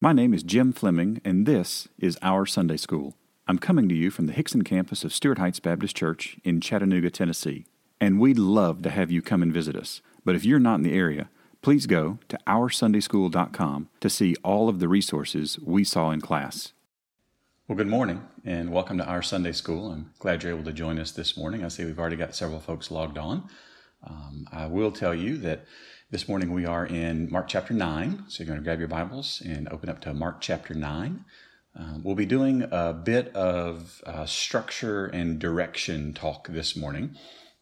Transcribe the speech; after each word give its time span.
My 0.00 0.12
name 0.12 0.32
is 0.32 0.44
Jim 0.44 0.72
Fleming, 0.72 1.20
and 1.24 1.44
this 1.44 1.88
is 1.98 2.16
Our 2.22 2.46
Sunday 2.46 2.76
School. 2.76 3.16
I'm 3.48 3.58
coming 3.58 3.88
to 3.88 3.96
you 3.96 4.12
from 4.12 4.26
the 4.26 4.32
Hixson 4.32 4.64
campus 4.64 5.02
of 5.02 5.12
Stuart 5.12 5.38
Heights 5.38 5.58
Baptist 5.58 5.96
Church 5.96 6.36
in 6.44 6.60
Chattanooga, 6.60 7.10
Tennessee. 7.10 7.66
And 8.00 8.20
we'd 8.20 8.38
love 8.38 8.82
to 8.82 8.90
have 8.90 9.10
you 9.10 9.22
come 9.22 9.42
and 9.42 9.52
visit 9.52 9.74
us. 9.74 10.00
But 10.24 10.36
if 10.36 10.44
you're 10.44 10.60
not 10.60 10.76
in 10.76 10.84
the 10.84 10.94
area, 10.94 11.30
please 11.62 11.86
go 11.86 12.20
to 12.28 12.38
OurSundaySchool.com 12.46 13.88
to 13.98 14.08
see 14.08 14.36
all 14.44 14.68
of 14.68 14.78
the 14.78 14.86
resources 14.86 15.58
we 15.64 15.82
saw 15.82 16.12
in 16.12 16.20
class. 16.20 16.72
Well, 17.66 17.76
good 17.76 17.88
morning 17.88 18.22
and 18.44 18.70
welcome 18.70 18.98
to 18.98 19.04
Our 19.04 19.20
Sunday 19.20 19.50
School. 19.50 19.90
I'm 19.90 20.12
glad 20.20 20.44
you're 20.44 20.54
able 20.54 20.64
to 20.66 20.72
join 20.72 21.00
us 21.00 21.10
this 21.10 21.36
morning. 21.36 21.64
I 21.64 21.68
see 21.68 21.84
we've 21.84 21.98
already 21.98 22.14
got 22.14 22.36
several 22.36 22.60
folks 22.60 22.92
logged 22.92 23.18
on. 23.18 23.48
Um, 24.06 24.46
I 24.52 24.66
will 24.66 24.92
tell 24.92 25.12
you 25.12 25.38
that 25.38 25.64
this 26.10 26.26
morning 26.26 26.54
we 26.54 26.64
are 26.64 26.86
in 26.86 27.30
Mark 27.30 27.48
chapter 27.48 27.74
9. 27.74 28.24
So 28.28 28.42
you're 28.42 28.46
going 28.46 28.58
to 28.58 28.64
grab 28.64 28.78
your 28.78 28.88
Bibles 28.88 29.42
and 29.44 29.68
open 29.68 29.90
up 29.90 30.00
to 30.00 30.14
Mark 30.14 30.40
chapter 30.40 30.72
9. 30.72 31.22
Um, 31.76 32.02
we'll 32.02 32.14
be 32.14 32.24
doing 32.24 32.66
a 32.70 32.94
bit 32.94 33.28
of 33.36 34.00
uh, 34.06 34.24
structure 34.24 35.04
and 35.04 35.38
direction 35.38 36.14
talk 36.14 36.48
this 36.48 36.74
morning. 36.74 37.14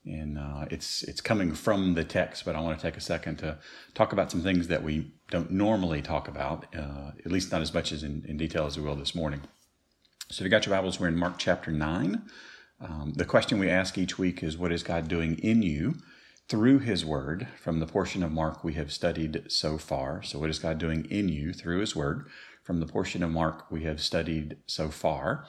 And 0.04 0.38
uh, 0.38 0.66
it's, 0.70 1.02
it's 1.02 1.20
coming 1.20 1.54
from 1.54 1.94
the 1.94 2.04
text, 2.04 2.44
but 2.44 2.54
I 2.54 2.60
want 2.60 2.78
to 2.78 2.82
take 2.86 2.96
a 2.96 3.00
second 3.00 3.38
to 3.38 3.58
talk 3.94 4.12
about 4.12 4.30
some 4.30 4.42
things 4.42 4.68
that 4.68 4.84
we 4.84 5.10
don't 5.28 5.50
normally 5.50 6.00
talk 6.00 6.28
about, 6.28 6.66
uh, 6.72 7.10
at 7.24 7.32
least 7.32 7.50
not 7.50 7.62
as 7.62 7.74
much 7.74 7.90
as 7.90 8.04
in, 8.04 8.24
in, 8.28 8.36
detail 8.36 8.66
as 8.66 8.78
we 8.78 8.84
will 8.84 8.94
this 8.94 9.16
morning. 9.16 9.40
So 10.30 10.42
if 10.42 10.44
you 10.44 10.50
got 10.50 10.66
your 10.66 10.76
Bibles, 10.76 11.00
we're 11.00 11.08
in 11.08 11.18
Mark 11.18 11.38
chapter 11.38 11.72
9. 11.72 12.22
Um, 12.80 13.12
the 13.16 13.24
question 13.24 13.58
we 13.58 13.68
ask 13.68 13.98
each 13.98 14.20
week 14.20 14.44
is 14.44 14.56
What 14.56 14.70
is 14.70 14.84
God 14.84 15.08
doing 15.08 15.36
in 15.40 15.62
you? 15.62 15.96
Through 16.48 16.80
His 16.80 17.04
Word 17.04 17.48
from 17.60 17.80
the 17.80 17.86
portion 17.86 18.22
of 18.22 18.32
Mark 18.32 18.62
we 18.62 18.74
have 18.74 18.92
studied 18.92 19.44
so 19.48 19.78
far. 19.78 20.22
So, 20.22 20.38
what 20.38 20.50
is 20.50 20.58
God 20.58 20.78
doing 20.78 21.06
in 21.06 21.28
you 21.28 21.52
through 21.52 21.80
His 21.80 21.96
Word 21.96 22.26
from 22.62 22.80
the 22.80 22.86
portion 22.86 23.22
of 23.22 23.30
Mark 23.30 23.70
we 23.70 23.84
have 23.84 24.00
studied 24.00 24.56
so 24.66 24.88
far? 24.88 25.46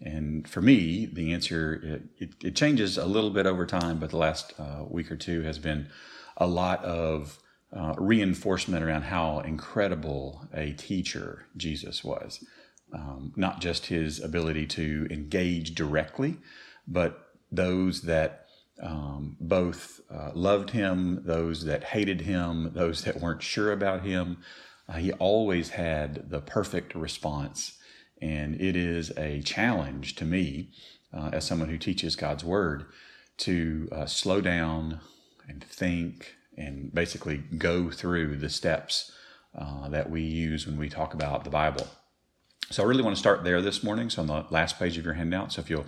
And 0.00 0.48
for 0.48 0.62
me, 0.62 1.06
the 1.06 1.32
answer 1.32 2.08
it, 2.18 2.34
it 2.42 2.56
changes 2.56 2.96
a 2.96 3.06
little 3.06 3.30
bit 3.30 3.46
over 3.46 3.66
time, 3.66 3.98
but 3.98 4.10
the 4.10 4.16
last 4.16 4.54
uh, 4.58 4.84
week 4.88 5.10
or 5.10 5.16
two 5.16 5.42
has 5.42 5.58
been 5.58 5.88
a 6.36 6.46
lot 6.46 6.84
of 6.84 7.40
uh, 7.76 7.94
reinforcement 7.98 8.82
around 8.82 9.02
how 9.02 9.40
incredible 9.40 10.48
a 10.54 10.72
teacher 10.72 11.46
Jesus 11.56 12.02
was. 12.02 12.44
Um, 12.92 13.34
not 13.36 13.60
just 13.60 13.86
his 13.86 14.18
ability 14.18 14.66
to 14.68 15.06
engage 15.10 15.74
directly, 15.74 16.38
but 16.86 17.26
those 17.52 18.02
that 18.02 18.47
um, 18.82 19.36
both 19.40 20.00
uh, 20.10 20.30
loved 20.34 20.70
him, 20.70 21.22
those 21.24 21.64
that 21.64 21.84
hated 21.84 22.22
him, 22.22 22.72
those 22.74 23.02
that 23.04 23.20
weren't 23.20 23.42
sure 23.42 23.72
about 23.72 24.02
him. 24.02 24.38
Uh, 24.88 24.94
he 24.94 25.12
always 25.12 25.70
had 25.70 26.30
the 26.30 26.40
perfect 26.40 26.94
response. 26.94 27.78
And 28.20 28.60
it 28.60 28.76
is 28.76 29.10
a 29.16 29.42
challenge 29.42 30.16
to 30.16 30.24
me, 30.24 30.70
uh, 31.12 31.30
as 31.32 31.46
someone 31.46 31.68
who 31.68 31.78
teaches 31.78 32.16
God's 32.16 32.44
word, 32.44 32.86
to 33.38 33.88
uh, 33.92 34.06
slow 34.06 34.40
down 34.40 35.00
and 35.48 35.62
think 35.62 36.34
and 36.56 36.92
basically 36.92 37.38
go 37.56 37.90
through 37.90 38.36
the 38.36 38.50
steps 38.50 39.12
uh, 39.56 39.88
that 39.88 40.10
we 40.10 40.22
use 40.22 40.66
when 40.66 40.76
we 40.76 40.88
talk 40.88 41.14
about 41.14 41.44
the 41.44 41.50
Bible. 41.50 41.86
So 42.70 42.82
I 42.82 42.86
really 42.86 43.02
want 43.02 43.16
to 43.16 43.20
start 43.20 43.44
there 43.44 43.62
this 43.62 43.82
morning. 43.82 44.10
So 44.10 44.22
on 44.22 44.28
the 44.28 44.44
last 44.50 44.78
page 44.78 44.98
of 44.98 45.04
your 45.04 45.14
handout, 45.14 45.52
so 45.52 45.60
if 45.60 45.70
you'll 45.70 45.86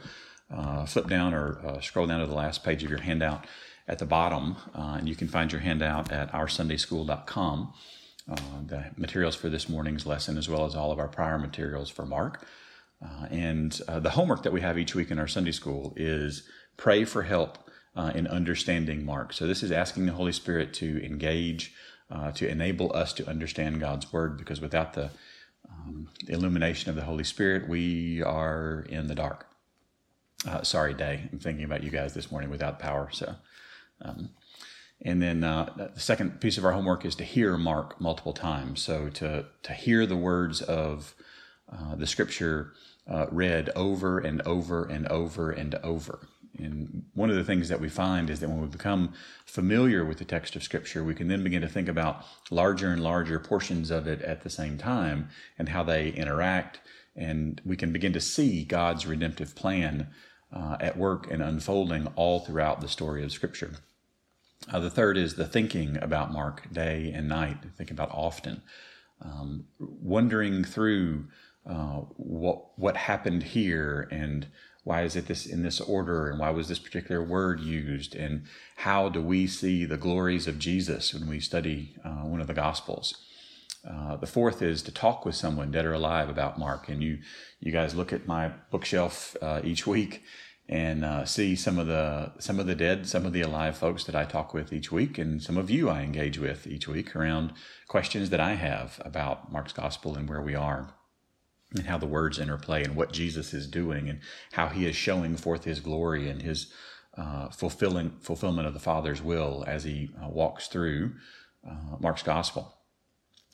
uh, 0.54 0.84
flip 0.84 1.08
down 1.08 1.34
or 1.34 1.58
uh, 1.64 1.80
scroll 1.80 2.06
down 2.06 2.20
to 2.20 2.26
the 2.26 2.34
last 2.34 2.64
page 2.64 2.82
of 2.82 2.90
your 2.90 3.00
handout 3.00 3.46
at 3.86 3.98
the 3.98 4.06
bottom, 4.06 4.56
uh, 4.74 4.96
and 4.98 5.08
you 5.08 5.16
can 5.16 5.28
find 5.28 5.50
your 5.52 5.60
handout 5.60 6.10
at 6.12 6.30
oursundayschool.com. 6.32 7.72
Uh, 8.30 8.36
the 8.66 8.84
materials 8.96 9.34
for 9.34 9.48
this 9.48 9.68
morning's 9.68 10.06
lesson, 10.06 10.38
as 10.38 10.48
well 10.48 10.64
as 10.64 10.76
all 10.76 10.92
of 10.92 10.98
our 10.98 11.08
prior 11.08 11.38
materials 11.38 11.90
for 11.90 12.06
Mark. 12.06 12.46
Uh, 13.02 13.26
and 13.30 13.80
uh, 13.88 13.98
the 13.98 14.10
homework 14.10 14.42
that 14.42 14.52
we 14.52 14.60
have 14.60 14.78
each 14.78 14.94
week 14.94 15.10
in 15.10 15.18
our 15.18 15.26
Sunday 15.26 15.52
school 15.52 15.92
is 15.96 16.48
pray 16.76 17.04
for 17.04 17.22
help 17.22 17.58
in 18.14 18.26
understanding 18.28 19.04
Mark. 19.04 19.32
So, 19.32 19.46
this 19.46 19.62
is 19.62 19.70
asking 19.70 20.06
the 20.06 20.12
Holy 20.12 20.32
Spirit 20.32 20.72
to 20.74 21.04
engage, 21.04 21.74
to 22.34 22.48
enable 22.48 22.94
us 22.96 23.12
to 23.14 23.28
understand 23.28 23.78
God's 23.78 24.10
Word, 24.10 24.38
because 24.38 24.58
without 24.58 24.94
the 24.94 25.10
um, 25.68 26.08
illumination 26.28 26.88
of 26.88 26.96
the 26.96 27.02
Holy 27.02 27.24
Spirit, 27.24 27.68
we 27.68 28.22
are 28.22 28.86
in 28.88 29.06
the 29.06 29.14
dark. 29.14 29.49
Uh, 30.48 30.62
sorry, 30.62 30.94
Day. 30.94 31.28
I'm 31.32 31.38
thinking 31.38 31.64
about 31.64 31.82
you 31.82 31.90
guys 31.90 32.14
this 32.14 32.30
morning 32.30 32.50
without 32.50 32.78
power. 32.78 33.10
So, 33.12 33.34
um, 34.00 34.30
and 35.02 35.20
then 35.20 35.44
uh, 35.44 35.90
the 35.94 36.00
second 36.00 36.40
piece 36.40 36.56
of 36.56 36.64
our 36.64 36.72
homework 36.72 37.04
is 37.04 37.14
to 37.16 37.24
hear 37.24 37.58
Mark 37.58 38.00
multiple 38.00 38.32
times. 38.32 38.80
So 38.80 39.10
to 39.10 39.46
to 39.62 39.72
hear 39.74 40.06
the 40.06 40.16
words 40.16 40.62
of 40.62 41.14
uh, 41.70 41.94
the 41.94 42.06
Scripture 42.06 42.72
uh, 43.06 43.26
read 43.30 43.70
over 43.76 44.18
and 44.18 44.40
over 44.42 44.84
and 44.84 45.06
over 45.08 45.50
and 45.50 45.74
over. 45.76 46.26
And 46.58 47.04
one 47.14 47.30
of 47.30 47.36
the 47.36 47.44
things 47.44 47.68
that 47.68 47.80
we 47.80 47.88
find 47.88 48.28
is 48.28 48.40
that 48.40 48.48
when 48.48 48.60
we 48.60 48.66
become 48.66 49.12
familiar 49.44 50.04
with 50.04 50.18
the 50.18 50.24
text 50.24 50.56
of 50.56 50.62
Scripture, 50.62 51.04
we 51.04 51.14
can 51.14 51.28
then 51.28 51.44
begin 51.44 51.62
to 51.62 51.68
think 51.68 51.88
about 51.88 52.24
larger 52.50 52.90
and 52.90 53.02
larger 53.02 53.38
portions 53.38 53.90
of 53.90 54.06
it 54.06 54.22
at 54.22 54.42
the 54.42 54.50
same 54.50 54.78
time 54.78 55.28
and 55.58 55.68
how 55.68 55.82
they 55.82 56.08
interact. 56.08 56.80
And 57.14 57.60
we 57.64 57.76
can 57.76 57.92
begin 57.92 58.12
to 58.14 58.20
see 58.20 58.64
God's 58.64 59.06
redemptive 59.06 59.54
plan 59.54 60.08
uh, 60.52 60.76
at 60.80 60.96
work 60.96 61.30
and 61.30 61.42
unfolding 61.42 62.06
all 62.16 62.40
throughout 62.40 62.80
the 62.80 62.88
story 62.88 63.24
of 63.24 63.32
Scripture. 63.32 63.72
Uh, 64.72 64.80
the 64.80 64.90
third 64.90 65.16
is 65.16 65.34
the 65.34 65.46
thinking 65.46 65.96
about 66.02 66.32
Mark 66.32 66.72
day 66.72 67.12
and 67.14 67.28
night, 67.28 67.58
thinking 67.76 67.94
about 67.94 68.10
often, 68.10 68.62
um, 69.22 69.64
wondering 69.78 70.64
through 70.64 71.26
uh, 71.66 72.02
what 72.16 72.78
what 72.78 72.96
happened 72.96 73.42
here 73.42 74.08
and 74.10 74.46
why 74.82 75.02
is 75.02 75.14
it 75.14 75.26
this 75.26 75.46
in 75.46 75.62
this 75.62 75.80
order 75.80 76.28
and 76.28 76.38
why 76.38 76.50
was 76.50 76.68
this 76.68 76.78
particular 76.78 77.22
word 77.22 77.60
used 77.60 78.14
and 78.14 78.44
how 78.76 79.08
do 79.08 79.20
we 79.20 79.46
see 79.46 79.84
the 79.84 79.98
glories 79.98 80.46
of 80.46 80.58
Jesus 80.58 81.12
when 81.12 81.28
we 81.28 81.38
study 81.38 81.94
uh, 82.04 82.22
one 82.22 82.40
of 82.40 82.46
the 82.46 82.54
Gospels. 82.54 83.14
Uh, 83.88 84.16
the 84.16 84.26
fourth 84.26 84.60
is 84.60 84.82
to 84.82 84.92
talk 84.92 85.24
with 85.24 85.34
someone, 85.34 85.70
dead 85.70 85.86
or 85.86 85.94
alive, 85.94 86.28
about 86.28 86.58
Mark. 86.58 86.88
And 86.88 87.02
you, 87.02 87.18
you 87.60 87.72
guys 87.72 87.94
look 87.94 88.12
at 88.12 88.26
my 88.26 88.52
bookshelf 88.70 89.36
uh, 89.40 89.60
each 89.64 89.86
week 89.86 90.22
and 90.68 91.04
uh, 91.04 91.24
see 91.24 91.56
some 91.56 91.78
of 91.78 91.88
the 91.88 92.30
some 92.38 92.60
of 92.60 92.66
the 92.66 92.76
dead, 92.76 93.08
some 93.08 93.26
of 93.26 93.32
the 93.32 93.40
alive 93.40 93.76
folks 93.76 94.04
that 94.04 94.14
I 94.14 94.24
talk 94.24 94.54
with 94.54 94.72
each 94.72 94.92
week, 94.92 95.18
and 95.18 95.42
some 95.42 95.56
of 95.56 95.68
you 95.68 95.88
I 95.88 96.02
engage 96.02 96.38
with 96.38 96.66
each 96.66 96.86
week 96.86 97.16
around 97.16 97.52
questions 97.88 98.30
that 98.30 98.38
I 98.38 98.54
have 98.54 99.00
about 99.04 99.50
Mark's 99.50 99.72
gospel 99.72 100.14
and 100.14 100.28
where 100.28 100.40
we 100.40 100.54
are, 100.54 100.94
and 101.74 101.86
how 101.86 101.98
the 101.98 102.06
words 102.06 102.38
interplay, 102.38 102.84
and 102.84 102.94
what 102.94 103.12
Jesus 103.12 103.52
is 103.52 103.66
doing, 103.66 104.08
and 104.08 104.20
how 104.52 104.68
He 104.68 104.86
is 104.86 104.94
showing 104.94 105.36
forth 105.36 105.64
His 105.64 105.80
glory 105.80 106.28
and 106.28 106.42
His 106.42 106.72
uh, 107.18 107.48
fulfilling 107.48 108.18
fulfillment 108.20 108.68
of 108.68 108.74
the 108.74 108.78
Father's 108.78 109.20
will 109.20 109.64
as 109.66 109.82
He 109.82 110.10
uh, 110.22 110.28
walks 110.28 110.68
through 110.68 111.14
Mark's 111.98 112.22
gospel. 112.22 112.79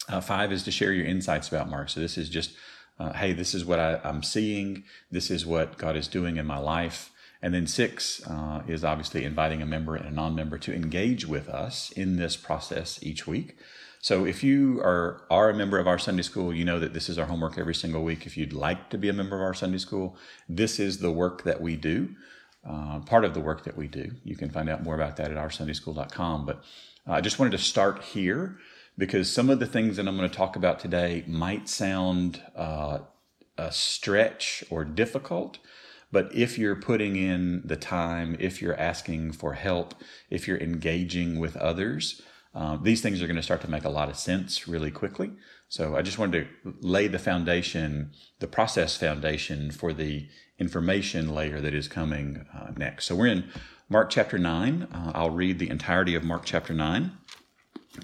Uh, 0.08 0.20
five 0.20 0.52
is 0.52 0.62
to 0.64 0.70
share 0.70 0.92
your 0.92 1.06
insights 1.06 1.48
about 1.48 1.68
Mark. 1.68 1.88
So 1.88 2.00
this 2.00 2.16
is 2.16 2.28
just, 2.28 2.52
uh, 2.98 3.12
hey, 3.12 3.32
this 3.32 3.54
is 3.54 3.64
what 3.64 3.78
I, 3.78 4.00
am 4.04 4.22
seeing. 4.22 4.84
This 5.10 5.30
is 5.30 5.44
what 5.44 5.78
God 5.78 5.96
is 5.96 6.08
doing 6.08 6.36
in 6.36 6.46
my 6.46 6.58
life. 6.58 7.10
And 7.42 7.52
then 7.52 7.66
six 7.66 8.26
uh, 8.26 8.62
is 8.66 8.84
obviously 8.84 9.24
inviting 9.24 9.62
a 9.62 9.66
member 9.66 9.94
and 9.94 10.06
a 10.06 10.10
non-member 10.10 10.58
to 10.58 10.74
engage 10.74 11.26
with 11.26 11.48
us 11.48 11.90
in 11.92 12.16
this 12.16 12.36
process 12.36 12.98
each 13.02 13.26
week. 13.26 13.56
So 14.00 14.24
if 14.24 14.44
you 14.44 14.80
are 14.82 15.22
are 15.30 15.50
a 15.50 15.54
member 15.54 15.78
of 15.78 15.88
our 15.88 15.98
Sunday 15.98 16.22
school, 16.22 16.54
you 16.54 16.64
know 16.64 16.78
that 16.78 16.94
this 16.94 17.08
is 17.08 17.18
our 17.18 17.26
homework 17.26 17.58
every 17.58 17.74
single 17.74 18.04
week. 18.04 18.24
If 18.24 18.36
you'd 18.36 18.52
like 18.52 18.88
to 18.90 18.98
be 18.98 19.08
a 19.08 19.12
member 19.12 19.36
of 19.36 19.42
our 19.42 19.54
Sunday 19.54 19.78
school, 19.78 20.16
this 20.48 20.78
is 20.78 20.98
the 20.98 21.10
work 21.10 21.42
that 21.42 21.60
we 21.60 21.76
do. 21.76 22.14
Uh, 22.68 23.00
part 23.00 23.24
of 23.24 23.34
the 23.34 23.40
work 23.40 23.64
that 23.64 23.76
we 23.76 23.86
do. 23.86 24.10
You 24.24 24.36
can 24.36 24.50
find 24.50 24.68
out 24.68 24.82
more 24.82 24.94
about 24.94 25.16
that 25.16 25.30
at 25.30 25.36
oursundayschool.com. 25.36 26.46
But 26.46 26.64
uh, 27.06 27.12
I 27.12 27.20
just 27.20 27.38
wanted 27.38 27.52
to 27.52 27.58
start 27.58 28.02
here 28.02 28.58
because 28.98 29.32
some 29.32 29.50
of 29.50 29.60
the 29.60 29.66
things 29.66 29.96
that 29.96 30.08
I'm 30.08 30.16
going 30.16 30.28
to 30.28 30.36
talk 30.36 30.56
about 30.56 30.78
today 30.78 31.24
might 31.26 31.68
sound 31.68 32.42
uh, 32.54 32.98
a 33.58 33.72
stretch 33.72 34.64
or 34.70 34.84
difficult. 34.84 35.58
But 36.12 36.34
if 36.34 36.56
you're 36.56 36.76
putting 36.76 37.16
in 37.16 37.62
the 37.64 37.76
time, 37.76 38.36
if 38.38 38.62
you're 38.62 38.78
asking 38.78 39.32
for 39.32 39.54
help, 39.54 39.94
if 40.30 40.46
you're 40.46 40.58
engaging 40.58 41.38
with 41.38 41.56
others, 41.56 42.22
uh, 42.54 42.78
these 42.80 43.02
things 43.02 43.20
are 43.20 43.26
going 43.26 43.36
to 43.36 43.42
start 43.42 43.60
to 43.62 43.70
make 43.70 43.84
a 43.84 43.90
lot 43.90 44.08
of 44.08 44.16
sense 44.16 44.66
really 44.66 44.90
quickly. 44.90 45.32
So 45.68 45.96
I 45.96 46.02
just 46.02 46.18
wanted 46.18 46.46
to 46.64 46.74
lay 46.80 47.08
the 47.08 47.18
foundation, 47.18 48.12
the 48.38 48.46
process 48.46 48.96
foundation 48.96 49.70
for 49.72 49.92
the 49.92 50.28
information 50.58 51.34
layer 51.34 51.60
that 51.60 51.74
is 51.74 51.88
coming 51.88 52.46
uh, 52.54 52.70
next. 52.76 53.06
So 53.06 53.14
we're 53.14 53.26
in 53.26 53.50
Mark 53.88 54.10
chapter 54.10 54.38
9. 54.38 54.88
Uh, 54.90 55.12
I'll 55.14 55.30
read 55.30 55.58
the 55.58 55.68
entirety 55.68 56.14
of 56.14 56.24
Mark 56.24 56.44
chapter 56.44 56.72
9. 56.72 57.12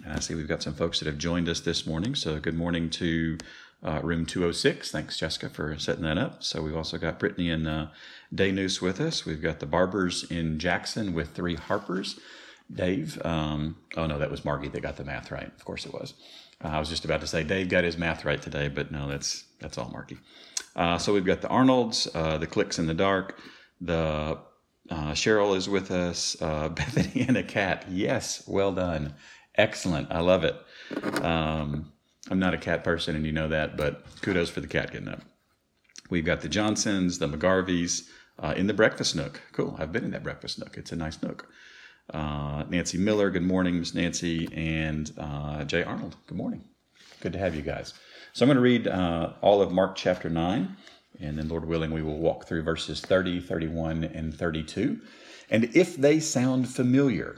I 0.06 0.20
see 0.20 0.34
we've 0.34 0.49
got 0.49 0.62
some 0.62 0.75
folks 0.75 0.99
that 0.99 1.06
have 1.06 1.19
joined 1.19 1.49
us 1.49 1.61
this 1.61 1.87
morning. 1.87 2.14
So, 2.14 2.38
good 2.40 2.55
morning 2.56 2.90
to 2.90 3.38
uh, 3.82 4.00
room 4.02 4.26
206. 4.26 4.90
Thanks, 4.90 5.19
Jessica, 5.19 5.49
for 5.49 5.79
setting 5.79 6.05
that 6.05 6.19
up. 6.19 6.43
So, 6.43 6.62
we've 6.62 6.76
also 6.76 6.99
got 6.99 7.19
Brittany 7.19 7.50
and 7.50 7.69
uh, 7.69 7.87
Daynus 8.34 8.81
with 8.81 9.00
us. 9.00 9.26
We've 9.26 9.43
got 9.43 9.61
the 9.61 9.67
Barbers 9.67 10.25
in 10.31 10.58
Jackson 10.58 11.12
with 11.12 11.31
three 11.31 11.56
Harpers. 11.56 12.19
Dave, 12.75 13.20
um, 13.25 13.76
oh 13.96 14.06
no, 14.06 14.19
that 14.19 14.31
was 14.31 14.44
Margie 14.44 14.69
that 14.69 14.81
got 14.81 14.96
the 14.96 15.05
math 15.05 15.31
right. 15.31 15.46
Of 15.46 15.64
course 15.64 15.85
it 15.87 15.93
was. 15.93 16.14
Uh, 16.64 16.69
I 16.69 16.78
was 16.78 16.88
just 16.88 17.05
about 17.05 17.20
to 17.20 17.26
say 17.26 17.44
Dave 17.44 17.69
got 17.69 17.85
his 17.85 17.99
math 17.99 18.25
right 18.25 18.40
today, 18.40 18.69
but 18.69 18.90
no, 18.90 19.08
that's 19.08 19.44
that's 19.61 19.78
all 19.78 19.90
Margie. 19.90 20.19
Uh, 20.75 20.96
so 20.99 21.12
we've 21.12 21.26
got 21.26 21.43
the 21.43 21.49
Arnolds, 21.49 22.08
uh, 22.14 22.38
the 22.38 22.46
Clicks 22.46 22.78
in 22.78 22.87
the 22.87 22.94
Dark, 22.94 23.38
the 23.81 24.38
uh, 24.90 25.12
Cheryl 25.12 25.56
is 25.56 25.69
with 25.69 25.90
us, 25.90 26.40
uh, 26.40 26.69
Bethany 26.70 27.26
and 27.28 27.37
a 27.37 27.43
cat. 27.43 27.85
Yes, 27.90 28.44
well 28.46 28.73
done, 28.73 29.14
excellent. 29.56 30.10
I 30.10 30.20
love 30.20 30.44
it. 30.44 30.56
Um, 31.22 31.93
I'm 32.31 32.38
not 32.38 32.54
a 32.54 32.58
cat 32.58 32.84
person, 32.84 33.16
and 33.16 33.26
you 33.26 33.32
know 33.32 33.49
that, 33.49 33.76
but 33.76 34.04
kudos 34.22 34.50
for 34.50 34.60
the 34.60 34.69
cat 34.69 34.93
getting 34.93 35.08
up. 35.08 35.22
We've 36.10 36.25
got 36.25 36.40
the 36.40 36.49
Johnsons, 36.49 37.19
the 37.19 37.28
McGarveys 37.28 38.08
uh, 38.38 38.54
in 38.56 38.66
the 38.66 38.75
breakfast 38.75 39.16
nook. 39.16 39.40
Cool. 39.52 39.76
I've 39.78 39.93
been 39.93 40.04
in 40.04 40.10
that 40.12 40.22
breakfast 40.22 40.58
nook. 40.58 40.76
It's 40.76 40.93
a 40.93 40.96
nice 40.96 41.22
nook. 41.22 41.49
Uh, 42.12 42.64
Nancy 42.69 42.99
Miller, 42.99 43.31
good 43.31 43.43
morning, 43.43 43.78
Miss 43.78 43.94
Nancy, 43.94 44.49
and 44.52 45.12
uh, 45.19 45.64
Jay 45.64 45.82
Arnold, 45.82 46.16
good 46.26 46.37
morning. 46.37 46.64
Good 47.20 47.32
to 47.32 47.38
have 47.38 47.54
you 47.54 47.62
guys. 47.62 47.94
So 48.32 48.44
I'm 48.44 48.49
going 48.49 48.56
to 48.56 48.62
read 48.62 48.88
uh, 48.88 49.34
all 49.40 49.62
of 49.62 49.72
Mark 49.72 49.94
chapter 49.94 50.28
9, 50.28 50.76
and 51.20 51.38
then, 51.38 51.49
Lord 51.49 51.66
willing, 51.66 51.93
we 51.93 52.02
will 52.02 52.19
walk 52.19 52.46
through 52.46 52.62
verses 52.62 53.00
30, 53.00 53.40
31, 53.40 54.04
and 54.04 54.34
32. 54.34 55.00
And 55.50 55.64
if 55.76 55.96
they 55.96 56.19
sound 56.19 56.69
familiar, 56.69 57.37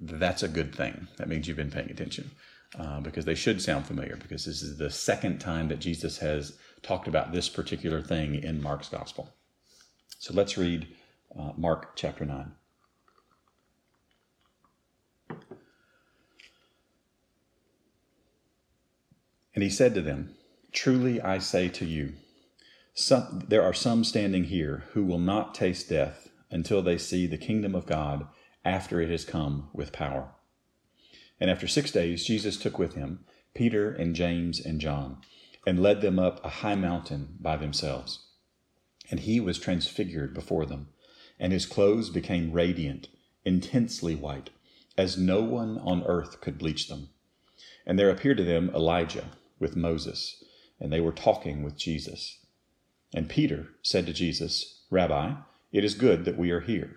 that's 0.00 0.42
a 0.42 0.48
good 0.48 0.74
thing. 0.74 1.08
That 1.16 1.28
means 1.28 1.48
you've 1.48 1.56
been 1.56 1.70
paying 1.70 1.90
attention. 1.90 2.30
Uh, 2.78 3.00
because 3.00 3.24
they 3.24 3.34
should 3.34 3.62
sound 3.62 3.86
familiar, 3.86 4.16
because 4.16 4.44
this 4.44 4.60
is 4.60 4.76
the 4.76 4.90
second 4.90 5.38
time 5.38 5.68
that 5.68 5.78
Jesus 5.78 6.18
has 6.18 6.58
talked 6.82 7.08
about 7.08 7.32
this 7.32 7.48
particular 7.48 8.02
thing 8.02 8.34
in 8.34 8.62
Mark's 8.62 8.88
gospel. 8.88 9.32
So 10.18 10.34
let's 10.34 10.58
read 10.58 10.88
uh, 11.38 11.52
Mark 11.56 11.96
chapter 11.96 12.26
9. 12.26 12.52
And 19.54 19.62
he 19.62 19.70
said 19.70 19.94
to 19.94 20.02
them, 20.02 20.34
Truly 20.72 21.22
I 21.22 21.38
say 21.38 21.68
to 21.68 21.86
you, 21.86 22.12
some, 22.92 23.44
there 23.48 23.62
are 23.62 23.72
some 23.72 24.04
standing 24.04 24.44
here 24.44 24.84
who 24.92 25.04
will 25.04 25.18
not 25.18 25.54
taste 25.54 25.88
death 25.88 26.28
until 26.50 26.82
they 26.82 26.98
see 26.98 27.26
the 27.26 27.38
kingdom 27.38 27.74
of 27.74 27.86
God 27.86 28.26
after 28.66 29.00
it 29.00 29.08
has 29.08 29.24
come 29.24 29.68
with 29.72 29.92
power. 29.92 30.28
And 31.40 31.50
after 31.50 31.68
six 31.68 31.90
days, 31.90 32.26
Jesus 32.26 32.56
took 32.56 32.78
with 32.78 32.94
him 32.94 33.24
Peter 33.54 33.92
and 33.92 34.14
James 34.14 34.60
and 34.60 34.80
John 34.80 35.18
and 35.66 35.82
led 35.82 36.00
them 36.00 36.18
up 36.18 36.44
a 36.44 36.48
high 36.48 36.74
mountain 36.74 37.36
by 37.40 37.56
themselves. 37.56 38.26
And 39.10 39.20
he 39.20 39.40
was 39.40 39.58
transfigured 39.58 40.34
before 40.34 40.66
them, 40.66 40.88
and 41.38 41.52
his 41.52 41.66
clothes 41.66 42.10
became 42.10 42.52
radiant, 42.52 43.08
intensely 43.44 44.14
white, 44.14 44.50
as 44.98 45.16
no 45.16 45.42
one 45.42 45.78
on 45.78 46.04
earth 46.04 46.40
could 46.40 46.58
bleach 46.58 46.88
them. 46.88 47.10
And 47.86 47.98
there 47.98 48.10
appeared 48.10 48.38
to 48.38 48.44
them 48.44 48.70
Elijah 48.74 49.26
with 49.58 49.76
Moses, 49.76 50.42
and 50.80 50.92
they 50.92 51.00
were 51.00 51.12
talking 51.12 51.62
with 51.62 51.76
Jesus. 51.76 52.44
And 53.14 53.28
Peter 53.28 53.68
said 53.82 54.06
to 54.06 54.12
Jesus, 54.12 54.82
Rabbi, 54.90 55.34
it 55.72 55.84
is 55.84 55.94
good 55.94 56.24
that 56.24 56.38
we 56.38 56.50
are 56.50 56.60
here. 56.60 56.96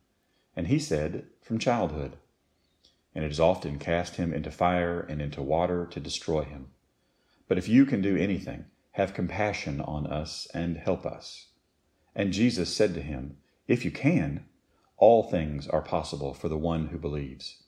And 0.55 0.67
he 0.67 0.79
said, 0.79 1.27
From 1.41 1.59
childhood. 1.59 2.17
And 3.13 3.23
it 3.23 3.29
has 3.29 3.39
often 3.39 3.79
cast 3.79 4.15
him 4.15 4.33
into 4.33 4.51
fire 4.51 5.01
and 5.01 5.21
into 5.21 5.41
water 5.41 5.85
to 5.85 5.99
destroy 5.99 6.43
him. 6.43 6.67
But 7.47 7.57
if 7.57 7.67
you 7.67 7.85
can 7.85 8.01
do 8.01 8.15
anything, 8.15 8.65
have 8.91 9.13
compassion 9.13 9.81
on 9.81 10.07
us 10.07 10.47
and 10.53 10.77
help 10.77 11.05
us. 11.05 11.47
And 12.15 12.33
Jesus 12.33 12.75
said 12.75 12.93
to 12.93 13.01
him, 13.01 13.37
If 13.67 13.85
you 13.85 13.91
can, 13.91 14.45
all 14.97 15.23
things 15.23 15.67
are 15.67 15.81
possible 15.81 16.33
for 16.33 16.49
the 16.49 16.57
one 16.57 16.87
who 16.87 16.97
believes. 16.97 17.63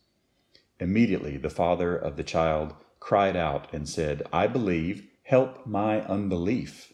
Immediately 0.79 1.37
the 1.37 1.49
father 1.49 1.95
of 1.95 2.17
the 2.17 2.23
child 2.23 2.75
cried 2.99 3.35
out 3.35 3.73
and 3.73 3.87
said, 3.87 4.23
I 4.31 4.47
believe, 4.47 5.07
help 5.23 5.65
my 5.65 6.01
unbelief. 6.01 6.93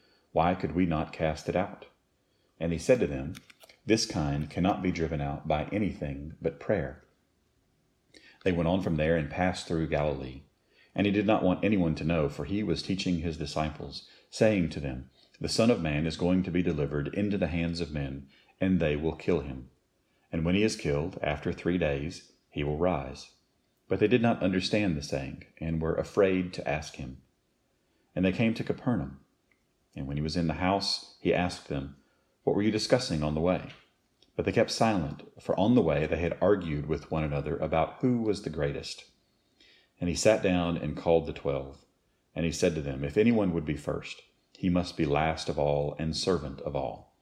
why 0.31 0.55
could 0.55 0.73
we 0.73 0.85
not 0.85 1.13
cast 1.13 1.49
it 1.49 1.55
out? 1.55 1.87
And 2.59 2.71
he 2.71 2.77
said 2.77 2.99
to 2.99 3.07
them, 3.07 3.35
This 3.85 4.05
kind 4.05 4.49
cannot 4.49 4.81
be 4.81 4.91
driven 4.91 5.19
out 5.19 5.47
by 5.47 5.67
anything 5.71 6.35
but 6.41 6.59
prayer. 6.59 7.03
They 8.43 8.51
went 8.51 8.67
on 8.67 8.81
from 8.81 8.95
there 8.95 9.17
and 9.17 9.29
passed 9.29 9.67
through 9.67 9.87
Galilee. 9.87 10.43
And 10.93 11.05
he 11.05 11.13
did 11.13 11.25
not 11.25 11.43
want 11.43 11.63
anyone 11.63 11.95
to 11.95 12.03
know, 12.03 12.27
for 12.27 12.45
he 12.45 12.63
was 12.63 12.83
teaching 12.83 13.19
his 13.19 13.37
disciples, 13.37 14.07
saying 14.29 14.69
to 14.69 14.79
them, 14.79 15.09
The 15.39 15.49
Son 15.49 15.71
of 15.71 15.81
Man 15.81 16.05
is 16.05 16.17
going 16.17 16.43
to 16.43 16.51
be 16.51 16.61
delivered 16.61 17.13
into 17.13 17.37
the 17.37 17.47
hands 17.47 17.79
of 17.79 17.91
men, 17.91 18.27
and 18.59 18.79
they 18.79 18.95
will 18.95 19.15
kill 19.15 19.41
him. 19.41 19.69
And 20.31 20.45
when 20.45 20.55
he 20.55 20.63
is 20.63 20.75
killed, 20.75 21.17
after 21.21 21.51
three 21.51 21.77
days, 21.77 22.31
he 22.49 22.63
will 22.63 22.77
rise. 22.77 23.31
But 23.87 23.99
they 23.99 24.07
did 24.07 24.21
not 24.21 24.43
understand 24.43 24.95
the 24.95 25.01
saying, 25.01 25.45
and 25.59 25.81
were 25.81 25.95
afraid 25.95 26.53
to 26.53 26.67
ask 26.67 26.95
him. 26.95 27.21
And 28.15 28.25
they 28.25 28.31
came 28.31 28.53
to 28.53 28.63
Capernaum. 28.63 29.20
And 29.95 30.07
when 30.07 30.17
he 30.17 30.23
was 30.23 30.37
in 30.37 30.47
the 30.47 30.53
house, 30.53 31.15
he 31.19 31.33
asked 31.33 31.67
them, 31.67 31.97
What 32.43 32.55
were 32.55 32.61
you 32.61 32.71
discussing 32.71 33.23
on 33.23 33.35
the 33.35 33.41
way? 33.41 33.71
But 34.35 34.45
they 34.45 34.51
kept 34.51 34.71
silent, 34.71 35.23
for 35.39 35.59
on 35.59 35.75
the 35.75 35.81
way 35.81 36.07
they 36.07 36.19
had 36.19 36.37
argued 36.41 36.87
with 36.87 37.11
one 37.11 37.23
another 37.23 37.57
about 37.57 37.97
who 37.99 38.21
was 38.21 38.41
the 38.41 38.49
greatest. 38.49 39.03
And 39.99 40.09
he 40.09 40.15
sat 40.15 40.41
down 40.41 40.77
and 40.77 40.97
called 40.97 41.27
the 41.27 41.33
twelve. 41.33 41.77
And 42.33 42.45
he 42.45 42.51
said 42.51 42.75
to 42.75 42.81
them, 42.81 43.03
If 43.03 43.17
anyone 43.17 43.53
would 43.53 43.65
be 43.65 43.75
first, 43.75 44.21
he 44.57 44.69
must 44.69 44.95
be 44.95 45.05
last 45.05 45.49
of 45.49 45.59
all 45.59 45.95
and 45.99 46.15
servant 46.15 46.61
of 46.61 46.75
all. 46.75 47.13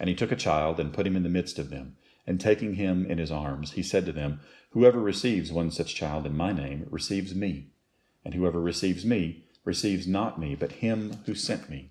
And 0.00 0.08
he 0.08 0.14
took 0.14 0.32
a 0.32 0.36
child 0.36 0.80
and 0.80 0.92
put 0.92 1.06
him 1.06 1.16
in 1.16 1.22
the 1.22 1.28
midst 1.28 1.58
of 1.58 1.70
them. 1.70 1.96
And 2.26 2.40
taking 2.40 2.74
him 2.74 3.06
in 3.06 3.18
his 3.18 3.30
arms, 3.30 3.72
he 3.72 3.82
said 3.82 4.04
to 4.06 4.12
them, 4.12 4.40
Whoever 4.70 5.00
receives 5.00 5.50
one 5.50 5.70
such 5.70 5.94
child 5.94 6.26
in 6.26 6.36
my 6.36 6.52
name 6.52 6.86
receives 6.90 7.34
me. 7.34 7.68
And 8.24 8.34
whoever 8.34 8.60
receives 8.60 9.06
me 9.06 9.44
receives 9.64 10.06
not 10.06 10.38
me, 10.38 10.54
but 10.54 10.72
him 10.72 11.20
who 11.24 11.34
sent 11.34 11.70
me. 11.70 11.90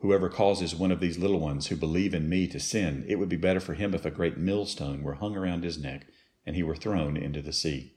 Whoever 0.00 0.28
causes 0.28 0.74
one 0.74 0.92
of 0.92 1.00
these 1.00 1.18
little 1.18 1.40
ones 1.40 1.68
who 1.68 1.76
believe 1.76 2.14
in 2.14 2.28
me 2.28 2.46
to 2.48 2.60
sin, 2.60 3.04
it 3.08 3.16
would 3.16 3.28
be 3.28 3.36
better 3.36 3.60
for 3.60 3.74
him 3.74 3.94
if 3.94 4.04
a 4.04 4.10
great 4.10 4.36
millstone 4.36 5.02
were 5.02 5.14
hung 5.14 5.36
around 5.36 5.64
his 5.64 5.78
neck 5.78 6.06
and 6.44 6.54
he 6.54 6.62
were 6.62 6.76
thrown 6.76 7.16
into 7.16 7.40
the 7.40 7.52
sea. 7.52 7.94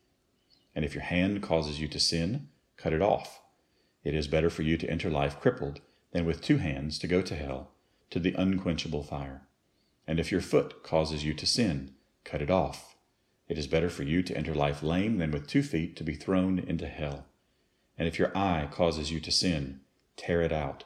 And 0.74 0.86
if 0.86 0.94
your 0.94 1.04
hand 1.04 1.42
causes 1.42 1.80
you 1.80 1.88
to 1.90 2.00
sin, 2.00 2.48
cut 2.78 2.94
it 2.94 3.02
off. 3.02 3.42
It 4.04 4.16
is 4.16 4.28
better 4.28 4.50
for 4.50 4.62
you 4.62 4.78
to 4.78 4.90
enter 4.90 5.10
life 5.10 5.40
crippled 5.40 5.82
than 6.12 6.26
with 6.26 6.42
two 6.42 6.58
hands 6.58 6.98
to 7.00 7.08
go 7.08 7.22
to 7.22 7.36
hell, 7.36 7.72
to 8.10 8.20
the 8.20 8.34
unquenchable 8.34 9.04
fire. 9.04 9.48
And 10.08 10.20
if 10.20 10.32
your 10.32 10.42
foot 10.42 10.84
causes 10.84 11.24
you 11.24 11.34
to 11.34 11.46
sin, 11.46 11.96
cut 12.24 12.42
it 12.42 12.50
off. 12.50 12.96
It 13.48 13.58
is 13.58 13.68
better 13.68 13.90
for 13.90 14.04
you 14.04 14.24
to 14.24 14.38
enter 14.38 14.56
life 14.56 14.82
lame 14.82 15.18
than 15.18 15.32
with 15.32 15.48
two 15.48 15.64
feet 15.64 15.96
to 15.98 16.04
be 16.04 16.16
thrown 16.16 16.60
into 16.60 16.88
hell. 16.88 17.26
And 17.98 18.08
if 18.08 18.18
your 18.18 18.36
eye 18.36 18.68
causes 18.72 19.12
you 19.12 19.20
to 19.20 19.32
sin, 19.32 19.82
tear 20.16 20.42
it 20.42 20.54
out. 20.54 20.86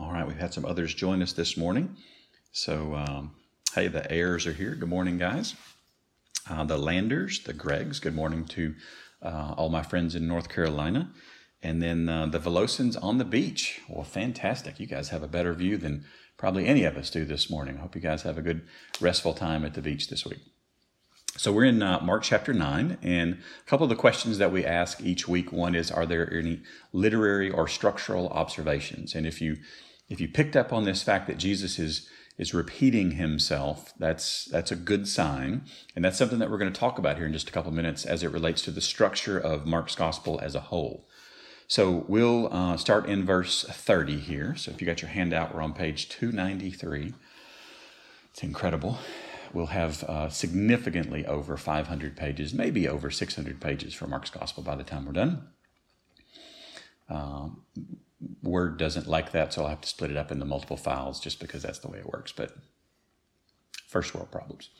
All 0.00 0.10
right, 0.10 0.26
we've 0.26 0.38
had 0.38 0.54
some 0.54 0.64
others 0.64 0.94
join 0.94 1.20
us 1.20 1.34
this 1.34 1.58
morning. 1.58 1.94
So, 2.52 2.94
um, 2.94 3.32
hey, 3.74 3.86
the 3.86 4.10
heirs 4.10 4.46
are 4.46 4.52
here. 4.52 4.74
Good 4.74 4.88
morning, 4.88 5.18
guys. 5.18 5.54
Uh, 6.48 6.64
the 6.64 6.78
Landers, 6.78 7.40
the 7.40 7.52
Gregs, 7.52 8.00
good 8.00 8.14
morning 8.14 8.46
to 8.46 8.74
uh, 9.20 9.54
all 9.58 9.68
my 9.68 9.82
friends 9.82 10.14
in 10.14 10.26
North 10.26 10.48
Carolina. 10.48 11.10
And 11.62 11.82
then 11.82 12.08
uh, 12.08 12.26
the 12.26 12.38
Velosins 12.38 12.96
on 13.02 13.18
the 13.18 13.26
beach. 13.26 13.82
Well, 13.90 14.04
fantastic. 14.04 14.80
You 14.80 14.86
guys 14.86 15.10
have 15.10 15.22
a 15.22 15.28
better 15.28 15.52
view 15.52 15.76
than 15.76 16.06
probably 16.38 16.64
any 16.64 16.84
of 16.84 16.96
us 16.96 17.10
do 17.10 17.26
this 17.26 17.50
morning. 17.50 17.76
I 17.76 17.82
hope 17.82 17.94
you 17.94 18.00
guys 18.00 18.22
have 18.22 18.38
a 18.38 18.42
good, 18.42 18.62
restful 19.02 19.34
time 19.34 19.66
at 19.66 19.74
the 19.74 19.82
beach 19.82 20.08
this 20.08 20.24
week. 20.24 20.40
So 21.36 21.52
we're 21.52 21.64
in 21.64 21.82
uh, 21.82 22.00
Mark 22.00 22.22
chapter 22.22 22.54
9, 22.54 22.98
and 23.02 23.34
a 23.34 23.68
couple 23.68 23.84
of 23.84 23.90
the 23.90 23.96
questions 23.96 24.38
that 24.38 24.50
we 24.50 24.64
ask 24.64 25.02
each 25.02 25.28
week 25.28 25.52
one 25.52 25.74
is 25.74 25.90
Are 25.90 26.06
there 26.06 26.32
any 26.32 26.62
literary 26.94 27.50
or 27.50 27.68
structural 27.68 28.28
observations? 28.28 29.14
And 29.14 29.26
if 29.26 29.42
you 29.42 29.58
if 30.10 30.20
you 30.20 30.28
picked 30.28 30.56
up 30.56 30.72
on 30.72 30.84
this 30.84 31.02
fact 31.02 31.26
that 31.28 31.38
Jesus 31.38 31.78
is 31.78 32.08
is 32.36 32.54
repeating 32.54 33.12
himself, 33.12 33.92
that's 33.98 34.46
that's 34.46 34.72
a 34.72 34.76
good 34.76 35.06
sign, 35.06 35.62
and 35.94 36.04
that's 36.04 36.18
something 36.18 36.38
that 36.38 36.50
we're 36.50 36.58
going 36.58 36.72
to 36.72 36.78
talk 36.78 36.98
about 36.98 37.16
here 37.16 37.26
in 37.26 37.32
just 37.32 37.48
a 37.48 37.52
couple 37.52 37.68
of 37.68 37.76
minutes 37.76 38.04
as 38.04 38.22
it 38.22 38.30
relates 38.30 38.62
to 38.62 38.70
the 38.70 38.80
structure 38.80 39.38
of 39.38 39.66
Mark's 39.66 39.94
gospel 39.94 40.40
as 40.42 40.54
a 40.54 40.60
whole. 40.60 41.06
So 41.68 42.04
we'll 42.08 42.52
uh, 42.52 42.76
start 42.78 43.06
in 43.06 43.24
verse 43.24 43.62
30 43.64 44.18
here. 44.18 44.56
So 44.56 44.72
if 44.72 44.80
you 44.80 44.86
got 44.86 45.02
your 45.02 45.10
handout, 45.10 45.54
we're 45.54 45.62
on 45.62 45.72
page 45.72 46.08
293. 46.08 47.14
It's 48.32 48.42
incredible. 48.42 48.98
We'll 49.52 49.66
have 49.66 50.02
uh, 50.04 50.30
significantly 50.30 51.24
over 51.26 51.56
500 51.56 52.16
pages, 52.16 52.52
maybe 52.52 52.88
over 52.88 53.10
600 53.10 53.60
pages 53.60 53.94
for 53.94 54.08
Mark's 54.08 54.30
gospel 54.30 54.64
by 54.64 54.74
the 54.74 54.82
time 54.82 55.06
we're 55.06 55.12
done. 55.12 55.48
Um, 57.08 57.62
Word 58.42 58.76
doesn't 58.76 59.06
like 59.06 59.32
that, 59.32 59.52
so 59.52 59.62
I'll 59.62 59.68
have 59.68 59.80
to 59.80 59.88
split 59.88 60.10
it 60.10 60.16
up 60.16 60.30
into 60.30 60.44
multiple 60.44 60.76
files 60.76 61.20
just 61.20 61.40
because 61.40 61.62
that's 61.62 61.78
the 61.78 61.88
way 61.88 61.98
it 61.98 62.12
works. 62.12 62.32
But 62.32 62.54
first 63.88 64.14
world 64.14 64.30
problems. 64.30 64.70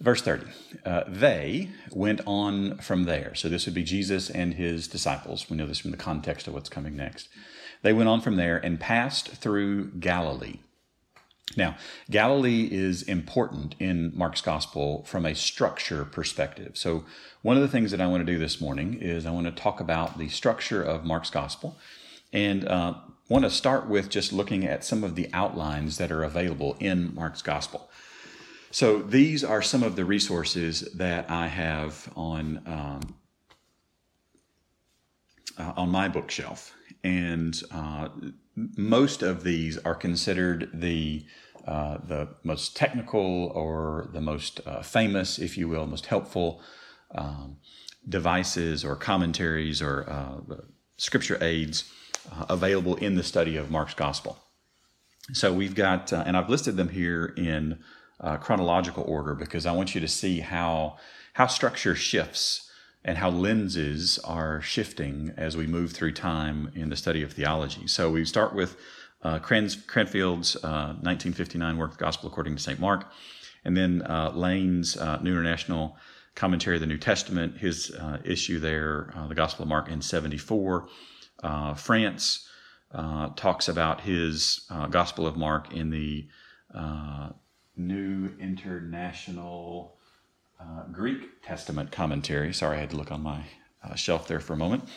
Verse 0.00 0.20
30. 0.20 0.46
Uh, 0.84 1.04
they 1.08 1.70
went 1.90 2.20
on 2.26 2.78
from 2.78 3.04
there. 3.04 3.34
So 3.34 3.48
this 3.48 3.64
would 3.64 3.74
be 3.74 3.82
Jesus 3.82 4.28
and 4.28 4.54
his 4.54 4.88
disciples. 4.88 5.48
We 5.48 5.56
know 5.56 5.66
this 5.66 5.78
from 5.78 5.90
the 5.90 5.96
context 5.96 6.46
of 6.46 6.54
what's 6.54 6.68
coming 6.68 6.96
next. 6.96 7.28
They 7.82 7.92
went 7.92 8.08
on 8.08 8.20
from 8.20 8.36
there 8.36 8.58
and 8.58 8.78
passed 8.78 9.28
through 9.28 9.92
Galilee. 9.92 10.58
Now, 11.56 11.76
Galilee 12.10 12.68
is 12.70 13.02
important 13.02 13.76
in 13.78 14.12
Mark's 14.14 14.40
gospel 14.40 15.04
from 15.04 15.24
a 15.24 15.34
structure 15.34 16.04
perspective. 16.04 16.76
So, 16.76 17.04
one 17.42 17.56
of 17.56 17.62
the 17.62 17.68
things 17.68 17.92
that 17.92 18.00
I 18.00 18.08
want 18.08 18.26
to 18.26 18.32
do 18.32 18.38
this 18.38 18.60
morning 18.60 18.94
is 19.00 19.24
I 19.24 19.30
want 19.30 19.46
to 19.46 19.52
talk 19.52 19.78
about 19.78 20.18
the 20.18 20.28
structure 20.28 20.82
of 20.82 21.04
Mark's 21.04 21.30
gospel 21.30 21.76
and 22.36 22.68
uh, 22.68 22.92
want 23.30 23.44
to 23.44 23.50
start 23.50 23.88
with 23.88 24.10
just 24.10 24.30
looking 24.30 24.66
at 24.66 24.84
some 24.84 25.02
of 25.02 25.14
the 25.14 25.28
outlines 25.32 25.96
that 25.96 26.12
are 26.12 26.22
available 26.22 26.76
in 26.78 27.14
Mark's 27.14 27.40
Gospel. 27.40 27.90
So 28.70 29.00
these 29.00 29.42
are 29.42 29.62
some 29.62 29.82
of 29.82 29.96
the 29.96 30.04
resources 30.04 30.82
that 30.94 31.30
I 31.30 31.46
have 31.46 32.12
on 32.14 32.60
um, 32.66 33.00
uh, 35.58 35.72
on 35.78 35.88
my 35.88 36.08
bookshelf, 36.08 36.74
and 37.02 37.58
uh, 37.70 38.08
most 38.76 39.22
of 39.22 39.42
these 39.42 39.78
are 39.78 39.94
considered 39.94 40.68
the 40.74 41.24
uh, 41.66 41.96
the 42.06 42.28
most 42.44 42.76
technical 42.76 43.50
or 43.54 44.10
the 44.12 44.20
most 44.20 44.60
uh, 44.66 44.82
famous, 44.82 45.38
if 45.38 45.56
you 45.56 45.68
will, 45.68 45.86
most 45.86 46.06
helpful 46.06 46.60
um, 47.14 47.56
devices 48.06 48.84
or 48.84 48.94
commentaries 48.94 49.80
or 49.80 50.04
uh, 50.10 50.56
scripture 50.98 51.42
aids 51.42 51.90
available 52.48 52.96
in 52.96 53.14
the 53.14 53.22
study 53.22 53.56
of 53.56 53.70
Mark's 53.70 53.94
gospel. 53.94 54.38
So 55.32 55.52
we've 55.52 55.74
got, 55.74 56.12
uh, 56.12 56.22
and 56.26 56.36
I've 56.36 56.48
listed 56.48 56.76
them 56.76 56.88
here 56.88 57.34
in 57.36 57.80
uh, 58.20 58.36
chronological 58.36 59.04
order 59.06 59.34
because 59.34 59.66
I 59.66 59.72
want 59.72 59.94
you 59.94 60.00
to 60.00 60.08
see 60.08 60.40
how 60.40 60.96
how 61.34 61.46
structure 61.46 61.94
shifts 61.94 62.70
and 63.04 63.18
how 63.18 63.28
lenses 63.28 64.18
are 64.20 64.62
shifting 64.62 65.32
as 65.36 65.54
we 65.54 65.66
move 65.66 65.92
through 65.92 66.12
time 66.12 66.72
in 66.74 66.88
the 66.88 66.96
study 66.96 67.22
of 67.22 67.32
theology. 67.32 67.86
So 67.86 68.10
we 68.10 68.24
start 68.24 68.54
with 68.54 68.76
uh, 69.22 69.38
Cranfield's 69.38 70.54
1959 70.62 71.74
uh, 71.74 71.78
work, 71.78 71.92
The 71.92 71.98
Gospel 71.98 72.30
According 72.30 72.56
to 72.56 72.62
St. 72.62 72.80
Mark, 72.80 73.06
and 73.66 73.76
then 73.76 74.02
uh, 74.02 74.32
Lane's 74.34 74.96
New 74.96 75.32
International 75.32 75.96
Commentary 76.34 76.76
of 76.76 76.80
the 76.80 76.86
New 76.86 76.98
Testament, 76.98 77.58
his 77.58 77.94
issue 78.24 78.58
there, 78.58 79.12
The 79.28 79.34
Gospel 79.34 79.64
of 79.64 79.68
Mark 79.68 79.88
in 79.88 80.00
74. 80.00 80.88
Uh, 81.42 81.74
France 81.74 82.48
uh, 82.92 83.30
talks 83.36 83.68
about 83.68 84.02
his 84.02 84.66
uh, 84.70 84.86
Gospel 84.86 85.26
of 85.26 85.36
Mark 85.36 85.72
in 85.72 85.90
the 85.90 86.28
uh, 86.74 87.30
New 87.76 88.34
International 88.40 89.96
uh, 90.60 90.84
Greek 90.90 91.42
Testament 91.42 91.92
commentary. 91.92 92.52
Sorry, 92.52 92.76
I 92.76 92.80
had 92.80 92.90
to 92.90 92.96
look 92.96 93.12
on 93.12 93.22
my 93.22 93.42
shelf 93.94 94.26
there 94.26 94.40
for 94.40 94.54
a 94.54 94.56
moment. 94.56 94.88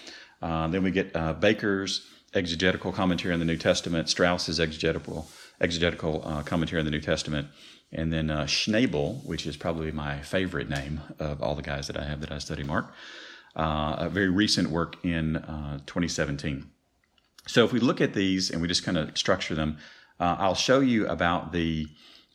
then 0.42 0.82
we 0.82 0.90
get 0.90 1.14
Baker's 1.40 2.08
exegetical 2.34 2.92
commentary 2.92 3.34
on 3.34 3.40
the 3.40 3.46
New 3.46 3.58
Testament, 3.58 4.10
Strauss's 4.10 4.60
exegetical 4.60 5.28
exegetical 5.62 6.22
commentary 6.46 6.80
on 6.80 6.86
the 6.86 6.92
New 6.92 7.02
Testament, 7.02 7.50
and 7.92 8.14
then 8.14 8.30
uh, 8.30 8.44
Schnabel, 8.44 9.24
which 9.26 9.46
is 9.46 9.58
probably 9.58 9.92
my 9.92 10.22
favorite 10.22 10.70
name 10.70 11.02
of 11.20 11.42
all 11.42 11.56
the 11.56 11.62
guys 11.62 11.88
that 11.88 11.98
I 11.98 12.06
have 12.06 12.22
that 12.22 12.32
I 12.32 12.38
study 12.38 12.64
Mark 12.64 12.94
uh, 13.56 13.96
a 14.00 14.10
very 14.10 14.30
recent 14.30 14.70
work 14.70 15.04
in 15.04 15.38
uh, 15.38 15.80
2017. 15.86 16.70
So 17.48 17.66
if 17.66 17.74
we 17.74 17.80
look 17.80 18.02
at 18.02 18.14
these 18.14 18.50
and 18.52 18.62
we 18.62 18.68
just 18.68 18.84
kind 18.84 18.98
of 18.98 19.18
structure 19.18 19.56
them, 19.56 19.78
Uh, 20.20 20.36
I'll 20.38 20.56
show 20.56 20.82
you 20.82 21.08
about 21.08 21.52
the 21.52 21.88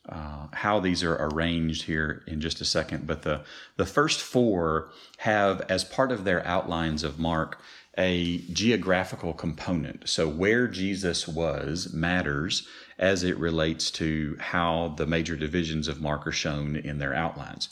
uh, 0.09 0.47
how 0.53 0.81
these 0.81 1.03
are 1.03 1.17
arranged 1.27 1.83
here 1.83 2.23
in 2.27 2.41
just 2.41 2.61
a 2.61 2.65
second. 2.65 3.05
But 3.07 3.21
the 3.21 3.41
the 3.77 3.85
first 3.85 4.21
four 4.21 4.89
have, 5.17 5.61
as 5.69 5.83
part 5.83 6.11
of 6.11 6.23
their 6.23 6.41
outlines 6.45 7.03
of 7.03 7.19
Mark, 7.19 7.59
a 7.97 8.39
geographical 8.51 9.33
component. 9.33 10.09
So 10.09 10.27
where 10.27 10.67
Jesus 10.67 11.27
was 11.27 11.93
matters 11.93 12.67
as 12.97 13.23
it 13.23 13.37
relates 13.37 13.91
to 13.91 14.35
how 14.39 14.93
the 14.97 15.05
major 15.05 15.35
divisions 15.37 15.87
of 15.87 16.01
Mark 16.01 16.25
are 16.27 16.31
shown 16.31 16.75
in 16.75 16.99
their 16.99 17.13
outlines. 17.13 17.69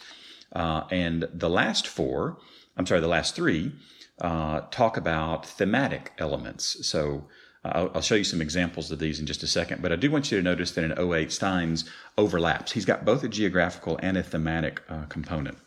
Uh, 0.55 0.83
and 0.91 1.27
the 1.33 1.49
last 1.49 1.87
four, 1.87 2.37
I'm 2.77 2.85
sorry, 2.85 3.01
the 3.01 3.07
last 3.07 3.35
three 3.35 3.73
uh, 4.21 4.61
talk 4.71 4.97
about 4.97 5.45
thematic 5.45 6.13
elements. 6.17 6.85
So 6.85 7.27
uh, 7.65 7.71
I'll, 7.73 7.91
I'll, 7.95 8.01
show 8.01 8.15
you 8.15 8.23
some 8.23 8.41
examples 8.41 8.91
of 8.91 8.99
these 8.99 9.19
in 9.19 9.25
just 9.25 9.43
a 9.43 9.47
second, 9.47 9.81
but 9.81 9.91
I 9.91 9.95
do 9.95 10.11
want 10.11 10.31
you 10.31 10.37
to 10.37 10.43
notice 10.43 10.71
that 10.71 10.83
in 10.83 11.13
08, 11.13 11.31
Steins 11.31 11.89
overlaps. 12.17 12.71
He's 12.71 12.85
got 12.85 13.05
both 13.05 13.23
a 13.23 13.29
geographical 13.29 13.99
and 14.01 14.17
a 14.17 14.23
thematic 14.23 14.81
uh, 14.89 15.05
component. 15.05 15.57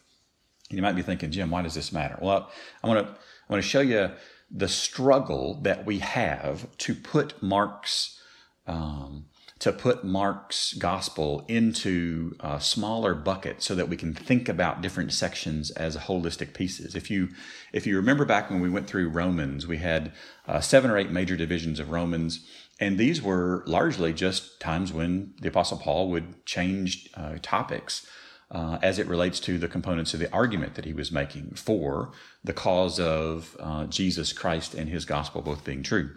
And 0.71 0.77
you 0.77 0.83
might 0.83 0.97
be 0.97 1.03
thinking, 1.03 1.31
Jim, 1.31 1.51
why 1.51 1.63
does 1.63 1.75
this 1.75 1.93
matter? 1.93 2.19
Well, 2.21 2.51
I 2.83 2.89
want 2.89 3.07
to 3.07 3.13
I 3.13 3.53
want 3.53 3.63
to 3.63 3.69
show 3.69 3.81
you 3.81 4.11
the 4.51 4.69
struggle 4.69 5.61
that 5.63 5.87
we 5.87 6.01
have 6.01 6.67
to 6.79 6.95
put 6.95 7.41
Mark's 7.43 8.21
um, 8.67 9.27
to 9.59 9.73
put 9.73 10.05
Mark's 10.05 10.75
gospel 10.75 11.45
into 11.49 12.37
a 12.41 12.61
smaller 12.61 13.15
buckets 13.15 13.65
so 13.65 13.75
that 13.75 13.89
we 13.89 13.97
can 13.97 14.13
think 14.13 14.49
about 14.49 14.83
different 14.83 15.13
sections 15.13 15.71
as 15.71 15.97
holistic 15.97 16.53
pieces. 16.53 16.95
If 16.95 17.11
you 17.11 17.31
if 17.73 17.87
you 17.87 17.97
remember 17.97 18.25
back 18.25 18.51
when 18.51 18.61
we 18.61 18.69
went 18.69 18.87
through 18.87 19.09
Romans, 19.09 19.67
we 19.67 19.79
had 19.79 20.13
uh, 20.47 20.61
seven 20.61 20.91
or 20.91 20.99
eight 20.99 21.11
major 21.11 21.37
divisions 21.37 21.81
of 21.81 21.91
Romans, 21.91 22.47
and 22.79 22.99
these 22.99 23.23
were 23.23 23.65
largely 23.67 24.13
just 24.13 24.61
times 24.61 24.93
when 24.93 25.35
the 25.41 25.49
Apostle 25.49 25.79
Paul 25.79 26.11
would 26.11 26.45
change 26.45 27.09
uh, 27.15 27.37
topics. 27.43 28.07
Uh, 28.49 28.79
as 28.81 29.01
it 29.01 29.09
relates 29.09 29.41
to 29.41 29.59
the 29.59 29.67
components 29.67 30.15
of 30.15 30.21
the 30.21 30.33
argument 30.33 30.77
that 30.77 30.85
he 30.85 30.93
was 30.93 31.11
making 31.11 31.51
for 31.57 32.13
the 32.45 32.53
cause 32.53 33.01
of 33.01 33.57
uh, 33.59 33.87
Jesus 33.87 34.33
Christ 34.33 34.73
and 34.73 34.89
his 34.89 35.05
gospel 35.05 35.43
both 35.43 35.65
being 35.65 35.83
true. 35.83 36.11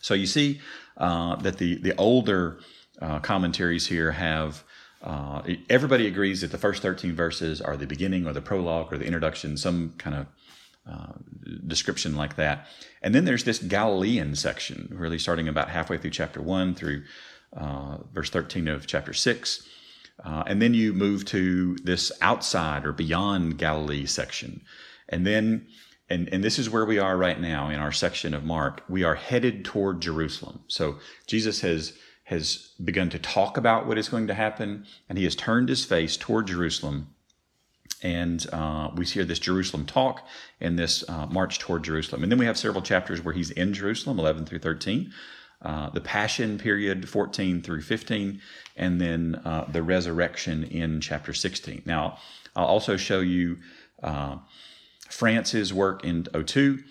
So 0.00 0.14
you 0.14 0.26
see 0.26 0.60
uh, 0.96 1.36
that 1.36 1.58
the 1.58 1.76
the 1.76 1.96
older 1.96 2.58
uh, 3.00 3.18
commentaries 3.20 3.86
here 3.86 4.12
have. 4.12 4.64
Uh, 5.02 5.42
everybody 5.68 6.06
agrees 6.06 6.40
that 6.40 6.50
the 6.50 6.56
first 6.56 6.80
13 6.80 7.14
verses 7.14 7.60
are 7.60 7.76
the 7.76 7.86
beginning 7.86 8.26
or 8.26 8.32
the 8.32 8.40
prologue 8.40 8.90
or 8.90 8.96
the 8.96 9.04
introduction, 9.04 9.54
some 9.54 9.92
kind 9.98 10.16
of 10.16 10.26
uh, 10.90 11.12
description 11.66 12.16
like 12.16 12.36
that. 12.36 12.66
And 13.02 13.14
then 13.14 13.24
there's 13.24 13.44
this 13.44 13.58
Galilean 13.58 14.34
section, 14.34 14.88
really 14.90 15.18
starting 15.18 15.48
about 15.48 15.68
halfway 15.68 15.98
through 15.98 16.10
chapter 16.10 16.40
1 16.40 16.74
through 16.74 17.04
uh, 17.54 17.98
verse 18.12 18.30
13 18.30 18.68
of 18.68 18.86
chapter 18.86 19.12
6. 19.12 19.68
Uh, 20.22 20.44
and 20.46 20.62
then 20.62 20.74
you 20.74 20.92
move 20.92 21.24
to 21.26 21.76
this 21.82 22.12
outside 22.20 22.84
or 22.84 22.92
beyond 22.92 23.58
Galilee 23.58 24.06
section. 24.06 24.60
And 25.08 25.26
then 25.26 25.66
and, 26.08 26.28
and 26.32 26.44
this 26.44 26.58
is 26.58 26.68
where 26.68 26.84
we 26.84 26.98
are 26.98 27.16
right 27.16 27.40
now 27.40 27.70
in 27.70 27.78
our 27.78 27.92
section 27.92 28.34
of 28.34 28.44
Mark. 28.44 28.82
We 28.88 29.04
are 29.04 29.14
headed 29.14 29.64
toward 29.64 30.00
Jerusalem. 30.00 30.60
So 30.68 30.96
Jesus 31.26 31.60
has 31.62 31.94
has 32.24 32.70
begun 32.82 33.10
to 33.10 33.18
talk 33.18 33.58
about 33.58 33.86
what 33.86 33.98
is 33.98 34.08
going 34.08 34.26
to 34.26 34.34
happen, 34.34 34.86
and 35.08 35.18
he 35.18 35.24
has 35.24 35.36
turned 35.36 35.68
his 35.68 35.84
face 35.84 36.16
toward 36.16 36.46
Jerusalem. 36.46 37.14
And 38.02 38.46
uh, 38.50 38.90
we 38.94 39.04
hear 39.04 39.24
this 39.24 39.38
Jerusalem 39.38 39.84
talk 39.84 40.26
and 40.60 40.78
this 40.78 41.08
uh, 41.08 41.26
march 41.26 41.58
toward 41.58 41.84
Jerusalem. 41.84 42.22
And 42.22 42.32
then 42.32 42.38
we 42.38 42.46
have 42.46 42.56
several 42.56 42.82
chapters 42.82 43.22
where 43.22 43.34
he's 43.34 43.50
in 43.50 43.74
Jerusalem, 43.74 44.18
11 44.18 44.46
through 44.46 44.60
13, 44.60 45.12
uh, 45.62 45.90
the 45.90 46.00
Passion 46.00 46.58
period, 46.58 47.08
14 47.08 47.62
through 47.62 47.82
15, 47.82 48.40
and 48.76 49.00
then 49.00 49.40
uh, 49.44 49.66
the 49.70 49.82
resurrection 49.82 50.64
in 50.64 51.00
chapter 51.00 51.34
16. 51.34 51.82
Now, 51.84 52.18
I'll 52.56 52.66
also 52.66 52.96
show 52.96 53.20
you 53.20 53.58
uh, 54.02 54.36
France's 55.08 55.72
work 55.72 56.04
in 56.04 56.24
02. 56.24 56.82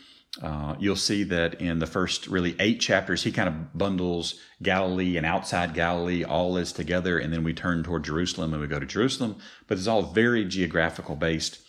Uh, 0.41 0.75
you'll 0.79 0.95
see 0.95 1.23
that 1.23 1.61
in 1.61 1.77
the 1.77 1.85
first 1.85 2.27
really 2.27 2.55
eight 2.59 2.79
chapters, 2.79 3.23
he 3.23 3.31
kind 3.31 3.47
of 3.47 3.77
bundles 3.77 4.39
Galilee 4.63 5.15
and 5.15 5.25
outside 5.25 5.75
Galilee 5.75 6.23
all 6.23 6.57
is 6.57 6.73
together, 6.73 7.19
and 7.19 7.31
then 7.31 7.43
we 7.43 7.53
turn 7.53 7.83
toward 7.83 8.03
Jerusalem 8.03 8.51
and 8.51 8.61
we 8.61 8.67
go 8.67 8.79
to 8.79 8.85
Jerusalem. 8.85 9.35
But 9.67 9.77
it's 9.77 9.88
all 9.88 10.01
very 10.01 10.43
geographical 10.45 11.15
based 11.15 11.59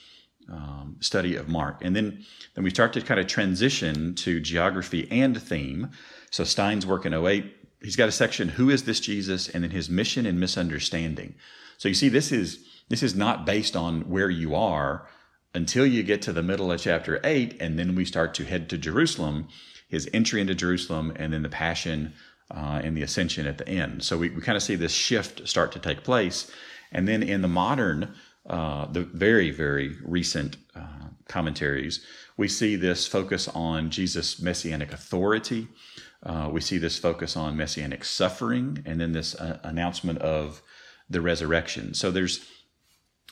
um, 0.51 0.97
study 1.01 1.37
of 1.37 1.49
Mark, 1.49 1.85
and 1.85 1.95
then 1.95 2.25
then 2.55 2.65
we 2.65 2.71
start 2.71 2.95
to 2.95 3.03
kind 3.03 3.21
of 3.21 3.27
transition 3.27 4.15
to 4.17 4.41
geography 4.41 5.09
and 5.11 5.41
theme. 5.41 5.91
So 6.31 6.45
Stein's 6.45 6.87
work 6.87 7.05
in 7.05 7.13
08, 7.13 7.55
he's 7.83 7.97
got 7.97 8.09
a 8.09 8.13
section 8.13 8.49
"Who 8.49 8.71
is 8.71 8.85
this 8.85 9.01
Jesus?" 9.01 9.47
and 9.49 9.63
then 9.63 9.73
his 9.73 9.91
mission 9.91 10.25
and 10.25 10.41
misunderstanding. 10.41 11.35
So 11.77 11.89
you 11.89 11.95
see, 11.95 12.09
this 12.09 12.33
is 12.33 12.65
this 12.89 13.03
is 13.03 13.15
not 13.15 13.45
based 13.45 13.77
on 13.77 14.09
where 14.09 14.31
you 14.31 14.55
are 14.55 15.07
until 15.55 15.87
you 15.87 16.03
get 16.03 16.21
to 16.23 16.33
the 16.33 16.43
middle 16.43 16.73
of 16.73 16.81
chapter 16.81 17.21
8, 17.23 17.57
and 17.61 17.79
then 17.79 17.95
we 17.95 18.05
start 18.05 18.35
to 18.35 18.45
head 18.45 18.69
to 18.71 18.79
Jerusalem, 18.79 19.49
his 19.89 20.09
entry 20.13 20.41
into 20.41 20.55
Jerusalem, 20.55 21.13
and 21.17 21.33
then 21.33 21.43
the 21.43 21.49
Passion 21.49 22.15
uh, 22.51 22.81
and 22.83 22.97
the 22.97 23.03
Ascension 23.03 23.47
at 23.47 23.59
the 23.59 23.69
end. 23.69 24.03
So 24.03 24.19
we, 24.19 24.31
we 24.31 24.43
kind 24.43 24.57
of 24.57 24.63
see 24.63 24.75
this 24.75 24.93
shift 24.93 25.47
start 25.49 25.73
to 25.73 25.79
take 25.79 26.03
place. 26.03 26.51
And 26.93 27.07
then 27.07 27.23
in 27.23 27.43
the 27.43 27.49
modern, 27.49 28.15
uh, 28.49 28.87
the 28.87 29.03
very, 29.03 29.51
very 29.51 29.97
recent 30.05 30.57
uh, 30.75 31.09
commentaries, 31.29 32.05
we 32.37 32.49
see 32.49 32.77
this 32.77 33.07
focus 33.07 33.49
on 33.49 33.91
Jesus' 33.91 34.41
messianic 34.41 34.93
authority. 34.93 35.69
Uh, 36.23 36.49
we 36.53 36.61
see 36.61 36.79
this 36.79 36.99
focus 36.99 37.37
on 37.37 37.57
messianic 37.57 38.05
suffering, 38.05 38.83
and 38.85 39.01
then 39.01 39.13
this 39.13 39.35
uh, 39.37 39.61
announcement 39.63 40.19
of 40.19 40.63
the 41.09 41.21
resurrection. 41.21 41.95
So 41.95 42.11
there's 42.11 42.45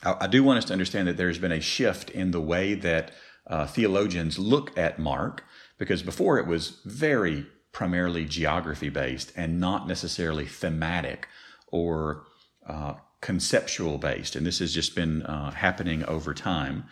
I, 0.03 0.27
do 0.27 0.43
want 0.43 0.57
us 0.57 0.65
to 0.65 0.73
understand 0.73 1.07
that 1.07 1.17
there's 1.17 1.37
been 1.37 1.51
a 1.51 1.61
shift 1.61 2.09
in 2.09 2.31
the 2.31 2.41
way 2.41 2.73
that 2.75 3.11
uh, 3.47 3.67
theologians 3.67 4.37
look 4.39 4.77
at 4.77 4.99
Mark, 4.99 5.43
because 5.77 6.03
before 6.03 6.37
it 6.37 6.47
was 6.47 6.81
very 6.85 7.45
primarily 7.71 8.25
geography 8.25 8.89
based 8.89 9.31
and 9.35 9.59
not 9.59 9.87
necessarily 9.87 10.45
thematic 10.45 11.27
or 11.67 12.23
uh, 12.67 12.93
conceptual 13.21 13.97
based. 13.97 14.35
And 14.35 14.45
this 14.45 14.59
has 14.59 14.73
just 14.73 14.95
been 14.95 15.23
uh, 15.23 15.51
happening 15.51 16.03
over 16.05 16.33
time. 16.33 16.85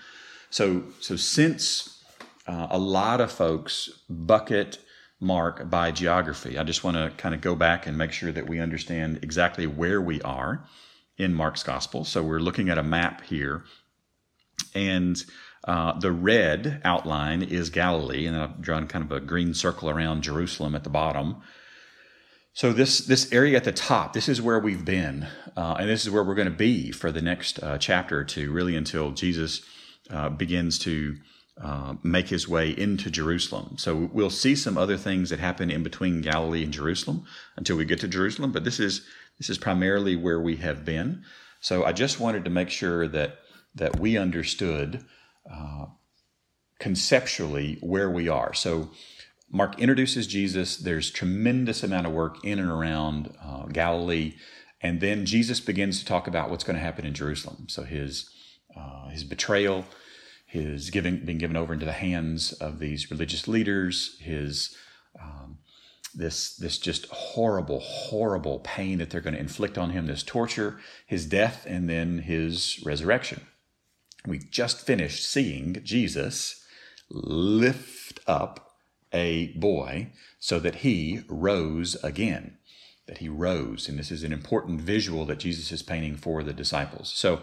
So, 0.49 0.83
so 0.99 1.15
since 1.15 2.03
uh, 2.47 2.67
a 2.69 2.79
lot 2.79 3.21
of 3.21 3.31
folks 3.31 3.89
bucket 4.09 4.79
Mark 5.19 5.69
by 5.69 5.91
geography, 5.91 6.57
I 6.57 6.63
just 6.63 6.83
want 6.83 6.97
to 6.97 7.11
kind 7.15 7.35
of 7.35 7.41
go 7.41 7.55
back 7.55 7.85
and 7.85 7.97
make 7.97 8.11
sure 8.11 8.31
that 8.31 8.49
we 8.49 8.59
understand 8.59 9.19
exactly 9.21 9.67
where 9.67 10.01
we 10.01 10.21
are 10.23 10.65
in 11.21 11.33
Mark's 11.33 11.63
gospel. 11.63 12.03
So 12.03 12.23
we're 12.23 12.39
looking 12.39 12.69
at 12.69 12.77
a 12.77 12.83
map 12.83 13.21
here. 13.21 13.63
And 14.73 15.23
uh, 15.65 15.99
the 15.99 16.11
red 16.11 16.81
outline 16.83 17.43
is 17.43 17.69
Galilee, 17.69 18.25
and 18.25 18.35
I've 18.35 18.61
drawn 18.61 18.87
kind 18.87 19.05
of 19.05 19.11
a 19.11 19.19
green 19.19 19.53
circle 19.53 19.89
around 19.89 20.23
Jerusalem 20.23 20.75
at 20.75 20.83
the 20.83 20.89
bottom. 20.89 21.41
So 22.53 22.73
this 22.73 22.99
this 22.99 23.31
area 23.31 23.57
at 23.57 23.63
the 23.63 23.71
top, 23.71 24.13
this 24.13 24.27
is 24.27 24.41
where 24.41 24.59
we've 24.59 24.83
been, 24.83 25.27
uh, 25.55 25.75
and 25.79 25.89
this 25.89 26.03
is 26.03 26.09
where 26.09 26.23
we're 26.23 26.35
going 26.35 26.51
to 26.51 26.51
be 26.51 26.91
for 26.91 27.11
the 27.11 27.21
next 27.21 27.61
uh, 27.63 27.77
chapter 27.77 28.19
or 28.19 28.23
two, 28.23 28.51
really 28.51 28.75
until 28.75 29.11
Jesus 29.11 29.61
uh, 30.09 30.29
begins 30.29 30.79
to 30.79 31.15
uh, 31.61 31.93
make 32.03 32.27
his 32.27 32.47
way 32.49 32.71
into 32.71 33.11
Jerusalem. 33.11 33.75
So 33.77 34.09
we'll 34.11 34.29
see 34.31 34.55
some 34.55 34.77
other 34.77 34.97
things 34.97 35.29
that 35.29 35.39
happen 35.39 35.69
in 35.69 35.83
between 35.83 36.21
Galilee 36.21 36.63
and 36.63 36.73
Jerusalem 36.73 37.25
until 37.55 37.77
we 37.77 37.85
get 37.85 37.99
to 38.01 38.07
Jerusalem. 38.07 38.51
But 38.51 38.63
this 38.63 38.79
is 38.79 39.05
this 39.41 39.49
is 39.49 39.57
primarily 39.57 40.15
where 40.15 40.39
we 40.39 40.57
have 40.57 40.85
been. 40.85 41.23
So 41.61 41.83
I 41.83 41.93
just 41.93 42.19
wanted 42.19 42.45
to 42.45 42.51
make 42.51 42.69
sure 42.69 43.07
that 43.07 43.39
that 43.73 43.99
we 43.99 44.15
understood 44.15 45.03
uh, 45.51 45.85
conceptually 46.77 47.79
where 47.81 48.11
we 48.11 48.27
are. 48.27 48.53
So 48.53 48.91
Mark 49.49 49.79
introduces 49.79 50.27
Jesus. 50.27 50.77
There's 50.77 51.09
tremendous 51.09 51.81
amount 51.81 52.05
of 52.05 52.13
work 52.13 52.45
in 52.45 52.59
and 52.59 52.69
around 52.69 53.35
uh, 53.43 53.63
Galilee, 53.65 54.35
and 54.79 55.01
then 55.01 55.25
Jesus 55.25 55.59
begins 55.59 55.97
to 55.99 56.05
talk 56.05 56.27
about 56.27 56.51
what's 56.51 56.63
going 56.63 56.75
to 56.75 56.83
happen 56.83 57.07
in 57.07 57.15
Jerusalem. 57.15 57.65
So 57.67 57.81
his 57.81 58.29
uh, 58.77 59.09
his 59.09 59.23
betrayal, 59.23 59.85
his 60.45 60.91
giving 60.91 61.25
being 61.25 61.39
given 61.39 61.57
over 61.57 61.73
into 61.73 61.87
the 61.87 61.93
hands 61.93 62.53
of 62.53 62.77
these 62.77 63.09
religious 63.09 63.47
leaders, 63.47 64.19
his 64.19 64.77
um, 65.19 65.57
this 66.13 66.55
this 66.55 66.77
just 66.77 67.05
horrible 67.07 67.79
horrible 67.79 68.59
pain 68.59 68.97
that 68.99 69.09
they're 69.09 69.21
going 69.21 69.33
to 69.33 69.39
inflict 69.39 69.77
on 69.77 69.91
him 69.91 70.07
this 70.07 70.23
torture 70.23 70.79
his 71.05 71.25
death 71.25 71.65
and 71.67 71.89
then 71.89 72.19
his 72.19 72.81
resurrection. 72.85 73.41
We 74.25 74.39
just 74.39 74.85
finished 74.85 75.27
seeing 75.27 75.81
jesus 75.83 76.63
lift 77.09 78.19
up 78.27 78.75
a 79.13 79.47
boy 79.57 80.11
so 80.39 80.59
that 80.59 80.75
he 80.75 81.23
rose 81.27 81.95
again 82.03 82.57
that 83.07 83.17
he 83.17 83.27
rose. 83.27 83.89
And 83.89 83.99
this 83.99 84.11
is 84.11 84.23
an 84.23 84.31
important 84.31 84.81
visual 84.81 85.25
that 85.25 85.39
jesus 85.39 85.71
is 85.71 85.83
painting 85.83 86.15
for 86.15 86.43
the 86.43 86.53
disciples. 86.53 87.11
So 87.13 87.41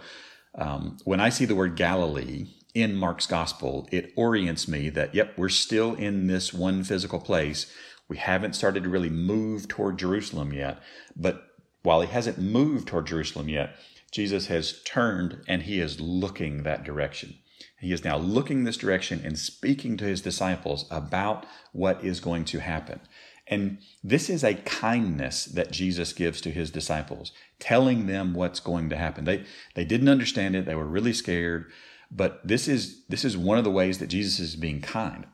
um, 0.55 0.99
when 1.05 1.21
i 1.21 1.29
see 1.29 1.45
the 1.45 1.55
word 1.55 1.77
galilee 1.77 2.47
in 2.75 2.95
mark's 2.95 3.27
gospel 3.27 3.89
it 3.91 4.13
orients 4.17 4.69
me 4.69 4.89
that 4.91 5.15
yep 5.15 5.33
we're 5.37 5.49
still 5.49 5.95
in 5.95 6.27
this 6.27 6.53
one 6.53 6.85
physical 6.85 7.21
place 7.21 7.73
We 8.09 8.17
haven't 8.17 8.55
started 8.55 8.85
to 8.85 8.89
really 8.89 9.11
move 9.11 9.69
toward 9.69 9.99
Jerusalem 9.99 10.53
yet. 10.53 10.81
But 11.15 11.45
while 11.83 12.01
he 12.01 12.09
hasn't 12.09 12.39
moved 12.39 12.89
toward 12.89 13.07
Jerusalem 13.07 13.49
yet, 13.49 13.77
Jesus 14.11 14.47
has 14.47 14.83
turned 14.85 15.43
and 15.47 15.63
he 15.63 15.81
is 15.81 16.01
looking 16.01 16.63
that 16.63 16.85
direction. 16.85 17.39
He 17.79 17.93
is 17.93 18.05
now 18.05 18.17
looking 18.17 18.65
this 18.65 18.77
direction 18.77 19.21
and 19.25 19.39
speaking 19.39 19.97
to 19.99 20.05
his 20.05 20.21
disciples 20.21 20.87
about 20.91 21.47
what 21.73 22.03
is 22.05 22.21
going 22.21 22.45
to 22.47 22.61
happen. 22.61 23.01
And 23.47 23.79
this 24.05 24.29
is 24.29 24.45
a 24.45 24.55
kindness 24.55 25.47
that 25.47 25.71
Jesus 25.71 26.13
gives 26.13 26.41
to 26.43 26.51
his 26.51 26.71
disciples, 26.71 27.33
telling 27.59 28.07
them 28.07 28.35
what's 28.35 28.61
going 28.61 28.91
to 28.91 28.97
happen. 28.97 29.25
They, 29.25 29.45
they 29.75 29.85
didn't 29.85 30.09
understand 30.09 30.55
it, 30.55 30.67
they 30.67 30.75
were 30.75 30.85
really 30.85 31.15
scared, 31.15 31.71
but 32.11 32.47
this 32.47 32.69
is, 32.69 33.05
this 33.07 33.25
is 33.25 33.37
one 33.37 33.59
of 33.59 33.65
the 33.65 33.71
ways 33.71 33.99
that 33.99 34.09
Jesus 34.09 34.39
is 34.39 34.57
being 34.57 34.81
kind. 34.81 35.27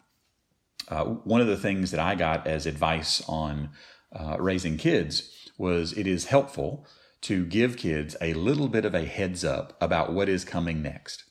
Uh, 0.88 1.04
one 1.04 1.40
of 1.40 1.46
the 1.46 1.56
things 1.56 1.90
that 1.90 2.00
I 2.00 2.14
got 2.14 2.46
as 2.46 2.66
advice 2.66 3.22
on 3.28 3.70
uh, 4.14 4.36
raising 4.38 4.76
kids 4.76 5.30
was 5.56 5.92
it 5.92 6.06
is 6.06 6.26
helpful 6.26 6.86
to 7.22 7.46
give 7.46 7.76
kids 7.76 8.16
a 8.20 8.34
little 8.34 8.68
bit 8.68 8.84
of 8.84 8.94
a 8.94 9.04
heads 9.04 9.44
up 9.44 9.76
about 9.80 10.12
what 10.12 10.28
is 10.28 10.44
coming 10.44 10.82
next. 10.82 11.24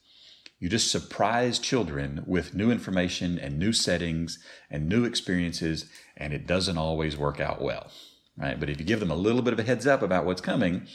You 0.59 0.69
just 0.69 0.89
surprise 0.89 1.59
children 1.59 2.23
with 2.25 2.55
new 2.55 2.71
information 2.71 3.37
and 3.37 3.59
new 3.59 3.73
settings 3.73 4.39
and 4.71 4.87
new 4.87 5.03
experiences, 5.03 5.85
and 6.15 6.33
it 6.33 6.47
doesn't 6.47 6.77
always 6.77 7.17
work 7.17 7.39
out 7.39 7.61
well, 7.61 7.91
right? 8.37 8.59
But 8.59 8.69
if 8.69 8.79
you 8.79 8.85
give 8.85 9.01
them 9.01 9.11
a 9.11 9.15
little 9.15 9.41
bit 9.41 9.53
of 9.53 9.59
a 9.59 9.63
heads 9.63 9.85
up 9.85 10.01
about 10.01 10.25
what's 10.25 10.41
coming, 10.41 10.87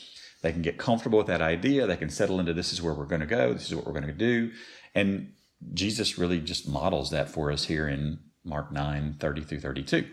they 0.43 0.53
can 0.53 0.63
get 0.63 0.79
comfortable 0.79 1.19
with 1.19 1.27
that 1.27 1.43
idea. 1.43 1.87
They 1.87 1.97
can 1.97 2.11
settle 2.11 2.41
into 2.41 2.55
this 2.55 2.73
is 2.73 2.81
where 2.81 2.95
we're 2.95 3.05
going 3.05 3.21
to 3.21 3.27
go, 3.27 3.53
this 3.53 3.67
is 3.67 3.75
what 3.75 3.87
we're 3.87 3.93
going 3.93 4.07
to 4.07 4.13
do. 4.13 4.53
And 4.95 5.35
Jesus 5.75 6.19
really 6.19 6.41
just 6.41 6.69
models 6.69 7.11
that 7.11 7.29
for 7.29 7.53
us 7.53 7.65
here 7.65 7.89
in 7.89 8.21
Mark 8.49 8.73
9 8.73 9.17
30 9.21 9.43
through 9.43 9.61
32. 9.61 10.07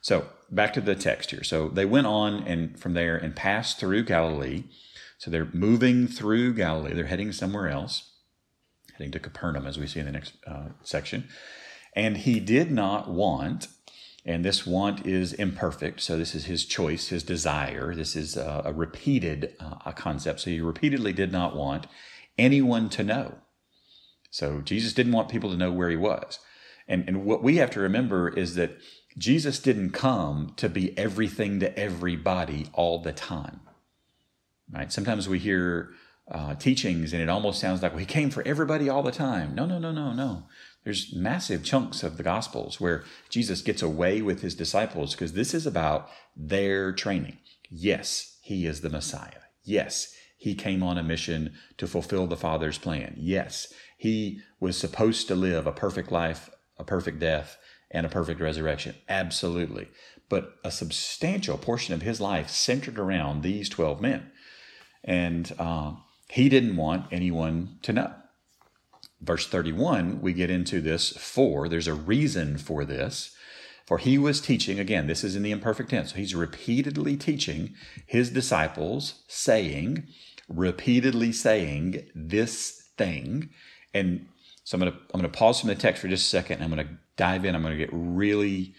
So 0.00 0.26
back 0.50 0.72
to 0.74 0.80
the 0.80 0.94
text 0.94 1.30
here. 1.30 1.44
So 1.44 1.68
they 1.68 1.84
went 1.84 2.06
on 2.06 2.42
and 2.44 2.78
from 2.78 2.94
there 2.94 3.16
and 3.16 3.34
passed 3.34 3.78
through 3.78 4.04
Galilee. 4.04 4.64
So 5.18 5.30
they're 5.30 5.48
moving 5.52 6.06
through 6.06 6.54
Galilee, 6.54 6.94
they're 6.94 7.06
heading 7.06 7.32
somewhere 7.32 7.68
else 7.68 8.08
heading 8.98 9.12
to 9.12 9.20
Capernaum, 9.20 9.66
as 9.66 9.78
we 9.78 9.86
see 9.86 10.00
in 10.00 10.06
the 10.06 10.12
next 10.12 10.34
uh, 10.46 10.68
section. 10.82 11.28
And 11.94 12.18
he 12.18 12.40
did 12.40 12.70
not 12.70 13.08
want, 13.08 13.68
and 14.24 14.44
this 14.44 14.66
want 14.66 15.06
is 15.06 15.32
imperfect, 15.32 16.00
so 16.00 16.18
this 16.18 16.34
is 16.34 16.44
his 16.44 16.64
choice, 16.64 17.08
his 17.08 17.22
desire. 17.22 17.94
This 17.94 18.16
is 18.16 18.36
a, 18.36 18.62
a 18.66 18.72
repeated 18.72 19.54
uh, 19.60 19.92
concept. 19.92 20.40
So 20.40 20.50
he 20.50 20.60
repeatedly 20.60 21.12
did 21.12 21.32
not 21.32 21.56
want 21.56 21.86
anyone 22.36 22.88
to 22.90 23.04
know. 23.04 23.38
So 24.30 24.60
Jesus 24.60 24.92
didn't 24.92 25.12
want 25.12 25.30
people 25.30 25.50
to 25.50 25.56
know 25.56 25.72
where 25.72 25.88
he 25.88 25.96
was. 25.96 26.40
And, 26.88 27.06
and 27.06 27.24
what 27.24 27.42
we 27.42 27.56
have 27.56 27.70
to 27.70 27.80
remember 27.80 28.28
is 28.28 28.54
that 28.54 28.78
Jesus 29.16 29.58
didn't 29.58 29.90
come 29.90 30.54
to 30.56 30.68
be 30.68 30.96
everything 30.96 31.60
to 31.60 31.78
everybody 31.78 32.68
all 32.72 32.98
the 32.98 33.12
time. 33.12 33.60
Right? 34.72 34.92
Sometimes 34.92 35.28
we 35.28 35.38
hear 35.38 35.90
uh, 36.30 36.54
teachings, 36.54 37.12
and 37.12 37.22
it 37.22 37.28
almost 37.28 37.60
sounds 37.60 37.82
like 37.82 37.92
well, 37.92 38.00
he 38.00 38.06
came 38.06 38.30
for 38.30 38.46
everybody 38.46 38.88
all 38.88 39.02
the 39.02 39.10
time. 39.10 39.54
No, 39.54 39.66
no, 39.66 39.78
no, 39.78 39.92
no, 39.92 40.12
no. 40.12 40.44
There's 40.84 41.14
massive 41.14 41.64
chunks 41.64 42.02
of 42.02 42.16
the 42.16 42.22
Gospels 42.22 42.80
where 42.80 43.04
Jesus 43.28 43.62
gets 43.62 43.82
away 43.82 44.22
with 44.22 44.42
his 44.42 44.54
disciples 44.54 45.12
because 45.12 45.32
this 45.32 45.52
is 45.52 45.66
about 45.66 46.08
their 46.36 46.92
training. 46.92 47.38
Yes, 47.70 48.38
he 48.42 48.66
is 48.66 48.80
the 48.80 48.90
Messiah. 48.90 49.42
Yes, 49.64 50.14
he 50.36 50.54
came 50.54 50.82
on 50.82 50.96
a 50.96 51.02
mission 51.02 51.54
to 51.78 51.86
fulfill 51.86 52.26
the 52.26 52.36
Father's 52.36 52.78
plan. 52.78 53.14
Yes, 53.18 53.72
he 53.98 54.40
was 54.60 54.76
supposed 54.78 55.28
to 55.28 55.34
live 55.34 55.66
a 55.66 55.72
perfect 55.72 56.12
life, 56.12 56.48
a 56.78 56.84
perfect 56.84 57.18
death, 57.18 57.58
and 57.90 58.04
a 58.04 58.10
perfect 58.10 58.40
resurrection. 58.40 58.94
Absolutely. 59.08 59.88
But 60.28 60.56
a 60.62 60.70
substantial 60.70 61.56
portion 61.56 61.94
of 61.94 62.02
his 62.02 62.20
life 62.20 62.50
centered 62.50 62.98
around 62.98 63.42
these 63.42 63.68
12 63.68 64.00
men. 64.00 64.30
And 65.02 65.52
uh, 65.58 65.92
he 66.28 66.48
didn't 66.48 66.76
want 66.76 67.06
anyone 67.10 67.78
to 67.82 67.92
know. 67.92 68.12
Verse 69.20 69.46
31, 69.48 70.20
we 70.20 70.32
get 70.32 70.50
into 70.50 70.80
this 70.80 71.10
for, 71.16 71.68
there's 71.68 71.88
a 71.88 71.94
reason 71.94 72.58
for 72.58 72.84
this. 72.84 73.34
For 73.86 73.98
he 73.98 74.18
was 74.18 74.40
teaching, 74.40 74.78
again, 74.78 75.06
this 75.06 75.24
is 75.24 75.34
in 75.34 75.42
the 75.42 75.50
imperfect 75.50 75.90
tense. 75.90 76.10
So 76.10 76.18
he's 76.18 76.34
repeatedly 76.34 77.16
teaching 77.16 77.74
his 78.06 78.28
disciples, 78.28 79.24
saying, 79.28 80.06
repeatedly 80.46 81.32
saying 81.32 82.06
this 82.14 82.90
thing. 82.98 83.48
And 83.94 84.26
so 84.68 84.76
I'm 84.76 84.80
going 84.80 84.92
to 84.92 84.98
I'm 85.14 85.22
to 85.22 85.28
pause 85.30 85.60
from 85.60 85.68
the 85.68 85.74
text 85.74 86.02
for 86.02 86.08
just 86.08 86.26
a 86.26 86.28
second. 86.28 86.62
I'm 86.62 86.68
going 86.68 86.86
to 86.86 86.94
dive 87.16 87.46
in. 87.46 87.54
I'm 87.54 87.62
going 87.62 87.78
to 87.78 87.78
get 87.78 87.88
really 87.90 88.74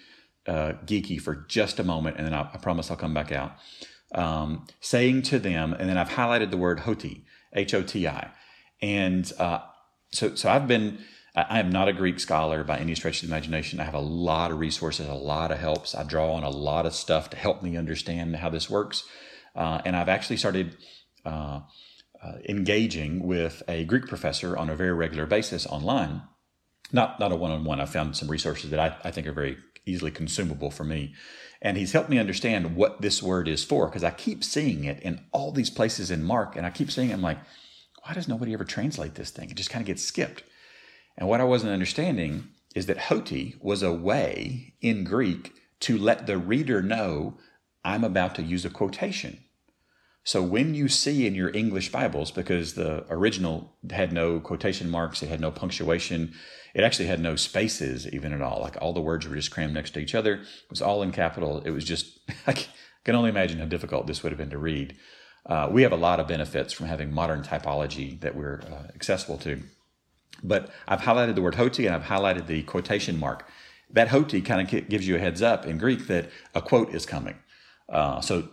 uh, 0.45 0.73
geeky 0.85 1.19
for 1.19 1.45
just 1.47 1.79
a 1.79 1.83
moment, 1.83 2.17
and 2.17 2.27
then 2.27 2.33
I, 2.35 2.41
I 2.53 2.57
promise 2.57 2.91
I'll 2.91 2.97
come 2.97 3.15
back 3.15 3.31
out. 3.31 3.53
Um, 4.13 4.67
saying 4.81 5.23
to 5.23 5.39
them, 5.39 5.73
and 5.73 5.89
then 5.89 5.97
I've 5.97 6.09
highlighted 6.09 6.51
the 6.51 6.57
word 6.57 6.81
hoti. 6.81 7.25
H 7.53 7.73
O 7.73 7.81
T 7.81 8.07
I. 8.07 8.29
And 8.79 9.33
uh, 9.39 9.61
so, 10.11 10.35
so 10.35 10.51
I've 10.51 10.67
been, 10.67 10.99
I 11.35 11.59
am 11.59 11.71
not 11.71 11.87
a 11.87 11.93
Greek 11.93 12.19
scholar 12.19 12.63
by 12.63 12.77
any 12.77 12.93
stretch 12.93 13.23
of 13.23 13.27
the 13.27 13.33
imagination. 13.35 13.79
I 13.79 13.85
have 13.85 13.95
a 13.95 13.99
lot 13.99 14.51
of 14.51 14.59
resources, 14.59 15.07
a 15.07 15.13
lot 15.15 15.51
of 15.51 15.57
helps. 15.57 15.95
I 15.95 16.03
draw 16.03 16.33
on 16.33 16.43
a 16.43 16.49
lot 16.51 16.85
of 16.85 16.93
stuff 16.93 17.31
to 17.31 17.37
help 17.37 17.63
me 17.63 17.75
understand 17.75 18.35
how 18.35 18.49
this 18.49 18.69
works. 18.69 19.03
Uh, 19.55 19.81
and 19.83 19.95
I've 19.95 20.09
actually 20.09 20.37
started 20.37 20.77
uh, 22.23 22.33
engaging 22.47 23.25
with 23.25 23.63
a 23.67 23.85
Greek 23.85 24.07
professor 24.07 24.57
on 24.57 24.69
a 24.69 24.75
very 24.75 24.93
regular 24.93 25.25
basis 25.25 25.65
online. 25.65 26.21
Not, 26.91 27.19
not 27.19 27.31
a 27.31 27.35
one 27.35 27.51
on 27.51 27.63
one. 27.63 27.79
I 27.79 27.85
found 27.85 28.17
some 28.17 28.29
resources 28.29 28.71
that 28.71 28.79
I, 28.79 28.97
I 29.07 29.11
think 29.11 29.27
are 29.27 29.31
very 29.31 29.57
easily 29.85 30.11
consumable 30.11 30.71
for 30.71 30.83
me. 30.83 31.13
And 31.61 31.77
he's 31.77 31.91
helped 31.91 32.09
me 32.09 32.19
understand 32.19 32.75
what 32.75 33.01
this 33.01 33.21
word 33.21 33.47
is 33.47 33.63
for 33.63 33.87
because 33.87 34.03
I 34.03 34.11
keep 34.11 34.43
seeing 34.43 34.85
it 34.85 34.99
in 35.01 35.25
all 35.31 35.51
these 35.51 35.69
places 35.69 36.09
in 36.09 36.23
Mark. 36.23 36.55
And 36.55 36.65
I 36.65 36.69
keep 36.69 36.91
seeing, 36.91 37.11
I'm 37.11 37.21
like, 37.21 37.39
why 38.03 38.13
does 38.13 38.27
nobody 38.27 38.53
ever 38.53 38.63
translate 38.63 39.15
this 39.15 39.29
thing? 39.29 39.49
It 39.49 39.57
just 39.57 39.69
kind 39.69 39.81
of 39.81 39.87
gets 39.87 40.03
skipped. 40.03 40.43
And 41.17 41.27
what 41.27 41.41
I 41.41 41.45
wasn't 41.45 41.73
understanding 41.73 42.47
is 42.75 42.85
that 42.85 42.97
hoti 42.97 43.55
was 43.61 43.83
a 43.83 43.91
way 43.91 44.73
in 44.81 45.03
Greek 45.03 45.53
to 45.81 45.97
let 45.97 46.27
the 46.27 46.37
reader 46.37 46.81
know 46.81 47.37
I'm 47.83 48.03
about 48.03 48.35
to 48.35 48.43
use 48.43 48.65
a 48.65 48.69
quotation. 48.69 49.43
So 50.29 50.43
when 50.43 50.75
you 50.75 50.89
see 50.89 51.25
in 51.25 51.33
your 51.33 51.49
English 51.55 51.91
Bibles, 51.91 52.29
because 52.29 52.75
the 52.75 53.03
original 53.09 53.73
had 53.89 54.13
no 54.13 54.39
quotation 54.39 54.87
marks, 54.87 55.23
it 55.23 55.29
had 55.29 55.41
no 55.41 55.49
punctuation, 55.49 56.35
it 56.75 56.83
actually 56.83 57.07
had 57.07 57.19
no 57.19 57.35
spaces 57.35 58.07
even 58.13 58.31
at 58.31 58.39
all. 58.43 58.61
Like 58.61 58.77
all 58.79 58.93
the 58.93 59.01
words 59.01 59.27
were 59.27 59.35
just 59.35 59.49
crammed 59.49 59.73
next 59.73 59.95
to 59.95 59.99
each 59.99 60.13
other. 60.13 60.35
It 60.35 60.69
was 60.69 60.83
all 60.83 61.01
in 61.01 61.11
capital. 61.11 61.63
It 61.65 61.71
was 61.71 61.83
just, 61.83 62.19
I 62.45 62.53
can 63.03 63.15
only 63.15 63.31
imagine 63.31 63.57
how 63.57 63.65
difficult 63.65 64.05
this 64.05 64.21
would 64.21 64.31
have 64.31 64.37
been 64.37 64.51
to 64.51 64.59
read. 64.59 64.95
Uh, 65.47 65.67
we 65.71 65.81
have 65.81 65.91
a 65.91 65.97
lot 65.97 66.19
of 66.19 66.27
benefits 66.27 66.73
from 66.73 66.85
having 66.85 67.11
modern 67.11 67.41
typology 67.41 68.21
that 68.21 68.35
we're 68.35 68.61
uh, 68.71 68.83
accessible 68.93 69.39
to. 69.39 69.63
But 70.43 70.69
I've 70.87 71.01
highlighted 71.01 71.33
the 71.33 71.41
word 71.41 71.55
hoti 71.55 71.87
and 71.87 71.95
I've 71.95 72.03
highlighted 72.03 72.45
the 72.45 72.61
quotation 72.61 73.19
mark. 73.19 73.49
That 73.89 74.09
hoti 74.09 74.41
kind 74.43 74.61
of 74.61 74.89
gives 74.89 75.07
you 75.07 75.15
a 75.15 75.19
heads 75.19 75.41
up 75.41 75.65
in 75.65 75.79
Greek 75.79 76.05
that 76.05 76.29
a 76.53 76.61
quote 76.61 76.93
is 76.93 77.07
coming. 77.07 77.39
Uh, 77.91 78.21
so 78.21 78.47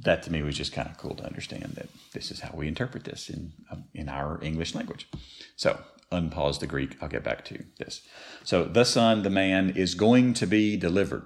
that 0.00 0.22
to 0.22 0.32
me 0.32 0.42
was 0.42 0.56
just 0.56 0.72
kind 0.72 0.88
of 0.88 0.98
cool 0.98 1.14
to 1.16 1.24
understand 1.24 1.72
that 1.76 1.88
this 2.12 2.30
is 2.30 2.40
how 2.40 2.50
we 2.54 2.68
interpret 2.68 3.04
this 3.04 3.30
in 3.30 3.52
um, 3.70 3.84
in 3.94 4.08
our 4.08 4.38
English 4.42 4.74
language. 4.74 5.08
So 5.56 5.78
unpause 6.10 6.60
the 6.60 6.66
Greek. 6.66 6.96
I'll 7.00 7.08
get 7.08 7.24
back 7.24 7.44
to 7.46 7.64
this. 7.78 8.02
So 8.44 8.64
the 8.64 8.84
son, 8.84 9.22
the 9.22 9.30
man, 9.30 9.70
is 9.70 9.94
going 9.94 10.34
to 10.34 10.46
be 10.46 10.76
delivered. 10.76 11.24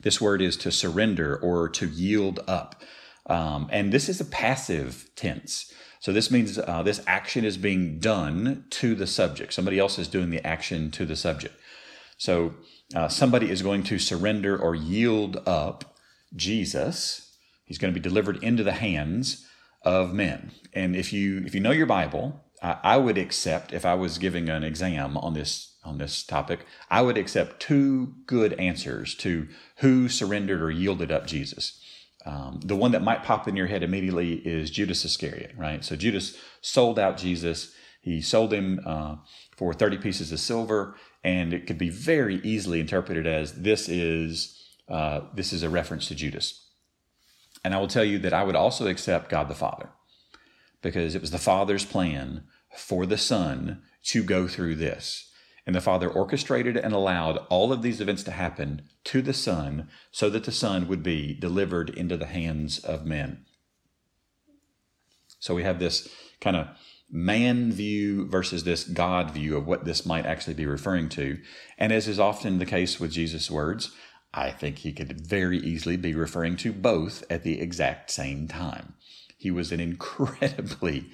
This 0.00 0.20
word 0.20 0.42
is 0.42 0.56
to 0.58 0.70
surrender 0.70 1.36
or 1.36 1.68
to 1.70 1.88
yield 1.88 2.40
up. 2.46 2.82
Um, 3.26 3.68
and 3.72 3.90
this 3.90 4.10
is 4.10 4.20
a 4.20 4.26
passive 4.26 5.08
tense. 5.16 5.72
So 6.00 6.12
this 6.12 6.30
means 6.30 6.58
uh, 6.58 6.82
this 6.82 7.02
action 7.06 7.46
is 7.46 7.56
being 7.56 7.98
done 7.98 8.66
to 8.70 8.94
the 8.94 9.06
subject. 9.06 9.54
Somebody 9.54 9.78
else 9.78 9.98
is 9.98 10.08
doing 10.08 10.28
the 10.28 10.46
action 10.46 10.90
to 10.90 11.06
the 11.06 11.16
subject. 11.16 11.54
So 12.18 12.54
uh, 12.94 13.08
somebody 13.08 13.50
is 13.50 13.62
going 13.62 13.84
to 13.84 13.98
surrender 13.98 14.58
or 14.58 14.74
yield 14.74 15.42
up 15.46 15.96
Jesus. 16.36 17.23
He's 17.64 17.78
going 17.78 17.92
to 17.92 17.98
be 17.98 18.06
delivered 18.06 18.42
into 18.42 18.62
the 18.62 18.72
hands 18.72 19.46
of 19.82 20.12
men. 20.12 20.52
And 20.72 20.96
if 20.96 21.12
you 21.12 21.42
if 21.44 21.54
you 21.54 21.60
know 21.60 21.70
your 21.70 21.86
Bible, 21.86 22.44
I, 22.62 22.78
I 22.82 22.96
would 22.96 23.18
accept 23.18 23.72
if 23.72 23.84
I 23.84 23.94
was 23.94 24.18
giving 24.18 24.48
an 24.48 24.64
exam 24.64 25.16
on 25.16 25.34
this 25.34 25.76
on 25.84 25.98
this 25.98 26.22
topic, 26.24 26.66
I 26.90 27.02
would 27.02 27.18
accept 27.18 27.60
two 27.60 28.14
good 28.26 28.54
answers 28.54 29.14
to 29.16 29.48
who 29.78 30.08
surrendered 30.08 30.62
or 30.62 30.70
yielded 30.70 31.12
up 31.12 31.26
Jesus. 31.26 31.80
Um, 32.26 32.60
the 32.64 32.76
one 32.76 32.92
that 32.92 33.02
might 33.02 33.22
pop 33.22 33.46
in 33.46 33.56
your 33.56 33.66
head 33.66 33.82
immediately 33.82 34.36
is 34.36 34.70
Judas 34.70 35.04
Iscariot, 35.04 35.52
right? 35.58 35.84
So 35.84 35.94
Judas 35.94 36.38
sold 36.62 36.98
out 36.98 37.18
Jesus. 37.18 37.74
He 38.00 38.22
sold 38.22 38.52
him 38.52 38.80
uh, 38.86 39.16
for 39.56 39.74
30 39.74 39.98
pieces 39.98 40.32
of 40.32 40.40
silver, 40.40 40.96
and 41.22 41.52
it 41.52 41.66
could 41.66 41.76
be 41.76 41.90
very 41.90 42.36
easily 42.36 42.80
interpreted 42.80 43.26
as 43.26 43.60
this 43.60 43.88
is 43.88 44.58
uh, 44.88 45.20
this 45.34 45.52
is 45.52 45.62
a 45.62 45.70
reference 45.70 46.08
to 46.08 46.14
Judas. 46.14 46.63
And 47.64 47.74
I 47.74 47.80
will 47.80 47.88
tell 47.88 48.04
you 48.04 48.18
that 48.18 48.34
I 48.34 48.44
would 48.44 48.54
also 48.54 48.86
accept 48.86 49.30
God 49.30 49.48
the 49.48 49.54
Father 49.54 49.88
because 50.82 51.14
it 51.14 51.22
was 51.22 51.30
the 51.30 51.38
Father's 51.38 51.84
plan 51.84 52.44
for 52.76 53.06
the 53.06 53.16
Son 53.16 53.82
to 54.04 54.22
go 54.22 54.46
through 54.46 54.76
this. 54.76 55.30
And 55.66 55.74
the 55.74 55.80
Father 55.80 56.10
orchestrated 56.10 56.76
and 56.76 56.92
allowed 56.92 57.38
all 57.48 57.72
of 57.72 57.80
these 57.80 58.02
events 58.02 58.22
to 58.24 58.30
happen 58.32 58.82
to 59.04 59.22
the 59.22 59.32
Son 59.32 59.88
so 60.10 60.28
that 60.28 60.44
the 60.44 60.52
Son 60.52 60.86
would 60.88 61.02
be 61.02 61.32
delivered 61.32 61.88
into 61.88 62.18
the 62.18 62.26
hands 62.26 62.78
of 62.78 63.06
men. 63.06 63.46
So 65.38 65.54
we 65.54 65.62
have 65.62 65.78
this 65.78 66.06
kind 66.40 66.56
of 66.56 66.68
man 67.10 67.72
view 67.72 68.26
versus 68.26 68.64
this 68.64 68.84
God 68.84 69.30
view 69.30 69.56
of 69.56 69.66
what 69.66 69.84
this 69.84 70.04
might 70.04 70.26
actually 70.26 70.54
be 70.54 70.66
referring 70.66 71.08
to. 71.10 71.38
And 71.78 71.92
as 71.92 72.08
is 72.08 72.18
often 72.18 72.58
the 72.58 72.66
case 72.66 73.00
with 73.00 73.12
Jesus' 73.12 73.50
words, 73.50 73.92
I 74.36 74.50
think 74.50 74.78
he 74.78 74.92
could 74.92 75.20
very 75.20 75.58
easily 75.58 75.96
be 75.96 76.12
referring 76.12 76.56
to 76.56 76.72
both 76.72 77.22
at 77.30 77.44
the 77.44 77.60
exact 77.60 78.10
same 78.10 78.48
time. 78.48 78.94
He 79.38 79.52
was 79.52 79.70
an 79.70 79.78
incredibly 79.78 81.06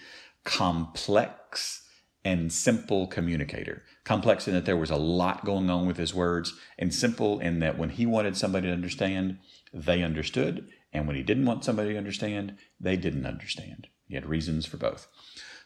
complex 0.44 1.86
and 2.24 2.50
simple 2.50 3.06
communicator. 3.06 3.82
Complex 4.04 4.48
in 4.48 4.54
that 4.54 4.64
there 4.64 4.76
was 4.76 4.90
a 4.90 4.96
lot 4.96 5.44
going 5.44 5.68
on 5.68 5.86
with 5.86 5.98
his 5.98 6.14
words, 6.14 6.54
and 6.78 6.94
simple 6.94 7.38
in 7.40 7.60
that 7.60 7.78
when 7.78 7.90
he 7.90 8.06
wanted 8.06 8.36
somebody 8.36 8.68
to 8.68 8.72
understand, 8.72 9.38
they 9.72 10.02
understood, 10.02 10.68
and 10.92 11.06
when 11.06 11.16
he 11.16 11.22
didn't 11.22 11.46
want 11.46 11.64
somebody 11.64 11.92
to 11.92 11.98
understand, 11.98 12.56
they 12.80 12.96
didn't 12.96 13.26
understand. 13.26 13.88
He 14.08 14.14
had 14.14 14.26
reasons 14.26 14.64
for 14.64 14.78
both. 14.78 15.08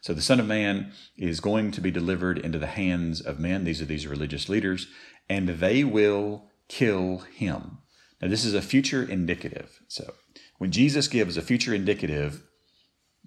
So 0.01 0.13
the 0.13 0.23
Son 0.23 0.41
of 0.41 0.47
Man 0.47 0.93
is 1.17 1.41
going 1.41 1.71
to 1.71 1.81
be 1.81 1.91
delivered 1.91 2.39
into 2.39 2.59
the 2.59 2.67
hands 2.67 3.21
of 3.21 3.39
men. 3.39 3.65
These 3.65 3.81
are 3.81 3.87
these 3.87 4.07
religious 4.07 4.49
leaders, 4.49 4.89
and 5.29 5.49
they 5.49 5.85
will 5.85 6.51
kill 6.69 7.19
him. 7.19 7.79
Now, 8.21 8.29
this 8.29 8.45
is 8.45 8.55
a 8.55 8.63
future 8.63 9.03
indicative. 9.03 9.81
So 9.89 10.15
when 10.59 10.71
Jesus 10.71 11.09
gives 11.09 11.37
a 11.37 11.43
future 11.43 11.75
indicative, 11.75 12.43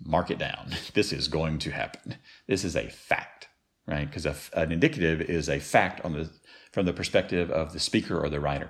mark 0.03 0.31
it 0.31 0.39
down. 0.39 0.75
This 0.93 1.13
is 1.13 1.27
going 1.27 1.59
to 1.59 1.71
happen. 1.71 2.15
This 2.47 2.63
is 2.63 2.75
a 2.75 2.89
fact, 2.89 3.47
right? 3.85 4.09
Because 4.09 4.49
an 4.53 4.71
indicative 4.71 5.21
is 5.21 5.49
a 5.49 5.59
fact 5.59 6.03
on 6.03 6.13
the 6.13 6.29
from 6.71 6.85
the 6.85 6.93
perspective 6.93 7.49
of 7.49 7.73
the 7.73 7.79
speaker 7.79 8.19
or 8.19 8.29
the 8.29 8.39
writer. 8.39 8.69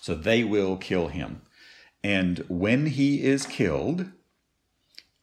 So 0.00 0.14
they 0.14 0.44
will 0.44 0.76
kill 0.76 1.08
him. 1.08 1.42
And 2.02 2.38
when 2.48 2.86
he 2.86 3.22
is 3.22 3.46
killed, 3.46 4.06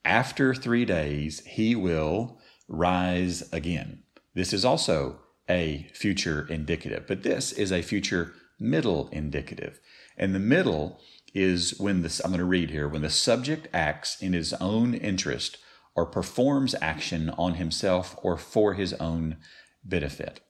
after 0.06 0.54
three 0.54 0.86
days, 0.86 1.46
he 1.46 1.76
will 1.76 2.40
rise 2.68 3.52
again. 3.52 4.04
This 4.34 4.54
is 4.54 4.64
also 4.64 5.20
a 5.50 5.90
future 5.94 6.46
indicative, 6.50 7.06
but 7.08 7.24
this 7.24 7.52
is 7.52 7.72
a 7.72 7.82
future 7.82 8.34
middle 8.60 9.10
indicative. 9.12 9.80
And 10.18 10.34
the 10.34 10.40
middle 10.40 11.00
is 11.34 11.80
when 11.80 12.02
this, 12.02 12.20
I'm 12.20 12.32
going 12.32 12.40
to 12.40 12.46
read 12.46 12.70
here, 12.70 12.88
when 12.88 13.02
the 13.02 13.10
subject 13.10 13.68
acts 13.74 14.22
in 14.22 14.34
his 14.34 14.54
own 14.54 14.94
interest 14.94 15.58
or 15.96 16.06
performs 16.06 16.76
action 16.82 17.30
on 17.32 17.56
himself 17.56 18.18
or 18.22 18.38
for 18.38 18.74
his 18.74 18.94
own 18.94 19.38
benefit. 19.84 20.42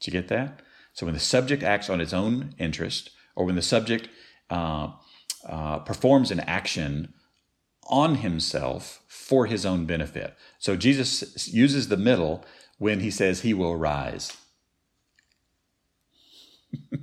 Did 0.00 0.06
you 0.06 0.20
get 0.20 0.28
that? 0.28 0.62
So 0.92 1.06
when 1.06 1.14
the 1.14 1.20
subject 1.20 1.62
acts 1.62 1.90
on 1.90 2.00
its 2.00 2.12
own 2.12 2.54
interest, 2.58 3.10
or 3.34 3.44
when 3.44 3.54
the 3.54 3.62
subject 3.62 4.08
uh, 4.50 4.92
uh, 5.46 5.78
performs 5.80 6.30
an 6.30 6.40
action 6.40 7.12
on 7.88 8.16
himself 8.16 9.02
for 9.06 9.46
his 9.46 9.66
own 9.66 9.86
benefit. 9.86 10.34
So 10.58 10.76
Jesus 10.76 11.48
uses 11.48 11.88
the 11.88 11.96
middle 11.96 12.44
when 12.78 13.00
he 13.00 13.10
says 13.10 13.40
he 13.40 13.54
will 13.54 13.76
rise. 13.76 14.36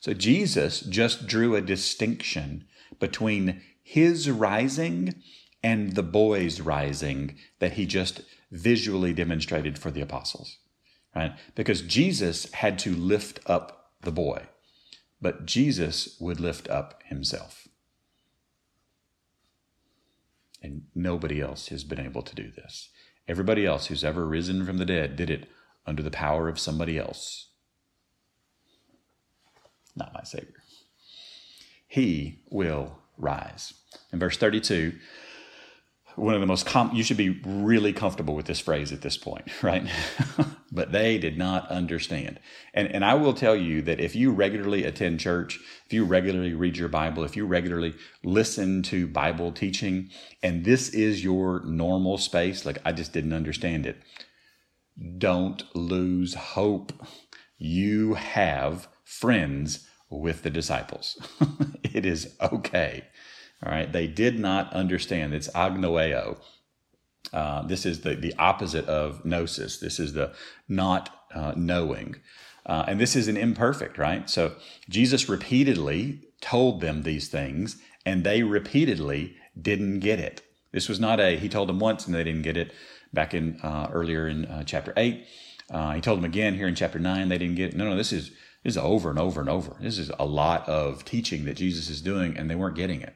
so 0.00 0.12
Jesus 0.12 0.80
just 0.80 1.26
drew 1.26 1.54
a 1.54 1.60
distinction 1.60 2.66
between 2.98 3.62
his 3.82 4.30
rising 4.30 5.22
and 5.62 5.94
the 5.94 6.02
boy's 6.02 6.60
rising 6.60 7.36
that 7.58 7.74
he 7.74 7.86
just 7.86 8.20
visually 8.50 9.12
demonstrated 9.12 9.78
for 9.78 9.90
the 9.90 10.00
apostles. 10.00 10.58
Right? 11.14 11.32
Because 11.54 11.82
Jesus 11.82 12.52
had 12.52 12.78
to 12.80 12.94
lift 12.94 13.40
up 13.46 13.92
the 14.02 14.12
boy, 14.12 14.44
but 15.20 15.46
Jesus 15.46 16.16
would 16.20 16.40
lift 16.40 16.68
up 16.68 17.02
himself. 17.06 17.65
And 20.62 20.82
nobody 20.94 21.40
else 21.40 21.68
has 21.68 21.84
been 21.84 22.00
able 22.00 22.22
to 22.22 22.34
do 22.34 22.50
this. 22.50 22.88
Everybody 23.28 23.66
else 23.66 23.86
who's 23.86 24.04
ever 24.04 24.26
risen 24.26 24.64
from 24.64 24.78
the 24.78 24.84
dead 24.84 25.16
did 25.16 25.30
it 25.30 25.48
under 25.86 26.02
the 26.02 26.10
power 26.10 26.48
of 26.48 26.58
somebody 26.58 26.98
else. 26.98 27.48
Not 29.94 30.12
my 30.12 30.22
Savior. 30.24 30.62
He 31.86 32.40
will 32.50 32.98
rise. 33.16 33.74
In 34.12 34.18
verse 34.18 34.36
32, 34.36 34.92
one 36.16 36.34
of 36.34 36.40
the 36.40 36.46
most 36.46 36.66
com- 36.66 36.94
you 36.94 37.02
should 37.02 37.16
be 37.16 37.40
really 37.44 37.92
comfortable 37.92 38.34
with 38.34 38.46
this 38.46 38.60
phrase 38.60 38.92
at 38.92 39.02
this 39.02 39.16
point 39.16 39.46
right 39.62 39.86
but 40.72 40.92
they 40.92 41.18
did 41.18 41.38
not 41.38 41.68
understand. 41.70 42.40
And 42.74 42.88
and 42.88 43.04
i 43.04 43.14
will 43.14 43.32
tell 43.32 43.56
you 43.56 43.82
that 43.82 44.00
if 44.00 44.14
you 44.16 44.32
regularly 44.32 44.84
attend 44.84 45.20
church 45.20 45.58
if 45.86 45.92
you 45.92 46.04
regularly 46.04 46.54
read 46.54 46.76
your 46.76 46.88
bible 46.88 47.24
if 47.24 47.36
you 47.36 47.46
regularly 47.46 47.94
listen 48.24 48.82
to 48.82 49.06
bible 49.06 49.52
teaching 49.52 50.10
and 50.42 50.64
this 50.64 50.88
is 50.90 51.24
your 51.24 51.64
normal 51.64 52.18
space 52.18 52.66
like 52.66 52.78
i 52.84 52.92
just 52.92 53.12
didn't 53.12 53.32
understand 53.32 53.86
it. 53.86 53.96
Don't 55.18 55.62
lose 55.74 56.34
hope. 56.34 56.92
You 57.58 58.14
have 58.14 58.88
friends 59.04 59.86
with 60.10 60.42
the 60.42 60.50
disciples. 60.50 61.16
It 61.94 62.04
is 62.04 62.36
okay. 62.42 63.04
All 63.64 63.72
right, 63.72 63.90
they 63.90 64.06
did 64.06 64.38
not 64.38 64.70
understand. 64.74 65.32
It's 65.32 65.48
agnoeo. 65.48 66.36
Uh, 67.32 67.62
this 67.62 67.84
is 67.84 68.00
the, 68.00 68.14
the 68.14 68.34
opposite 68.38 68.86
of 68.86 69.24
gnosis. 69.24 69.78
This 69.78 69.98
is 69.98 70.12
the 70.12 70.32
not 70.68 71.10
uh, 71.34 71.52
knowing. 71.56 72.16
Uh, 72.64 72.84
and 72.88 73.00
this 73.00 73.14
is 73.14 73.28
an 73.28 73.36
imperfect, 73.36 73.98
right? 73.98 74.28
So 74.28 74.54
Jesus 74.88 75.28
repeatedly 75.28 76.20
told 76.40 76.80
them 76.80 77.02
these 77.02 77.28
things, 77.28 77.80
and 78.04 78.24
they 78.24 78.42
repeatedly 78.42 79.36
didn't 79.60 80.00
get 80.00 80.18
it. 80.18 80.42
This 80.72 80.88
was 80.88 81.00
not 81.00 81.20
a, 81.20 81.38
he 81.38 81.48
told 81.48 81.68
them 81.68 81.78
once 81.78 82.06
and 82.06 82.14
they 82.14 82.24
didn't 82.24 82.42
get 82.42 82.56
it 82.56 82.72
back 83.12 83.34
in 83.34 83.58
uh, 83.62 83.88
earlier 83.92 84.28
in 84.28 84.44
uh, 84.46 84.64
chapter 84.64 84.92
8. 84.96 85.24
Uh, 85.70 85.94
he 85.94 86.00
told 86.00 86.18
them 86.18 86.24
again 86.24 86.54
here 86.54 86.68
in 86.68 86.74
chapter 86.74 86.98
9, 86.98 87.28
they 87.28 87.38
didn't 87.38 87.56
get 87.56 87.70
it. 87.70 87.76
No, 87.76 87.88
no, 87.88 87.96
this 87.96 88.12
is, 88.12 88.30
this 88.62 88.74
is 88.74 88.76
over 88.76 89.10
and 89.10 89.18
over 89.18 89.40
and 89.40 89.48
over. 89.48 89.76
This 89.80 89.98
is 89.98 90.10
a 90.18 90.26
lot 90.26 90.68
of 90.68 91.04
teaching 91.04 91.44
that 91.46 91.56
Jesus 91.56 91.88
is 91.88 92.00
doing, 92.00 92.36
and 92.36 92.50
they 92.50 92.54
weren't 92.54 92.76
getting 92.76 93.00
it 93.00 93.14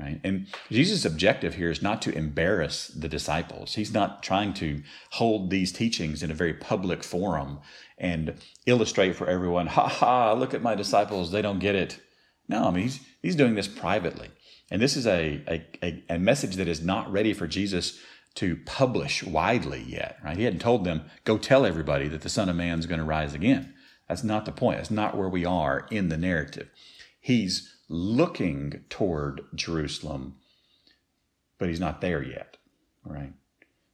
right? 0.00 0.20
And 0.24 0.46
Jesus' 0.70 1.04
objective 1.04 1.54
here 1.54 1.70
is 1.70 1.82
not 1.82 2.00
to 2.02 2.16
embarrass 2.16 2.88
the 2.88 3.08
disciples. 3.08 3.74
He's 3.74 3.92
not 3.92 4.22
trying 4.22 4.54
to 4.54 4.82
hold 5.12 5.50
these 5.50 5.72
teachings 5.72 6.22
in 6.22 6.30
a 6.30 6.34
very 6.34 6.54
public 6.54 7.04
forum 7.04 7.60
and 7.98 8.34
illustrate 8.66 9.14
for 9.14 9.26
everyone, 9.26 9.66
ha 9.66 9.88
ha, 9.88 10.32
look 10.32 10.54
at 10.54 10.62
my 10.62 10.74
disciples, 10.74 11.30
they 11.30 11.42
don't 11.42 11.58
get 11.58 11.74
it. 11.74 12.00
No, 12.48 12.64
I 12.64 12.70
mean, 12.70 12.84
he's, 12.84 13.00
he's 13.20 13.36
doing 13.36 13.54
this 13.54 13.68
privately. 13.68 14.30
And 14.70 14.80
this 14.80 14.96
is 14.96 15.06
a, 15.06 15.64
a, 15.82 16.02
a 16.08 16.18
message 16.18 16.56
that 16.56 16.68
is 16.68 16.80
not 16.80 17.10
ready 17.12 17.34
for 17.34 17.46
Jesus 17.46 18.00
to 18.36 18.56
publish 18.64 19.22
widely 19.22 19.82
yet, 19.82 20.18
right? 20.24 20.36
He 20.36 20.44
hadn't 20.44 20.60
told 20.60 20.84
them, 20.84 21.02
go 21.24 21.36
tell 21.36 21.66
everybody 21.66 22.08
that 22.08 22.22
the 22.22 22.28
Son 22.28 22.48
of 22.48 22.56
Man 22.56 22.78
is 22.78 22.86
going 22.86 23.00
to 23.00 23.04
rise 23.04 23.34
again. 23.34 23.74
That's 24.08 24.24
not 24.24 24.44
the 24.44 24.52
point. 24.52 24.78
That's 24.78 24.90
not 24.90 25.16
where 25.16 25.28
we 25.28 25.44
are 25.44 25.86
in 25.90 26.08
the 26.08 26.16
narrative. 26.16 26.68
He's 27.20 27.76
looking 27.90 28.84
toward 28.88 29.42
Jerusalem, 29.54 30.36
but 31.58 31.68
he's 31.68 31.80
not 31.80 32.00
there 32.00 32.22
yet, 32.22 32.56
right? 33.04 33.32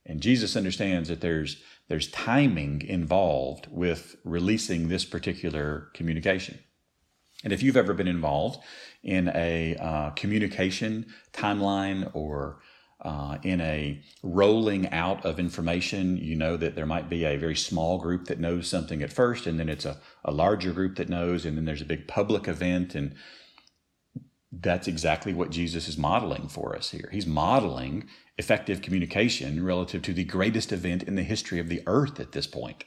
And 0.04 0.20
Jesus 0.20 0.54
understands 0.54 1.08
that 1.08 1.20
there's 1.22 1.56
there's 1.88 2.10
timing 2.10 2.82
involved 2.82 3.68
with 3.70 4.16
releasing 4.24 4.88
this 4.88 5.04
particular 5.04 5.88
communication. 5.94 6.58
And 7.44 7.52
if 7.52 7.62
you've 7.62 7.76
ever 7.76 7.94
been 7.94 8.08
involved 8.08 8.58
in 9.04 9.30
a 9.34 9.76
uh, 9.76 10.10
communication 10.10 11.06
timeline 11.32 12.10
or 12.12 12.58
uh, 13.00 13.38
in 13.44 13.60
a 13.60 14.02
rolling 14.22 14.88
out 14.90 15.24
of 15.24 15.38
information, 15.38 16.16
you 16.16 16.34
know 16.34 16.56
that 16.56 16.74
there 16.74 16.86
might 16.86 17.08
be 17.08 17.24
a 17.24 17.36
very 17.36 17.54
small 17.54 17.98
group 17.98 18.26
that 18.26 18.40
knows 18.40 18.68
something 18.68 19.00
at 19.02 19.12
first, 19.12 19.46
and 19.46 19.60
then 19.60 19.68
it's 19.68 19.84
a, 19.84 20.00
a 20.24 20.32
larger 20.32 20.72
group 20.72 20.96
that 20.96 21.08
knows, 21.08 21.44
and 21.46 21.56
then 21.56 21.66
there's 21.66 21.82
a 21.82 21.86
big 21.86 22.08
public 22.08 22.48
event, 22.48 22.94
and 22.94 23.14
that's 24.60 24.88
exactly 24.88 25.34
what 25.34 25.50
Jesus 25.50 25.88
is 25.88 25.98
modeling 25.98 26.48
for 26.48 26.76
us 26.76 26.90
here. 26.90 27.08
He's 27.12 27.26
modeling 27.26 28.08
effective 28.38 28.82
communication 28.82 29.64
relative 29.64 30.02
to 30.02 30.12
the 30.12 30.24
greatest 30.24 30.72
event 30.72 31.02
in 31.02 31.16
the 31.16 31.22
history 31.22 31.58
of 31.58 31.68
the 31.68 31.82
earth 31.86 32.20
at 32.20 32.32
this 32.32 32.46
point. 32.46 32.84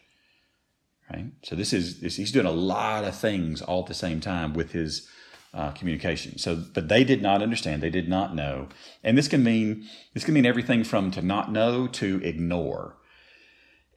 Right? 1.12 1.32
So 1.43 1.55
this 1.55 1.73
is 1.73 2.01
this, 2.01 2.17
he's 2.17 2.32
doing 2.32 2.45
a 2.45 2.51
lot 2.51 3.03
of 3.03 3.15
things 3.15 3.62
all 3.62 3.82
at 3.82 3.88
the 3.88 3.93
same 3.93 4.19
time 4.19 4.53
with 4.53 4.71
his 4.71 5.08
uh, 5.53 5.71
communication. 5.71 6.38
So, 6.38 6.55
but 6.55 6.88
they 6.88 7.03
did 7.03 7.21
not 7.21 7.41
understand. 7.41 7.82
They 7.82 7.89
did 7.89 8.08
not 8.08 8.36
know, 8.36 8.69
and 9.03 9.17
this 9.17 9.27
can 9.27 9.43
mean 9.43 9.88
this 10.13 10.23
can 10.23 10.36
mean 10.36 10.45
everything 10.45 10.84
from 10.84 11.10
to 11.12 11.21
not 11.23 11.51
know 11.51 11.88
to 11.88 12.21
ignore. 12.23 12.97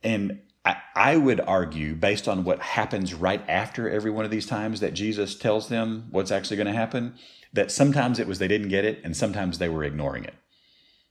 And 0.02 0.40
I, 0.64 0.76
I 0.94 1.16
would 1.16 1.40
argue, 1.40 1.94
based 1.94 2.28
on 2.28 2.44
what 2.44 2.60
happens 2.60 3.14
right 3.14 3.42
after 3.48 3.90
every 3.90 4.10
one 4.10 4.24
of 4.24 4.30
these 4.30 4.46
times 4.46 4.80
that 4.80 4.94
Jesus 4.94 5.34
tells 5.34 5.68
them 5.68 6.08
what's 6.10 6.30
actually 6.30 6.56
going 6.56 6.68
to 6.68 6.72
happen, 6.72 7.14
that 7.52 7.70
sometimes 7.70 8.18
it 8.18 8.26
was 8.26 8.38
they 8.38 8.48
didn't 8.48 8.68
get 8.68 8.84
it 8.84 9.00
and 9.04 9.16
sometimes 9.16 9.58
they 9.58 9.68
were 9.68 9.84
ignoring 9.84 10.24
it. 10.24 10.34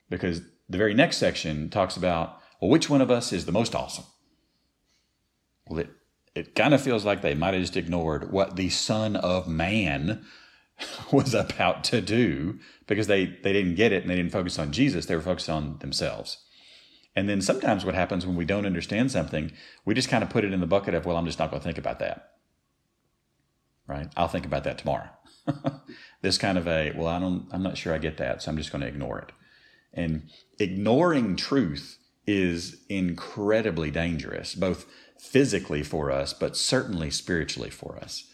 Because 0.10 0.42
the 0.70 0.78
very 0.78 0.94
next 0.94 1.18
section 1.18 1.70
talks 1.70 1.98
about 1.98 2.42
well, 2.62 2.70
which 2.70 2.90
one 2.90 3.02
of 3.02 3.12
us 3.12 3.34
is 3.34 3.46
the 3.46 3.52
most 3.52 3.74
awesome? 3.76 4.06
Well, 5.68 5.80
it, 5.80 5.90
it 6.36 6.56
kind 6.56 6.74
of 6.74 6.82
feels 6.82 7.04
like 7.04 7.22
they 7.22 7.34
might 7.34 7.54
have 7.54 7.64
just 7.64 7.76
ignored 7.76 8.32
what 8.32 8.56
the 8.56 8.70
Son 8.70 9.16
of 9.16 9.48
Man 9.48 10.24
was 11.12 11.34
about 11.34 11.84
to 11.86 12.02
do 12.02 12.60
because 12.88 13.08
they, 13.08 13.26
they 13.26 13.52
didn't 13.52 13.76
get 13.76 13.92
it 13.92 14.04
and 14.04 14.12
they 14.12 14.16
didn't 14.16 14.32
focus 14.32 14.60
on 14.60 14.72
Jesus. 14.72 15.08
They 15.08 15.16
were 15.16 15.22
focused 15.22 15.50
on 15.50 15.80
themselves. 15.80 16.38
And 17.16 17.28
then 17.28 17.42
sometimes 17.42 17.84
what 17.84 17.96
happens 17.96 18.26
when 18.26 18.36
we 18.36 18.46
don't 18.46 18.66
understand 18.66 19.12
something, 19.12 19.52
we 19.84 19.94
just 19.94 20.10
kind 20.10 20.24
of 20.24 20.30
put 20.30 20.46
it 20.46 20.54
in 20.54 20.62
the 20.62 20.68
bucket 20.68 20.94
of, 20.94 21.06
well, 21.06 21.18
I'm 21.18 21.26
just 21.26 21.40
not 21.40 21.50
going 21.50 21.60
to 21.60 21.64
think 21.66 21.78
about 21.78 22.00
that. 22.00 22.32
Right? 23.88 24.08
I'll 24.16 24.30
think 24.30 24.46
about 24.46 24.64
that 24.64 24.78
tomorrow. 24.78 25.10
this 26.22 26.38
kind 26.38 26.58
of 26.58 26.68
a, 26.68 26.94
well, 26.96 27.08
I 27.08 27.20
don't, 27.20 27.48
I'm 27.52 27.64
not 27.64 27.78
sure 27.78 27.94
I 27.94 27.98
get 27.98 28.18
that, 28.18 28.42
so 28.42 28.52
I'm 28.52 28.58
just 28.58 28.72
going 28.72 28.82
to 28.82 28.88
ignore 28.88 29.20
it. 29.20 29.32
And 29.94 30.30
ignoring 30.58 31.36
truth 31.36 31.98
is 32.26 32.78
incredibly 32.88 33.92
dangerous, 33.92 34.56
both 34.56 34.86
physically 35.20 35.84
for 35.84 36.12
us, 36.12 36.34
but 36.34 36.56
certainly 36.56 37.12
spiritually 37.12 37.70
for 37.70 37.98
us. 37.98 38.26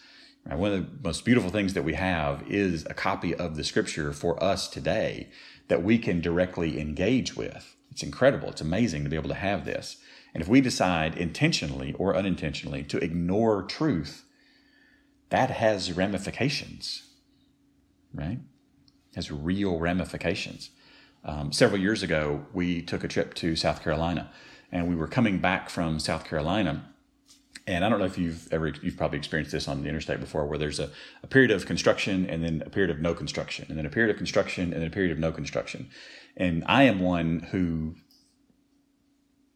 Right? 0.45 0.57
One 0.57 0.71
of 0.71 0.79
the 0.79 1.07
most 1.07 1.25
beautiful 1.25 1.49
things 1.49 1.73
that 1.73 1.83
we 1.83 1.95
have 1.95 2.43
is 2.47 2.85
a 2.85 2.93
copy 2.93 3.33
of 3.33 3.55
the 3.55 3.63
scripture 3.63 4.13
for 4.13 4.41
us 4.43 4.67
today 4.67 5.29
that 5.67 5.83
we 5.83 5.97
can 5.97 6.21
directly 6.21 6.79
engage 6.79 7.35
with. 7.35 7.76
It's 7.97 8.03
incredible. 8.03 8.49
It's 8.49 8.62
amazing 8.62 9.03
to 9.05 9.10
be 9.10 9.15
able 9.15 9.29
to 9.29 9.33
have 9.33 9.65
this. 9.65 9.97
And 10.31 10.43
if 10.43 10.47
we 10.47 10.62
decide 10.62 11.17
intentionally 11.17 11.93
or 11.93 12.15
unintentionally 12.15 12.83
to 12.83 12.99
ignore 12.99 13.63
truth, 13.63 14.23
that 15.29 15.49
has 15.49 15.91
ramifications, 15.91 17.01
right? 18.13 18.38
Has 19.15 19.31
real 19.31 19.79
ramifications. 19.79 20.69
Um, 21.25 21.51
several 21.51 21.81
years 21.81 22.03
ago, 22.03 22.45
we 22.53 22.83
took 22.83 23.03
a 23.03 23.07
trip 23.07 23.33
to 23.33 23.55
South 23.55 23.81
Carolina, 23.81 24.29
and 24.71 24.88
we 24.88 24.95
were 24.95 25.07
coming 25.07 25.39
back 25.39 25.67
from 25.67 25.99
South 25.99 26.23
Carolina. 26.23 26.93
And 27.65 27.83
I 27.83 27.89
don't 27.89 27.99
know 27.99 28.05
if 28.05 28.17
you've 28.17 28.51
ever, 28.51 28.67
you've 28.81 28.97
probably 28.97 29.17
experienced 29.17 29.51
this 29.51 29.67
on 29.67 29.83
the 29.83 29.89
interstate 29.89 30.19
before, 30.19 30.45
where 30.45 30.57
there's 30.57 30.79
a, 30.79 30.89
a 31.23 31.27
period 31.27 31.51
of 31.51 31.65
construction 31.65 32.25
and 32.29 32.43
then 32.43 32.63
a 32.65 32.69
period 32.69 32.89
of 32.89 32.99
no 32.99 33.13
construction, 33.13 33.65
and 33.69 33.77
then 33.77 33.85
a 33.85 33.89
period 33.89 34.11
of 34.11 34.17
construction 34.17 34.73
and 34.73 34.81
then 34.81 34.87
a 34.87 34.91
period 34.91 35.11
of 35.11 35.19
no 35.19 35.31
construction. 35.31 35.89
And 36.35 36.63
I 36.67 36.83
am 36.83 36.99
one 36.99 37.39
who 37.51 37.95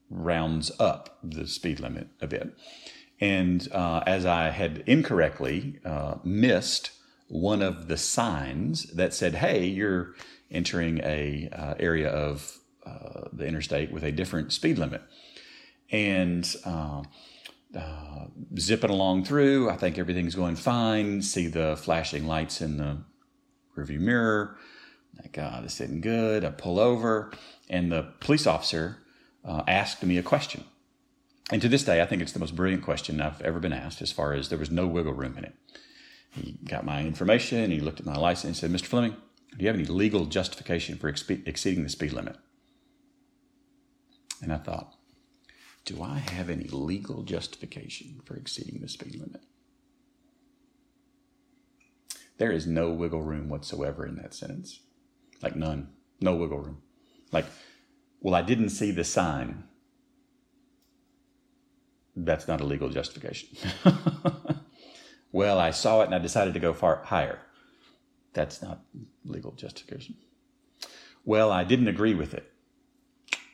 rounds 0.10 0.72
up 0.80 1.20
the 1.24 1.48
speed 1.48 1.80
limit 1.80 2.08
a 2.22 2.28
bit. 2.28 2.54
And 3.20 3.68
uh, 3.72 4.04
as 4.06 4.26
I 4.26 4.50
had 4.50 4.84
incorrectly 4.88 5.80
uh, 5.86 6.16
missed 6.24 6.92
one 7.28 7.62
of 7.62 7.88
the 7.88 7.98
signs 7.98 8.84
that 8.94 9.14
said, 9.14 9.36
"Hey, 9.36 9.66
you're 9.66 10.16
entering 10.50 11.00
a 11.00 11.50
uh, 11.54 11.76
area 11.80 12.10
of 12.10 12.58
uh, 12.86 13.30
the 13.32 13.46
interstate 13.46 13.92
with 13.92 14.04
a 14.04 14.12
different 14.12 14.52
speed 14.52 14.78
limit," 14.80 15.02
and 15.92 16.54
uh, 17.76 17.80
uh, 17.80 18.28
zipping 18.60 18.90
along 18.90 19.26
through, 19.26 19.70
I 19.70 19.78
think 19.78 19.98
everything's 19.98 20.36
going 20.36 20.56
fine. 20.56 21.22
See 21.22 21.48
the 21.48 21.78
flashing 21.78 22.28
lights 22.28 22.62
in 22.62 22.78
the 22.78 23.04
rearview 23.78 24.00
mirror. 24.00 24.58
Like, 25.18 25.34
this 25.64 25.80
isn't 25.82 26.02
good. 26.02 26.44
I 26.44 26.52
pull 26.52 26.80
over, 26.80 27.32
and 27.70 27.92
the 27.92 28.14
police 28.20 28.48
officer 28.48 28.98
asked 29.68 30.04
me 30.04 30.18
a 30.18 30.24
question 30.24 30.64
and 31.52 31.62
to 31.62 31.68
this 31.68 31.84
day, 31.84 32.02
I 32.02 32.06
think 32.06 32.22
it's 32.22 32.32
the 32.32 32.40
most 32.40 32.56
brilliant 32.56 32.84
question 32.84 33.20
I've 33.20 33.42
ever 33.42 33.60
been 33.60 33.74
asked 33.74 34.02
as 34.02 34.12
far 34.12 34.34
as 34.34 34.48
there 34.48 34.58
was 34.58 34.72
no 34.72 34.88
wiggle 34.88 35.14
room 35.14 35.38
in 35.38 35.44
it. 35.44 35.56
He 36.32 36.58
got 36.64 36.86
my 36.86 37.02
information, 37.02 37.72
he 37.72 37.82
looked 37.82 38.00
at 38.00 38.06
my 38.06 38.16
license 38.16 38.64
and 38.64 38.72
said, 38.72 38.82
Mr. 38.82 38.86
Fleming, 38.86 39.18
do 39.52 39.58
you 39.60 39.68
have 39.68 39.76
any 39.76 39.86
legal 39.86 40.26
justification 40.26 40.98
for 40.98 41.10
exceeding 41.10 41.84
the 41.84 41.90
speed 41.90 42.14
limit? 42.14 42.38
And 44.42 44.54
I 44.54 44.58
thought, 44.58 44.96
do 45.86 46.04
I 46.04 46.18
have 46.20 46.50
any 46.50 46.66
legal 46.66 47.24
justification 47.24 48.22
for 48.26 48.36
exceeding 48.36 48.82
the 48.82 48.88
speed 48.88 49.16
limit? 49.16 49.42
There 52.38 52.52
is 52.52 52.66
no 52.66 52.92
wiggle 52.92 53.22
room 53.22 53.50
whatsoever 53.50 54.06
in 54.06 54.16
that 54.16 54.34
sentence. 54.34 54.80
Like 55.42 55.56
none. 55.56 55.90
No 56.20 56.36
wiggle 56.36 56.60
room. 56.60 56.82
Like, 57.32 57.46
well, 58.20 58.36
I 58.36 58.42
didn't 58.42 58.70
see 58.70 58.92
the 58.92 59.04
sign 59.04 59.64
that's 62.16 62.48
not 62.48 62.62
a 62.62 62.66
legal 62.66 62.90
justification. 62.90 63.50
well, 65.32 65.60
I 65.60 65.72
saw 65.72 66.02
it 66.02 66.06
and 66.06 66.16
I 66.16 66.20
decided 66.20 66.54
to 66.54 66.60
go 66.60 66.74
far 66.74 67.04
higher. 67.04 67.40
That's 68.34 68.62
not 68.62 68.82
legal 69.26 69.52
justification. 69.54 70.16
Well, 71.24 71.52
I 71.52 71.64
didn't 71.64 71.88
agree 71.88 72.16
with 72.16 72.34
it. 72.34 72.52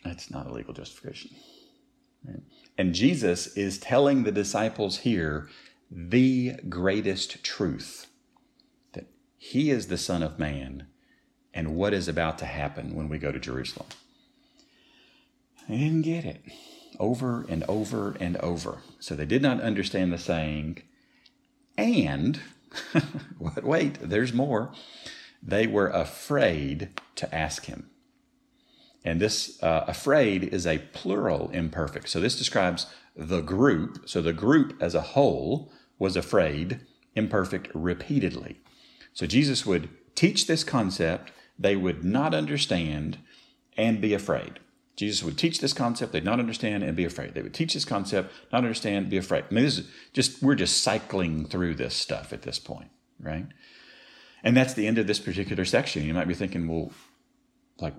That's 0.04 0.32
not 0.32 0.48
a 0.48 0.54
legal 0.54 0.74
justification. 0.74 1.32
And 2.78 2.94
Jesus 2.94 3.48
is 3.58 3.78
telling 3.78 4.24
the 4.24 4.32
disciples 4.32 5.00
here 5.00 5.50
the 5.90 6.54
greatest 6.70 7.44
truth 7.44 8.08
that 8.94 9.08
he 9.38 9.72
is 9.72 9.88
the 9.88 9.98
Son 9.98 10.22
of 10.22 10.38
Man 10.38 10.88
and 11.54 11.76
what 11.76 11.94
is 11.94 12.08
about 12.08 12.38
to 12.40 12.46
happen 12.46 12.94
when 12.94 13.10
we 13.10 13.18
go 13.18 13.32
to 13.32 13.40
Jerusalem. 13.40 13.88
They 15.68 15.78
didn't 15.78 16.04
get 16.04 16.24
it 16.24 16.44
over 17.00 17.46
and 17.50 17.64
over 17.68 18.16
and 18.20 18.38
over. 18.38 18.80
So 19.00 19.16
they 19.16 19.26
did 19.26 19.42
not 19.42 19.62
understand 19.62 20.14
the 20.14 20.18
saying, 20.18 20.84
and 21.78 22.40
wait, 23.40 23.98
there's 24.02 24.34
more. 24.34 24.72
They 25.42 25.68
were 25.68 25.90
afraid 25.90 26.90
to 27.16 27.34
ask 27.34 27.66
him. 27.66 27.90
And 29.04 29.22
this 29.22 29.62
uh, 29.64 29.86
afraid 29.88 30.44
is 30.44 30.68
a 30.68 30.80
plural 30.80 31.50
imperfect. 31.52 32.10
So 32.10 32.20
this 32.20 32.38
describes 32.38 32.88
the 33.16 33.42
group. 33.42 34.08
So 34.10 34.22
the 34.22 34.34
group 34.34 34.78
as 34.82 34.96
a 34.96 35.02
whole 35.02 35.72
was 35.98 36.16
afraid, 36.16 36.82
imperfect, 37.16 37.70
repeatedly. 37.74 38.60
So 39.14 39.26
Jesus 39.26 39.66
would 39.66 39.90
teach 40.16 40.48
this 40.48 40.64
concept, 40.64 41.32
they 41.58 41.76
would 41.76 42.04
not 42.04 42.34
understand, 42.34 43.18
and 43.78 44.02
be 44.02 44.14
afraid. 44.14 44.60
Jesus 44.96 45.24
would 45.24 45.38
teach 45.38 45.60
this 45.60 45.74
concept, 45.74 46.12
they'd 46.12 46.26
not 46.26 46.40
understand 46.40 46.84
and 46.84 46.96
be 46.96 47.06
afraid. 47.06 47.36
They 47.36 47.44
would 47.44 47.54
teach 47.54 47.76
this 47.76 47.86
concept, 47.86 48.34
not 48.52 48.64
understand, 48.64 49.10
be 49.10 49.18
afraid. 49.18 49.46
I 49.50 49.54
mean, 49.54 49.64
this 49.64 49.78
is 49.78 49.88
just, 50.12 50.42
we're 50.42 50.56
just 50.56 50.84
cycling 50.84 51.46
through 51.46 51.76
this 51.76 51.94
stuff 51.96 52.34
at 52.34 52.42
this 52.42 52.58
point, 52.58 52.90
right? 53.20 53.46
And 54.44 54.58
that's 54.58 54.74
the 54.74 54.88
end 54.88 54.98
of 54.98 55.06
this 55.06 55.20
particular 55.20 55.66
section. 55.66 56.04
You 56.04 56.16
might 56.16 56.28
be 56.28 56.34
thinking, 56.34 56.68
well, 56.68 56.92
like, 57.80 57.94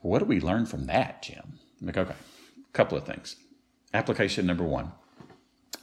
what 0.00 0.20
do 0.20 0.24
we 0.24 0.40
learn 0.40 0.66
from 0.66 0.86
that, 0.86 1.22
Jim? 1.22 1.58
I'm 1.80 1.86
like, 1.86 1.96
okay, 1.96 2.14
a 2.14 2.72
couple 2.72 2.96
of 2.96 3.04
things. 3.04 3.36
Application 3.92 4.46
number 4.46 4.64
one 4.64 4.92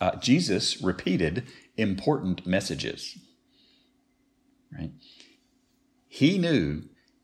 uh, 0.01 0.15
Jesus 0.17 0.81
repeated 0.81 1.47
important 1.77 2.45
messages, 2.45 3.17
right? 4.77 4.91
He 6.07 6.37
knew 6.37 6.83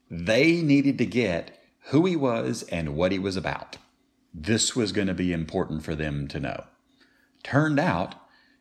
they 0.10 0.62
needed 0.62 0.98
to 0.98 1.06
get 1.06 1.60
who 1.90 2.06
he 2.06 2.16
was 2.16 2.64
and 2.64 2.96
what 2.96 3.12
he 3.12 3.20
was 3.20 3.36
about. 3.36 3.78
This 4.34 4.76
was 4.76 4.92
going 4.92 5.08
to 5.08 5.14
be 5.14 5.34
important 5.34 5.84
for 5.84 5.96
them 5.96 6.28
to 6.30 6.40
know. 6.40 6.64
Turned 7.44 7.80
out, 7.80 8.16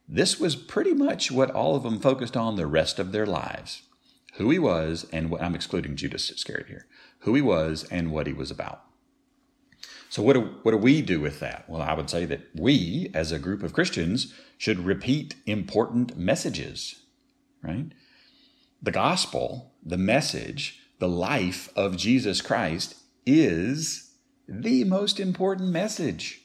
this 0.08 0.40
was 0.40 0.56
pretty 0.56 0.94
much 0.94 1.30
what 1.30 1.50
all 1.50 1.76
of 1.76 1.82
them 1.82 2.00
focused 2.00 2.36
on 2.36 2.56
the 2.56 2.66
rest 2.66 2.98
of 2.98 3.12
their 3.12 3.26
lives 3.26 3.82
who 4.34 4.50
he 4.50 4.58
was 4.58 5.06
and 5.12 5.30
what 5.30 5.42
I'm 5.42 5.54
excluding 5.54 5.96
Judas 5.96 6.30
Iscariot 6.30 6.68
here 6.68 6.86
who 7.20 7.34
he 7.34 7.42
was 7.42 7.84
and 7.84 8.10
what 8.10 8.26
he 8.26 8.32
was 8.32 8.50
about. 8.50 8.82
So, 10.10 10.22
what 10.22 10.34
do, 10.34 10.54
what 10.62 10.72
do 10.72 10.78
we 10.78 11.02
do 11.02 11.20
with 11.20 11.40
that? 11.40 11.68
Well, 11.68 11.82
I 11.82 11.94
would 11.94 12.08
say 12.08 12.24
that 12.24 12.40
we, 12.54 13.10
as 13.12 13.30
a 13.30 13.38
group 13.38 13.62
of 13.62 13.74
Christians, 13.74 14.32
should 14.56 14.80
repeat 14.80 15.34
important 15.46 16.16
messages, 16.16 17.02
right? 17.62 17.92
The 18.82 18.90
gospel, 18.90 19.72
the 19.84 19.98
message, 19.98 20.80
the 20.98 21.08
life 21.08 21.70
of 21.76 21.96
Jesus 21.96 22.40
Christ 22.40 22.96
is 23.26 24.14
the 24.48 24.84
most 24.84 25.20
important 25.20 25.70
message. 25.70 26.40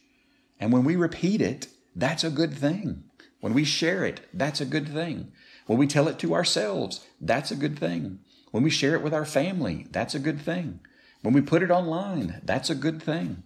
And 0.59 0.73
when 0.73 0.83
we 0.83 0.95
repeat 0.95 1.41
it, 1.41 1.67
that's 1.95 2.23
a 2.23 2.29
good 2.29 2.53
thing. 2.53 3.03
When 3.39 3.53
we 3.53 3.63
share 3.63 4.03
it, 4.03 4.21
that's 4.33 4.61
a 4.61 4.65
good 4.65 4.89
thing. 4.89 5.31
When 5.65 5.77
we 5.77 5.87
tell 5.87 6.07
it 6.07 6.19
to 6.19 6.33
ourselves, 6.33 7.05
that's 7.19 7.51
a 7.51 7.55
good 7.55 7.79
thing. 7.79 8.19
When 8.53 8.61
we 8.61 8.69
share 8.69 8.93
it 8.93 9.01
with 9.01 9.15
our 9.15 9.25
family, 9.25 9.87
that's 9.89 10.13
a 10.13 10.19
good 10.19 10.39
thing. 10.39 10.79
When 11.23 11.33
we 11.33 11.41
put 11.41 11.63
it 11.63 11.71
online, 11.71 12.39
that's 12.43 12.69
a 12.69 12.75
good 12.75 13.01
thing. 13.01 13.41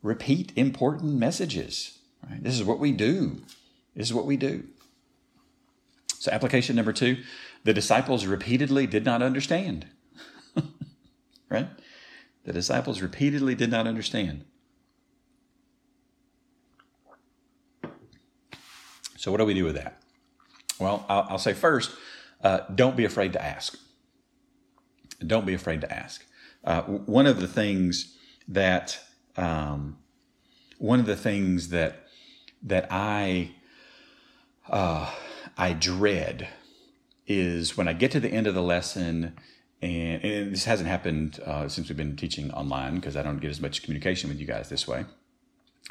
Repeat 0.00 0.52
important 0.54 1.14
messages. 1.14 1.98
Right? 2.22 2.40
This 2.40 2.54
is 2.54 2.62
what 2.62 2.78
we 2.78 2.92
do. 2.92 3.42
This 3.96 4.06
is 4.06 4.14
what 4.14 4.26
we 4.26 4.36
do. 4.36 4.62
So, 6.20 6.30
application 6.30 6.76
number 6.76 6.92
two 6.92 7.24
the 7.64 7.74
disciples 7.74 8.26
repeatedly 8.26 8.86
did 8.86 9.04
not 9.04 9.22
understand. 9.22 9.86
right? 11.48 11.66
the 12.44 12.52
disciples 12.52 13.02
repeatedly 13.02 13.56
did 13.56 13.72
not 13.72 13.88
understand. 13.88 14.44
So, 19.16 19.32
what 19.32 19.38
do 19.38 19.44
we 19.44 19.54
do 19.54 19.64
with 19.64 19.74
that? 19.74 20.00
Well, 20.78 21.04
I'll, 21.08 21.26
I'll 21.30 21.38
say 21.38 21.54
first, 21.54 21.90
uh, 22.44 22.60
don't 22.72 22.96
be 22.96 23.04
afraid 23.04 23.32
to 23.32 23.42
ask. 23.42 23.76
Don't 25.26 25.46
be 25.46 25.54
afraid 25.54 25.80
to 25.80 25.92
ask. 25.92 26.24
Uh, 26.62 26.82
one 26.82 27.26
of 27.26 27.40
the 27.40 27.48
things 27.48 28.16
that 28.46 29.00
um, 29.36 29.98
one 30.78 31.00
of 31.00 31.06
the 31.06 31.16
things 31.16 31.70
that 31.70 32.06
that 32.62 32.86
I 32.90 33.52
uh, 34.68 35.10
I 35.56 35.72
dread 35.72 36.48
is 37.26 37.76
when 37.76 37.88
I 37.88 37.94
get 37.94 38.10
to 38.12 38.20
the 38.20 38.28
end 38.28 38.46
of 38.46 38.54
the 38.54 38.62
lesson, 38.62 39.36
and, 39.80 40.24
and 40.24 40.52
this 40.52 40.64
hasn't 40.64 40.88
happened 40.88 41.40
uh, 41.44 41.68
since 41.68 41.88
we've 41.88 41.96
been 41.96 42.16
teaching 42.16 42.50
online 42.52 42.96
because 42.96 43.16
I 43.16 43.22
don't 43.22 43.38
get 43.38 43.50
as 43.50 43.60
much 43.60 43.82
communication 43.82 44.28
with 44.28 44.38
you 44.38 44.46
guys 44.46 44.68
this 44.68 44.86
way. 44.86 45.06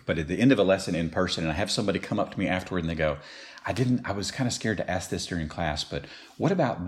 But 0.06 0.18
at 0.18 0.28
the 0.28 0.39
end 0.39 0.52
of 0.52 0.60
a 0.60 0.64
lesson 0.64 0.96
in 0.96 1.10
person, 1.10 1.44
and 1.44 1.52
I 1.52 1.56
have 1.56 1.72
somebody 1.72 2.00
come 2.00 2.20
up 2.20 2.32
to 2.32 2.39
me 2.39 2.48
afterward 2.48 2.84
and 2.84 2.89
they 2.89 2.96
go, 2.96 3.18
I 3.66 3.74
didn't, 3.74 4.02
I 4.06 4.12
was 4.12 4.32
kind 4.32 4.48
of 4.48 4.54
scared 4.54 4.78
to 4.78 4.89
ask 4.89 5.10
this 5.10 5.26
during 5.26 5.48
class, 5.48 5.84
but 5.84 6.06
what 6.38 6.52
about, 6.52 6.80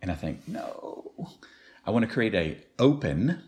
and 0.00 0.10
I 0.10 0.14
think, 0.14 0.48
no, 0.48 1.12
I 1.84 1.90
want 1.90 2.06
to 2.06 2.12
create 2.12 2.34
a 2.34 2.58
open, 2.78 3.42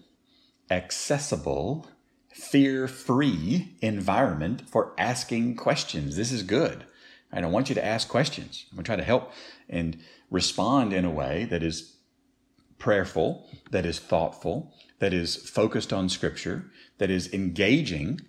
accessible, 0.70 1.88
fear-free 2.32 3.76
environment 3.80 4.68
for 4.68 4.92
asking 4.98 5.56
questions. 5.56 6.16
This 6.16 6.32
is 6.32 6.42
good. 6.42 6.84
I 7.32 7.40
don't 7.40 7.52
want 7.52 7.68
you 7.68 7.74
to 7.76 7.84
ask 7.84 8.08
questions. 8.08 8.66
I'm 8.70 8.76
going 8.76 8.84
to 8.84 8.88
try 8.88 8.96
to 8.96 9.04
help 9.04 9.32
and 9.68 9.98
respond 10.30 10.92
in 10.92 11.04
a 11.04 11.10
way 11.10 11.46
that 11.46 11.62
is 11.62 11.96
prayerful, 12.78 13.48
that 13.70 13.86
is 13.86 13.98
thoughtful, 13.98 14.74
that 14.98 15.14
is 15.14 15.36
focused 15.36 15.92
on 15.92 16.08
scripture, 16.08 16.70
that 16.98 17.10
is 17.10 17.32
engaging 17.32 18.20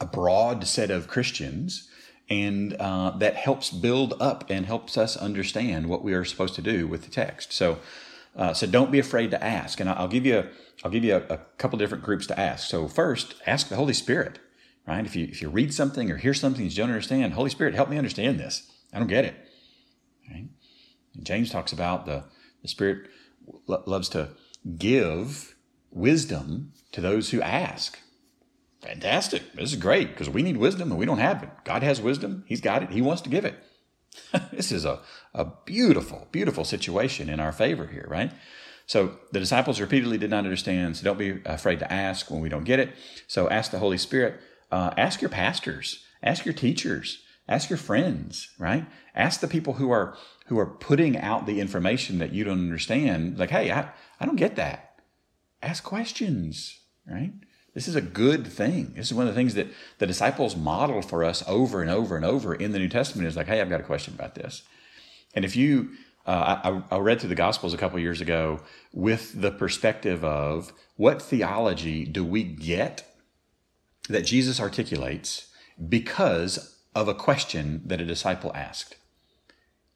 a 0.00 0.06
broad 0.06 0.66
set 0.66 0.90
of 0.90 1.08
Christians, 1.08 1.88
and 2.30 2.74
uh, 2.74 3.10
that 3.18 3.36
helps 3.36 3.70
build 3.70 4.14
up 4.20 4.44
and 4.50 4.66
helps 4.66 4.98
us 4.98 5.16
understand 5.16 5.88
what 5.88 6.04
we 6.04 6.12
are 6.12 6.24
supposed 6.24 6.54
to 6.56 6.62
do 6.62 6.86
with 6.86 7.04
the 7.04 7.10
text. 7.10 7.52
So, 7.52 7.78
uh, 8.36 8.52
so 8.52 8.66
don't 8.66 8.92
be 8.92 8.98
afraid 8.98 9.30
to 9.30 9.42
ask. 9.42 9.80
And 9.80 9.88
I'll 9.88 10.08
give 10.08 10.26
you 10.26 10.48
I'll 10.84 10.90
give 10.90 11.04
you 11.04 11.16
a, 11.16 11.34
a 11.34 11.38
couple 11.56 11.78
different 11.78 12.04
groups 12.04 12.26
to 12.28 12.38
ask. 12.38 12.68
So 12.68 12.86
first, 12.86 13.34
ask 13.46 13.68
the 13.68 13.76
Holy 13.76 13.94
Spirit. 13.94 14.38
Right? 14.86 15.04
If 15.04 15.16
you 15.16 15.24
if 15.26 15.42
you 15.42 15.48
read 15.48 15.74
something 15.74 16.10
or 16.10 16.16
hear 16.16 16.34
something 16.34 16.64
you 16.64 16.70
don't 16.70 16.90
understand, 16.90 17.34
Holy 17.34 17.50
Spirit, 17.50 17.74
help 17.74 17.88
me 17.88 17.98
understand 17.98 18.38
this. 18.38 18.70
I 18.92 18.98
don't 18.98 19.08
get 19.08 19.24
it. 19.24 19.34
Right? 20.30 20.48
James 21.22 21.50
talks 21.50 21.72
about 21.72 22.06
the 22.06 22.24
the 22.62 22.68
Spirit 22.68 23.08
lo- 23.66 23.82
loves 23.86 24.08
to 24.10 24.30
give 24.76 25.54
wisdom 25.90 26.72
to 26.92 27.00
those 27.00 27.30
who 27.30 27.40
ask. 27.40 27.98
Fantastic. 28.88 29.52
This 29.52 29.70
is 29.70 29.78
great 29.78 30.08
because 30.08 30.30
we 30.30 30.42
need 30.42 30.56
wisdom 30.56 30.90
and 30.90 30.98
we 30.98 31.04
don't 31.04 31.18
have 31.18 31.42
it. 31.42 31.50
God 31.62 31.82
has 31.82 32.00
wisdom. 32.00 32.44
He's 32.46 32.62
got 32.62 32.82
it. 32.82 32.88
He 32.88 33.02
wants 33.02 33.20
to 33.20 33.28
give 33.28 33.44
it. 33.44 33.62
this 34.50 34.72
is 34.72 34.86
a, 34.86 35.00
a 35.34 35.52
beautiful, 35.66 36.26
beautiful 36.32 36.64
situation 36.64 37.28
in 37.28 37.38
our 37.38 37.52
favor 37.52 37.86
here, 37.86 38.06
right? 38.08 38.32
So 38.86 39.18
the 39.30 39.40
disciples 39.40 39.78
repeatedly 39.78 40.16
did 40.16 40.30
not 40.30 40.44
understand. 40.46 40.96
So 40.96 41.04
don't 41.04 41.18
be 41.18 41.42
afraid 41.44 41.80
to 41.80 41.92
ask 41.92 42.30
when 42.30 42.40
we 42.40 42.48
don't 42.48 42.64
get 42.64 42.80
it. 42.80 42.94
So 43.26 43.50
ask 43.50 43.70
the 43.70 43.78
Holy 43.78 43.98
Spirit. 43.98 44.40
Uh, 44.72 44.94
ask 44.96 45.20
your 45.20 45.28
pastors. 45.28 46.02
Ask 46.22 46.46
your 46.46 46.54
teachers. 46.54 47.22
Ask 47.46 47.68
your 47.68 47.76
friends. 47.76 48.48
Right? 48.58 48.86
Ask 49.14 49.40
the 49.40 49.48
people 49.48 49.74
who 49.74 49.90
are 49.90 50.16
who 50.46 50.58
are 50.58 50.64
putting 50.64 51.18
out 51.18 51.44
the 51.44 51.60
information 51.60 52.20
that 52.20 52.32
you 52.32 52.42
don't 52.42 52.58
understand. 52.58 53.38
Like, 53.38 53.50
hey, 53.50 53.70
I, 53.70 53.90
I 54.18 54.24
don't 54.24 54.36
get 54.36 54.56
that. 54.56 55.02
Ask 55.62 55.84
questions. 55.84 56.80
Right? 57.06 57.34
This 57.78 57.86
is 57.86 57.94
a 57.94 58.00
good 58.00 58.44
thing. 58.44 58.94
This 58.96 59.06
is 59.06 59.14
one 59.14 59.28
of 59.28 59.32
the 59.32 59.38
things 59.38 59.54
that 59.54 59.68
the 59.98 60.06
disciples 60.08 60.56
model 60.56 61.00
for 61.00 61.22
us 61.22 61.44
over 61.46 61.80
and 61.80 61.88
over 61.88 62.16
and 62.16 62.24
over 62.24 62.52
in 62.52 62.72
the 62.72 62.78
New 62.80 62.88
Testament 62.88 63.28
is 63.28 63.36
like, 63.36 63.46
hey, 63.46 63.60
I've 63.60 63.70
got 63.70 63.78
a 63.78 63.84
question 63.84 64.14
about 64.14 64.34
this. 64.34 64.64
And 65.32 65.44
if 65.44 65.54
you, 65.54 65.90
uh, 66.26 66.82
I, 66.90 66.96
I, 66.96 66.98
read 66.98 67.20
through 67.20 67.28
the 67.28 67.36
Gospels 67.36 67.72
a 67.72 67.76
couple 67.76 68.00
years 68.00 68.20
ago 68.20 68.62
with 68.92 69.40
the 69.40 69.52
perspective 69.52 70.24
of 70.24 70.72
what 70.96 71.22
theology 71.22 72.04
do 72.04 72.24
we 72.24 72.42
get 72.42 73.14
that 74.08 74.22
Jesus 74.22 74.58
articulates 74.58 75.46
because 75.88 76.80
of 76.96 77.06
a 77.06 77.14
question 77.14 77.82
that 77.86 78.00
a 78.00 78.04
disciple 78.04 78.50
asked. 78.56 78.96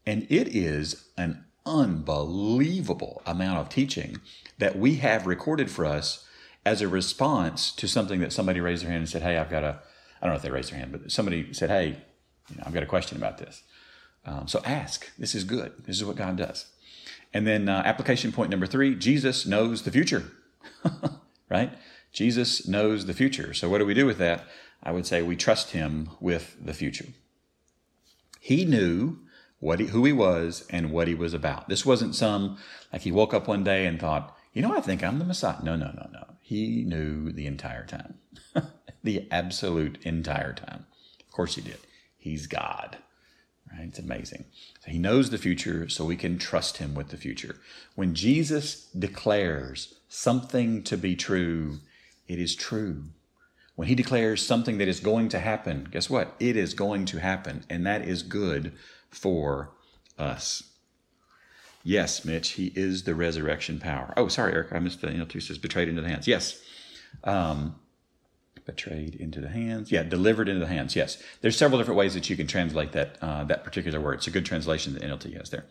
And 0.07 0.25
it 0.31 0.55
is 0.55 1.09
an 1.19 1.47
unbelievable 1.67 3.23
amount 3.27 3.59
of 3.59 3.69
teaching 3.69 4.21
that 4.59 4.79
we 4.79 4.99
have 4.99 5.27
recorded 5.27 5.69
for 5.69 5.85
us 5.85 6.29
as 6.65 6.81
a 6.81 6.89
response 6.89 7.73
to 7.73 7.89
something 7.89 8.21
that 8.21 8.33
somebody 8.33 8.61
raised 8.61 8.85
their 8.85 8.91
hand 8.91 9.03
and 9.03 9.09
said, 9.09 9.23
Hey, 9.23 9.37
I've 9.37 9.51
got 9.51 9.65
a, 9.65 9.81
I 10.21 10.27
don't 10.27 10.31
know 10.31 10.37
if 10.37 10.43
they 10.43 10.51
raised 10.51 10.71
their 10.71 10.79
hand, 10.79 10.93
but 10.93 11.11
somebody 11.11 11.53
said, 11.53 11.71
Hey, 11.71 11.99
you 12.51 12.57
know, 12.57 12.65
I've 12.67 12.75
got 12.75 12.83
a 12.83 12.87
question 12.87 13.17
about 13.17 13.39
this. 13.39 13.63
Um, 14.25 14.47
so 14.47 14.63
ask. 14.65 15.11
This 15.19 15.35
is 15.35 15.45
good. 15.45 15.73
This 15.87 15.97
is 15.97 16.05
what 16.05 16.17
God 16.17 16.37
does. 16.37 16.67
And 17.35 17.47
then 17.47 17.69
uh, 17.69 17.83
application 17.85 18.31
point 18.31 18.51
number 18.51 18.67
three 18.67 18.95
Jesus 18.95 19.47
knows 19.47 19.83
the 19.83 19.91
future, 19.91 20.31
right? 21.49 21.73
Jesus 22.13 22.69
knows 22.69 23.07
the 23.07 23.15
future. 23.15 23.55
So 23.55 23.69
what 23.69 23.79
do 23.79 23.87
we 23.87 23.95
do 23.95 24.07
with 24.07 24.19
that? 24.19 24.45
I 24.83 24.93
would 24.93 25.07
say 25.07 25.23
we 25.23 25.37
trust 25.37 25.71
him 25.71 26.11
with 26.21 26.57
the 26.63 26.75
future. 26.75 27.07
He 28.41 28.65
knew 28.65 29.19
what 29.61 29.79
he, 29.79 29.87
who 29.87 30.05
he 30.05 30.13
was 30.13 30.67
and 30.71 30.91
what 30.91 31.09
he 31.09 31.15
was 31.15 31.33
about. 31.33 31.69
This 31.69 31.87
wasn't 31.87 32.17
some, 32.17 32.59
like 32.93 33.03
he 33.03 33.13
woke 33.13 33.33
up 33.33 33.47
one 33.47 33.63
day 33.63 33.87
and 33.87 33.99
thought, 33.99 34.37
you 34.53 34.63
know, 34.63 34.77
I 34.77 34.81
think 34.81 35.03
I'm 35.03 35.19
the 35.19 35.25
Messiah. 35.25 35.63
No, 35.63 35.77
no, 35.77 35.87
no, 35.87 36.09
no. 36.13 36.25
He 36.41 36.85
knew 36.85 37.33
the 37.33 37.47
entire 37.47 37.87
time, 37.87 38.19
the 39.03 39.27
absolute 39.31 39.99
entire 40.03 40.53
time. 40.53 40.87
Of 41.21 41.33
course, 41.33 41.55
he 41.55 41.63
did. 41.63 41.79
He's 42.17 42.47
God. 42.47 42.99
Right? 43.73 43.89
It's 43.89 43.99
amazing. 43.99 44.45
So 44.81 44.91
he 44.91 44.99
knows 44.99 45.31
the 45.31 45.39
future, 45.39 45.89
so 45.89 46.05
we 46.05 46.17
can 46.17 46.39
trust 46.39 46.77
him 46.77 46.95
with 46.95 47.09
the 47.09 47.17
future. 47.17 47.57
When 47.95 48.15
Jesus 48.15 48.87
declares 48.87 49.95
something 50.09 50.83
to 50.85 50.97
be 50.97 51.17
true, 51.17 51.79
it 52.29 52.39
is 52.39 52.55
true. 52.55 53.05
When 53.75 53.89
he 53.89 53.95
declares 53.95 54.45
something 54.45 54.77
that 54.79 54.89
is 54.89 55.01
going 55.01 55.31
to 55.31 55.39
happen, 55.39 55.89
guess 55.91 56.11
what? 56.11 56.35
It 56.39 56.57
is 56.57 56.75
going 56.75 57.07
to 57.07 57.21
happen, 57.21 57.65
and 57.71 57.87
that 57.87 58.03
is 58.07 58.23
good 58.23 58.73
for 59.11 59.71
us. 60.19 60.72
Yes, 61.85 62.25
Mitch, 62.25 62.51
he 62.51 62.73
is 62.77 63.05
the 63.05 63.15
resurrection 63.15 63.79
power. 63.79 64.15
Oh, 64.17 64.29
sorry, 64.29 64.53
Eric, 64.53 64.73
I 64.73 64.79
missed 64.79 65.01
the 65.01 65.09
NLT 65.09 65.43
says 65.43 65.59
betrayed 65.59 65.89
into 65.89 66.03
the 66.03 66.09
hands. 66.09 66.29
Yes. 66.29 66.63
Um, 67.25 67.77
betrayed 68.65 69.17
into 69.17 69.41
the 69.41 69.49
hands. 69.49 69.91
Yeah, 69.91 70.05
delivered 70.05 70.49
into 70.49 70.61
the 70.61 70.69
hands. 70.69 70.95
Yes. 70.95 71.21
There's 71.41 71.57
several 71.57 71.79
different 71.79 71.99
ways 71.99 72.15
that 72.15 72.31
you 72.31 72.37
can 72.37 72.47
translate 72.47 72.93
that 72.93 73.19
uh, 73.21 73.45
that 73.45 73.65
particular 73.65 74.01
word. 74.01 74.15
It's 74.15 74.27
a 74.29 74.31
good 74.31 74.47
translation 74.47 74.95
that 74.95 75.03
NLT 75.03 75.37
has 75.37 75.51
there. 75.51 75.65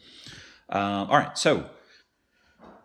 Um, 0.69 1.09
all 1.09 1.17
right, 1.17 1.37
so 1.37 1.69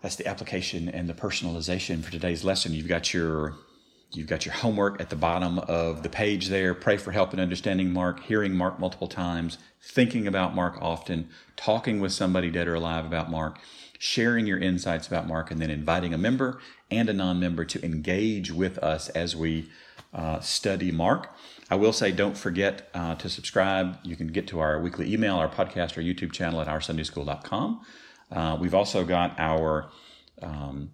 that's 0.02 0.16
the 0.16 0.26
application 0.26 0.88
and 0.88 1.08
the 1.08 1.14
personalization 1.14 2.02
for 2.02 2.12
today's 2.12 2.44
lesson. 2.44 2.74
You've 2.74 2.88
got 2.88 3.12
your 3.12 3.54
You've 4.16 4.28
got 4.28 4.46
your 4.46 4.54
homework 4.54 4.98
at 5.00 5.10
the 5.10 5.16
bottom 5.16 5.58
of 5.58 6.02
the 6.02 6.08
page 6.08 6.48
there. 6.48 6.72
Pray 6.72 6.96
for 6.96 7.12
help 7.12 7.34
in 7.34 7.40
understanding 7.40 7.92
Mark, 7.92 8.22
hearing 8.24 8.56
Mark 8.56 8.80
multiple 8.80 9.08
times, 9.08 9.58
thinking 9.82 10.26
about 10.26 10.54
Mark 10.54 10.80
often, 10.80 11.28
talking 11.54 12.00
with 12.00 12.12
somebody 12.12 12.50
dead 12.50 12.66
or 12.66 12.74
alive 12.74 13.04
about 13.04 13.30
Mark, 13.30 13.58
sharing 13.98 14.46
your 14.46 14.58
insights 14.58 15.06
about 15.06 15.28
Mark, 15.28 15.50
and 15.50 15.60
then 15.60 15.70
inviting 15.70 16.14
a 16.14 16.18
member 16.18 16.58
and 16.90 17.10
a 17.10 17.12
non 17.12 17.38
member 17.38 17.64
to 17.66 17.84
engage 17.84 18.50
with 18.50 18.78
us 18.78 19.10
as 19.10 19.36
we 19.36 19.68
uh, 20.14 20.40
study 20.40 20.90
Mark. 20.90 21.28
I 21.70 21.74
will 21.74 21.92
say, 21.92 22.10
don't 22.10 22.38
forget 22.38 22.88
uh, 22.94 23.16
to 23.16 23.28
subscribe. 23.28 23.98
You 24.02 24.16
can 24.16 24.28
get 24.28 24.46
to 24.48 24.60
our 24.60 24.80
weekly 24.80 25.12
email, 25.12 25.36
our 25.36 25.48
podcast, 25.48 25.98
our 25.98 26.02
YouTube 26.02 26.32
channel 26.32 26.60
at 26.62 26.68
oursundayschool.com. 26.68 27.84
Uh, 28.32 28.56
we've 28.58 28.74
also 28.74 29.04
got 29.04 29.38
our 29.38 29.90
um, 30.40 30.92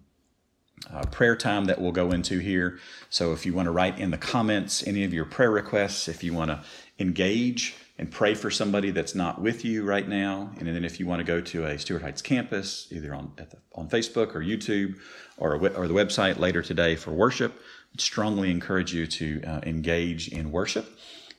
uh, 0.91 1.05
prayer 1.05 1.35
time 1.35 1.65
that 1.65 1.79
we'll 1.79 1.91
go 1.91 2.11
into 2.11 2.39
here. 2.39 2.79
So 3.09 3.31
if 3.33 3.45
you 3.45 3.53
want 3.53 3.67
to 3.67 3.71
write 3.71 3.99
in 3.99 4.11
the 4.11 4.17
comments 4.17 4.85
any 4.85 5.03
of 5.03 5.13
your 5.13 5.25
prayer 5.25 5.51
requests, 5.51 6.07
if 6.07 6.23
you 6.23 6.33
want 6.33 6.51
to 6.51 6.63
engage 6.99 7.75
and 7.97 8.11
pray 8.11 8.33
for 8.33 8.49
somebody 8.49 8.91
that's 8.91 9.15
not 9.15 9.41
with 9.41 9.63
you 9.63 9.83
right 9.83 10.07
now, 10.07 10.51
and 10.57 10.67
then 10.67 10.83
if 10.83 10.99
you 10.99 11.05
want 11.05 11.19
to 11.19 11.23
go 11.23 11.39
to 11.39 11.65
a 11.65 11.77
Stuart 11.77 12.01
Heights 12.01 12.21
campus, 12.21 12.87
either 12.91 13.13
on 13.13 13.31
the, 13.35 13.47
on 13.75 13.87
Facebook 13.87 14.35
or 14.35 14.41
YouTube 14.41 14.95
or, 15.37 15.53
or 15.53 15.87
the 15.87 15.93
website 15.93 16.39
later 16.39 16.61
today 16.61 16.95
for 16.95 17.11
worship, 17.11 17.53
I'd 17.93 18.01
strongly 18.01 18.49
encourage 18.49 18.93
you 18.93 19.05
to 19.07 19.43
uh, 19.43 19.59
engage 19.63 20.27
in 20.27 20.51
worship. 20.51 20.97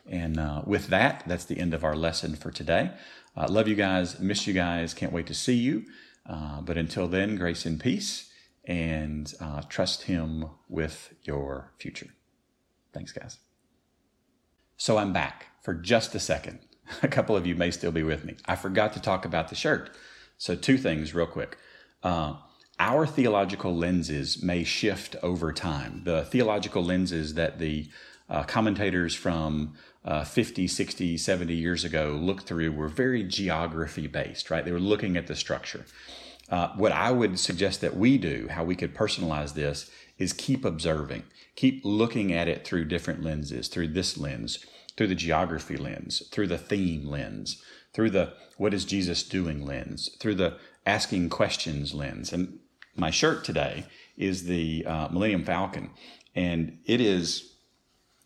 And 0.08 0.38
uh, 0.38 0.62
with 0.64 0.88
that, 0.88 1.24
that's 1.26 1.44
the 1.44 1.58
end 1.58 1.74
of 1.74 1.82
our 1.82 1.96
lesson 1.96 2.36
for 2.36 2.50
today. 2.50 2.92
Uh, 3.36 3.48
love 3.48 3.66
you 3.66 3.74
guys, 3.74 4.20
miss 4.20 4.46
you 4.46 4.54
guys, 4.54 4.94
can't 4.94 5.12
wait 5.12 5.26
to 5.26 5.34
see 5.34 5.54
you. 5.54 5.86
Uh, 6.26 6.60
but 6.60 6.78
until 6.78 7.08
then, 7.08 7.36
grace 7.36 7.66
and 7.66 7.80
peace 7.80 8.30
and 8.66 9.32
uh, 9.40 9.62
trust 9.68 10.04
Him 10.04 10.46
with 10.68 11.14
your 11.22 11.72
future. 11.78 12.08
Thanks, 12.92 13.12
guys. 13.12 13.38
So 14.76 14.98
I'm 14.98 15.12
back 15.12 15.46
for 15.62 15.74
just 15.74 16.14
a 16.14 16.20
second. 16.20 16.60
A 17.02 17.08
couple 17.08 17.36
of 17.36 17.46
you 17.46 17.54
may 17.54 17.70
still 17.70 17.92
be 17.92 18.02
with 18.02 18.24
me. 18.24 18.36
I 18.46 18.56
forgot 18.56 18.92
to 18.94 19.00
talk 19.00 19.24
about 19.24 19.48
the 19.48 19.54
shirt. 19.54 19.90
So, 20.36 20.54
two 20.54 20.76
things 20.76 21.14
real 21.14 21.26
quick. 21.26 21.56
Uh, 22.02 22.34
our 22.78 23.06
theological 23.06 23.74
lenses 23.74 24.42
may 24.42 24.64
shift 24.64 25.16
over 25.22 25.52
time. 25.52 26.02
The 26.04 26.24
theological 26.24 26.84
lenses 26.84 27.34
that 27.34 27.58
the 27.58 27.88
uh, 28.28 28.42
commentators 28.42 29.14
from 29.14 29.74
uh, 30.04 30.24
50, 30.24 30.66
60, 30.66 31.16
70 31.16 31.54
years 31.54 31.84
ago 31.84 32.18
looked 32.20 32.46
through 32.46 32.72
were 32.72 32.88
very 32.88 33.22
geography 33.22 34.06
based, 34.06 34.50
right? 34.50 34.64
They 34.64 34.72
were 34.72 34.80
looking 34.80 35.16
at 35.16 35.28
the 35.28 35.36
structure. 35.36 35.86
Uh, 36.50 36.68
what 36.76 36.92
I 36.92 37.10
would 37.10 37.38
suggest 37.38 37.80
that 37.80 37.96
we 37.96 38.18
do, 38.18 38.48
how 38.50 38.64
we 38.64 38.76
could 38.76 38.94
personalize 38.94 39.54
this, 39.54 39.90
is 40.18 40.32
keep 40.32 40.64
observing, 40.64 41.24
keep 41.56 41.80
looking 41.84 42.32
at 42.32 42.48
it 42.48 42.66
through 42.66 42.84
different 42.86 43.22
lenses, 43.22 43.68
through 43.68 43.88
this 43.88 44.18
lens, 44.18 44.64
through 44.96 45.08
the 45.08 45.14
geography 45.14 45.76
lens, 45.76 46.22
through 46.30 46.46
the 46.46 46.58
theme 46.58 47.08
lens, 47.08 47.62
through 47.92 48.10
the 48.10 48.34
what 48.56 48.74
is 48.74 48.84
Jesus 48.84 49.22
doing 49.22 49.64
lens, 49.64 50.10
through 50.20 50.34
the 50.36 50.58
asking 50.86 51.30
questions 51.30 51.94
lens. 51.94 52.32
And 52.32 52.58
my 52.94 53.10
shirt 53.10 53.44
today 53.44 53.86
is 54.16 54.44
the 54.44 54.84
uh, 54.86 55.08
Millennium 55.10 55.44
Falcon, 55.44 55.90
and 56.34 56.78
it 56.86 57.00
is. 57.00 57.50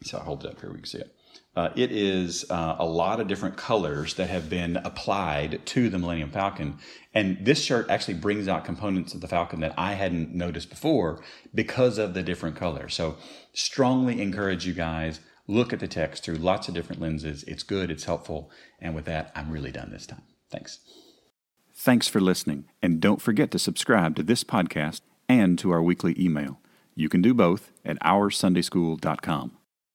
So 0.03 0.19
I 0.19 0.23
hold 0.23 0.45
it 0.45 0.51
up 0.51 0.61
here, 0.61 0.71
we 0.71 0.77
can 0.77 0.87
see 0.87 0.99
it. 0.99 1.15
Uh, 1.59 1.73
it 1.75 1.91
is 1.91 2.49
uh, 2.51 2.77
a 2.79 2.87
lot 2.87 3.19
of 3.19 3.27
different 3.27 3.57
colors 3.57 4.15
that 4.15 4.31
have 4.31 4.49
been 4.49 4.77
applied 4.77 5.61
to 5.67 5.89
the 5.89 5.99
Millennium 5.99 6.31
Falcon. 6.31 6.79
And 7.13 7.45
this 7.45 7.61
shirt 7.61 7.91
actually 7.91 8.15
brings 8.15 8.47
out 8.47 8.65
components 8.65 9.13
of 9.13 9.21
the 9.21 9.27
Falcon 9.27 9.59
that 9.59 9.75
I 9.77 9.95
hadn't 9.95 10.33
noticed 10.33 10.71
before 10.71 11.21
because 11.53 11.99
of 11.99 12.15
the 12.15 12.23
different 12.23 12.55
colors. 12.55 12.95
So, 12.95 13.17
strongly 13.55 14.23
encourage 14.23 14.69
you 14.69 14.73
guys 14.73 15.19
look 15.49 15.73
at 15.73 15.81
the 15.81 15.89
text 15.89 16.23
through 16.23 16.37
lots 16.37 16.69
of 16.69 16.75
different 16.75 17.03
lenses. 17.03 17.43
It's 17.43 17.65
good, 17.65 17.91
it's 17.91 18.05
helpful. 18.05 18.53
And 18.79 18.95
with 18.95 19.07
that, 19.07 19.33
I'm 19.35 19.51
really 19.51 19.73
done 19.73 19.91
this 19.91 20.07
time. 20.07 20.23
Thanks. 20.53 20.79
Thanks 21.75 22.07
for 22.07 22.21
listening. 22.21 22.67
And 22.81 23.01
don't 23.01 23.21
forget 23.21 23.51
to 23.51 23.59
subscribe 23.59 24.15
to 24.15 24.23
this 24.23 24.45
podcast 24.45 25.01
and 25.29 25.59
to 25.59 25.73
our 25.73 25.83
weekly 25.83 26.15
email. 26.21 26.61
You 26.95 27.09
can 27.09 27.21
do 27.21 27.35
both 27.35 27.73
at 27.85 27.99
OurSundaySchool.com. 27.99 29.58